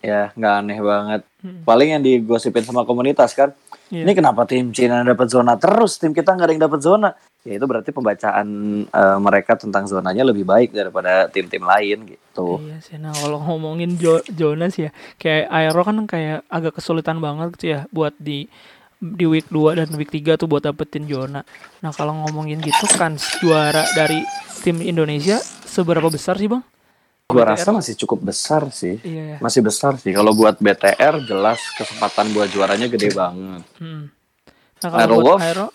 Ya, 0.04 0.36
nggak 0.36 0.54
aneh 0.60 0.80
banget. 0.84 1.22
Hmm. 1.40 1.64
Paling 1.64 1.96
yang 1.96 2.04
digosipin 2.04 2.68
sama 2.68 2.84
komunitas 2.84 3.32
kan, 3.32 3.56
Iya. 3.88 4.04
ini 4.04 4.12
kenapa 4.18 4.44
tim 4.44 4.74
Cina 4.76 5.00
dapat 5.06 5.32
zona 5.32 5.56
terus, 5.56 5.96
tim 5.96 6.12
kita 6.12 6.36
nggak 6.36 6.44
ada 6.50 6.54
yang 6.58 6.64
dapat 6.68 6.80
zona. 6.84 7.10
Ya 7.48 7.56
itu 7.56 7.66
berarti 7.68 7.96
pembacaan 7.96 8.48
eh, 8.88 9.18
mereka 9.24 9.56
tentang 9.56 9.88
zonanya 9.88 10.28
lebih 10.28 10.44
baik 10.44 10.76
daripada 10.76 11.32
tim-tim 11.32 11.64
lain 11.64 12.16
gitu. 12.16 12.60
Iya 12.64 12.78
sih. 12.84 13.00
Nah 13.00 13.16
kalau 13.16 13.40
ngomongin 13.40 13.96
jo 13.96 14.20
Jonas 14.28 14.76
ya, 14.76 14.92
kayak 15.22 15.48
Aero 15.48 15.88
kan 15.88 16.04
kayak 16.04 16.44
agak 16.52 16.84
kesulitan 16.84 17.24
banget 17.24 17.56
gitu 17.56 17.66
ya 17.76 17.80
buat 17.94 18.12
di 18.20 18.48
di 19.04 19.26
week 19.28 19.52
2 19.52 19.80
dan 19.84 19.88
week 20.00 20.12
3 20.12 20.40
tuh 20.40 20.48
buat 20.48 20.64
dapetin 20.64 21.08
zona. 21.08 21.44
Nah 21.84 21.92
kalau 21.96 22.16
ngomongin 22.28 22.60
gitu 22.60 22.88
kan 22.96 23.20
juara 23.44 23.84
dari 23.96 24.24
tim 24.64 24.80
Indonesia 24.80 25.40
seberapa 25.68 26.08
besar 26.08 26.40
sih 26.40 26.48
bang? 26.48 26.64
Gua 27.34 27.50
BTR? 27.50 27.52
rasa 27.58 27.70
masih 27.74 27.94
cukup 27.98 28.20
besar 28.30 28.62
sih. 28.70 29.02
Iya 29.02 29.24
ya. 29.36 29.38
Masih 29.42 29.66
besar 29.66 29.98
sih. 29.98 30.14
Kalau 30.14 30.38
buat 30.38 30.62
BTR 30.62 31.26
jelas 31.26 31.60
kesempatan 31.74 32.30
buat 32.36 32.54
juaranya 32.54 32.86
gede 32.86 33.10
banget. 33.18 33.66
Hmm. 33.82 34.14
Nah 34.86 34.90
kalau 34.94 35.02
Aero 35.02 35.16
buat 35.18 35.26
Wolf? 35.26 35.42
Aero, 35.42 35.68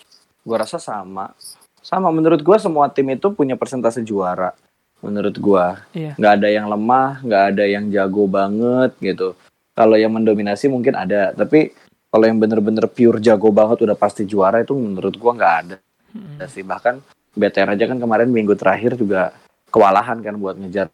Gua 0.47 0.57
rasa 0.65 0.79
sama. 0.79 1.35
Sama 1.83 2.09
menurut 2.15 2.41
gua 2.47 2.57
semua 2.63 2.87
tim 2.89 3.11
itu 3.11 3.29
punya 3.35 3.59
persentase 3.59 4.01
juara. 4.07 4.55
Menurut 5.03 5.35
gua 5.39 5.83
iya. 5.95 6.15
nggak 6.15 6.33
ada 6.43 6.49
yang 6.49 6.67
lemah, 6.71 7.23
nggak 7.23 7.43
ada 7.55 7.65
yang 7.67 7.85
jago 7.91 8.25
banget 8.31 8.95
gitu. 9.03 9.35
Kalau 9.75 9.95
yang 9.95 10.11
mendominasi 10.11 10.67
mungkin 10.67 10.99
ada, 10.99 11.31
tapi 11.35 11.71
kalau 12.11 12.25
yang 12.27 12.43
bener-bener 12.43 12.91
pure 12.91 13.23
jago 13.23 13.55
banget 13.55 13.87
udah 13.87 13.95
pasti 13.95 14.27
juara 14.27 14.63
itu 14.63 14.75
menurut 14.75 15.15
gua 15.19 15.33
nggak 15.39 15.55
ada. 15.65 15.77
Hmm. 16.15 16.39
Sih 16.51 16.67
bahkan 16.67 16.99
BTR 17.35 17.79
aja 17.79 17.85
kan 17.87 17.99
kemarin 18.01 18.31
minggu 18.31 18.59
terakhir 18.59 18.99
juga 18.99 19.31
kewalahan 19.71 20.19
kan 20.19 20.35
buat 20.41 20.59
ngejar 20.59 20.91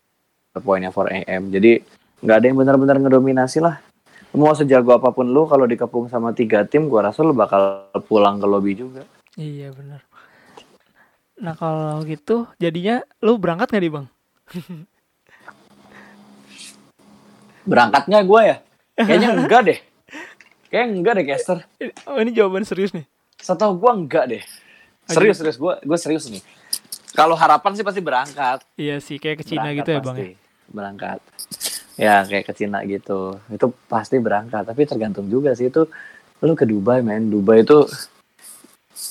poinnya 0.60 0.94
for 0.94 1.10
AM. 1.10 1.50
Jadi 1.50 1.82
nggak 2.22 2.36
ada 2.38 2.46
yang 2.46 2.58
benar-benar 2.58 2.96
ngedominasi 3.02 3.58
lah. 3.58 3.80
Mau 4.34 4.50
sejago 4.50 4.90
apa 4.98 5.14
pun 5.14 5.30
lu 5.30 5.46
kalau 5.46 5.62
dikepung 5.62 6.10
sama 6.10 6.34
tiga 6.34 6.66
tim, 6.66 6.90
gua 6.90 7.10
rasa 7.10 7.22
lu 7.22 7.30
bakal 7.34 7.86
pulang 8.06 8.42
ke 8.42 8.46
lobby 8.46 8.74
juga. 8.74 9.06
Iya 9.38 9.70
benar. 9.70 10.02
Nah 11.38 11.54
kalau 11.54 12.02
gitu 12.02 12.46
jadinya 12.58 13.02
lu 13.22 13.38
berangkat 13.38 13.70
nggak 13.70 13.82
nih 13.82 13.92
bang? 13.94 14.06
Berangkatnya 17.70 18.20
gua 18.26 18.40
ya? 18.44 18.56
Kayaknya 18.98 19.30
enggak 19.38 19.60
deh. 19.64 19.78
Kayaknya 20.68 20.90
enggak 21.00 21.12
deh, 21.16 21.24
Caster. 21.24 21.58
Oh 22.04 22.18
ini 22.20 22.30
jawaban 22.34 22.66
serius 22.66 22.92
nih. 22.92 23.06
Setahu 23.40 23.78
gua 23.78 23.96
enggak 23.96 24.28
deh. 24.28 24.42
Serius, 25.08 25.40
serius. 25.40 25.56
Gua, 25.56 25.80
gua 25.80 25.96
serius 25.96 26.28
nih. 26.28 26.42
Kalau 27.14 27.38
harapan 27.38 27.72
sih 27.78 27.86
pasti 27.86 28.02
berangkat. 28.02 28.66
Iya 28.74 28.98
sih 28.98 29.16
kayak 29.22 29.40
ke 29.40 29.44
Cina 29.46 29.70
Berangkat 29.70 29.78
gitu 29.80 29.90
ya 29.90 30.00
bang. 30.02 30.16
pasti. 30.18 30.26
ya? 30.26 30.43
Berangkat. 30.70 31.20
Ya 31.94 32.24
kayak 32.24 32.48
ke 32.48 32.52
Cina 32.54 32.82
gitu. 32.84 33.38
Itu 33.48 33.72
pasti 33.86 34.18
berangkat. 34.18 34.64
Tapi 34.64 34.82
tergantung 34.84 35.28
juga 35.28 35.52
sih 35.52 35.68
itu. 35.68 35.86
Lu 36.40 36.54
ke 36.54 36.64
Dubai 36.64 37.00
men. 37.00 37.28
Dubai 37.28 37.62
itu 37.62 37.84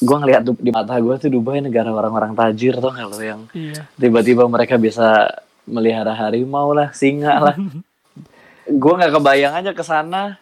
gua 0.01 0.19
ngeliat 0.19 0.43
di 0.47 0.71
mata 0.73 0.97
gua 0.99 1.15
tuh 1.15 1.29
Dubai 1.29 1.61
negara 1.61 1.93
orang-orang 1.93 2.33
tajir 2.33 2.79
tuh 2.79 2.91
lo 2.91 3.19
yang 3.19 3.45
Iya. 3.53 3.85
tiba-tiba 3.95 4.43
mereka 4.49 4.75
bisa 4.75 5.29
melihara 5.63 6.11
harimau 6.11 6.75
lah, 6.75 6.91
singa 6.91 7.39
lah. 7.39 7.55
gua 8.81 8.93
nggak 8.99 9.13
kebayang 9.15 9.53
aja 9.53 9.71
ke 9.71 9.83
sana 9.83 10.39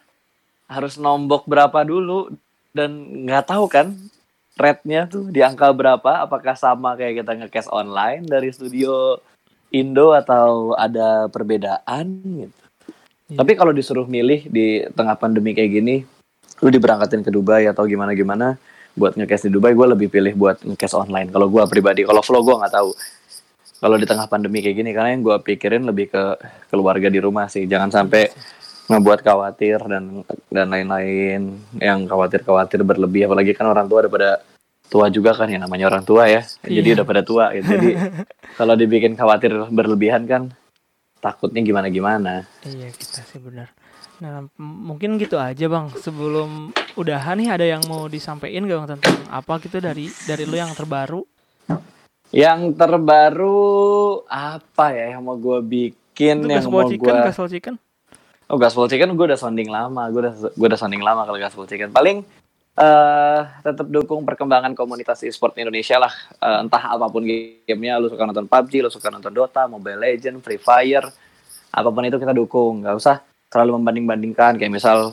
harus 0.66 0.95
nombok 0.95 1.45
berapa 1.45 1.84
dulu 1.84 2.32
dan 2.72 2.95
nggak 3.28 3.43
tahu 3.43 3.68
kan 3.68 3.91
rate-nya 4.55 5.03
tuh 5.09 5.28
di 5.28 5.43
angka 5.43 5.68
berapa 5.74 6.24
apakah 6.24 6.55
sama 6.55 6.95
kayak 6.95 7.22
kita 7.22 7.32
nge-cash 7.36 7.70
online 7.70 8.24
dari 8.24 8.53
studio 8.55 9.20
Indo 9.72 10.11
atau 10.11 10.76
ada 10.76 11.32
perbedaan 11.32 12.07
gitu. 12.24 12.61
Iya. 13.32 13.38
Tapi 13.39 13.51
kalau 13.55 13.72
disuruh 13.72 14.03
milih 14.03 14.51
di 14.51 14.84
tengah 14.91 15.15
pandemi 15.15 15.55
kayak 15.55 15.72
gini, 15.72 16.03
lu 16.59 16.67
diberangkatin 16.67 17.24
ke 17.24 17.32
Dubai 17.32 17.63
atau 17.72 17.88
gimana 17.88 18.11
gimana 18.11 18.59
buat 18.91 19.15
nge-cash 19.15 19.47
di 19.47 19.51
Dubai, 19.55 19.72
gue 19.72 19.88
lebih 19.88 20.11
pilih 20.11 20.36
buat 20.36 20.59
nge-cash 20.67 20.99
online. 20.99 21.32
Kalau 21.32 21.47
gue 21.47 21.63
pribadi, 21.72 22.03
kalau 22.03 22.19
flow 22.19 22.43
gue 22.43 22.55
nggak 22.59 22.76
tahu. 22.76 22.91
Kalau 23.82 23.95
di 23.97 24.05
tengah 24.05 24.28
pandemi 24.28 24.59
kayak 24.59 24.78
gini, 24.84 24.91
karena 24.91 25.15
yang 25.15 25.24
gue 25.24 25.38
pikirin 25.41 25.88
lebih 25.88 26.11
ke 26.11 26.24
keluarga 26.67 27.07
di 27.07 27.17
rumah 27.24 27.47
sih. 27.47 27.63
Jangan 27.65 27.89
sampai 27.89 28.30
ngebuat 28.91 29.24
khawatir 29.24 29.80
dan 29.88 30.28
dan 30.51 30.67
lain-lain 30.67 31.55
yang 31.80 32.03
khawatir-khawatir 32.05 32.84
berlebih. 32.84 33.32
Apalagi 33.32 33.55
kan 33.55 33.72
orang 33.72 33.88
tua 33.88 34.03
udah 34.03 34.11
pada 34.11 34.30
tua 34.91 35.07
juga 35.07 35.31
kan, 35.31 35.47
ya 35.47 35.55
namanya 35.55 35.87
orang 35.87 36.03
tua 36.03 36.27
ya. 36.27 36.43
Jadi 36.61 36.83
Iya. 36.83 36.95
udah 36.99 37.05
pada 37.07 37.23
tua 37.23 37.55
gitu. 37.55 37.63
Jadi 37.65 37.89
kalau 38.59 38.75
dibikin 38.75 39.15
khawatir 39.15 39.55
berlebihan 39.71 40.27
kan, 40.27 40.51
takutnya 41.17 41.63
gimana-gimana. 41.63 42.43
Iya 42.61 42.91
kita 42.91 43.23
sih 43.23 43.39
benar. 43.39 43.71
Nah 44.19 44.45
mungkin 44.59 45.15
gitu 45.15 45.39
aja 45.39 45.65
bang. 45.65 45.87
Sebelum 45.95 46.69
udahan 46.93 47.39
nih 47.39 47.49
ada 47.49 47.65
yang 47.65 47.81
mau 47.87 48.05
disampaikan 48.05 48.67
gak 48.67 48.77
bang 48.77 48.89
tentang 48.91 49.17
apa 49.31 49.53
gitu 49.59 49.79
dari 49.79 50.11
dari 50.21 50.43
lu 50.43 50.53
yang 50.53 50.69
terbaru? 50.71 51.23
Yang 52.29 52.75
terbaru 52.75 53.59
apa 54.25 54.85
ya 54.91 55.15
yang 55.15 55.21
mau 55.21 55.35
gue 55.35 55.59
bikin 55.61 56.43
Itu 56.43 56.47
yang 56.49 56.67
mau 56.67 56.83
chicken, 56.85 57.11
gue 57.11 57.25
gaspol 57.25 57.47
chicken. 57.47 57.75
oh 58.47 58.55
gaspol 58.55 58.87
chicken 58.87 59.15
gue 59.15 59.25
udah 59.25 59.35
sounding 59.35 59.67
lama 59.67 60.07
gue 60.07 60.21
udah 60.21 60.33
gue 60.49 60.67
udah 60.67 60.75
sounding 60.75 60.99
lama 60.99 61.23
kalau 61.23 61.35
gaspol 61.35 61.63
chicken 61.63 61.87
paling 61.89 62.23
eh 62.72 63.41
tetap 63.67 63.88
dukung 63.91 64.24
perkembangan 64.24 64.72
komunitas 64.72 65.22
e-sport 65.28 65.59
Indonesia 65.59 65.99
lah. 65.99 66.13
Eh, 66.39 66.57
entah 66.63 66.84
apa 66.95 67.11
pun 67.11 67.24
gamenya 67.67 67.99
lu 67.99 68.07
suka 68.07 68.24
nonton 68.24 68.47
PUBG 68.47 68.74
lu 68.84 68.89
suka 68.89 69.11
nonton 69.11 69.32
Dota 69.36 69.67
Mobile 69.67 69.99
Legend 69.99 70.39
Free 70.39 70.61
Fire 70.61 71.07
apa 71.72 71.89
pun 71.91 72.03
itu 72.07 72.17
kita 72.19 72.32
dukung. 72.32 72.84
Nggak 72.84 72.95
usah 72.95 73.15
terlalu 73.51 73.80
membanding-bandingkan. 73.80 74.55
Kayak 74.55 74.72
misal 74.80 75.11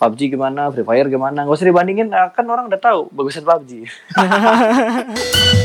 PUBG 0.00 0.32
gimana 0.32 0.72
Free 0.72 0.86
Fire 0.86 1.08
gimana. 1.12 1.44
Nggak 1.44 1.56
usah 1.60 1.68
dibandingin 1.68 2.08
kan 2.08 2.46
orang 2.48 2.72
udah 2.72 2.80
tahu 2.80 3.12
bagusan 3.12 3.44
PUBG 3.44 3.70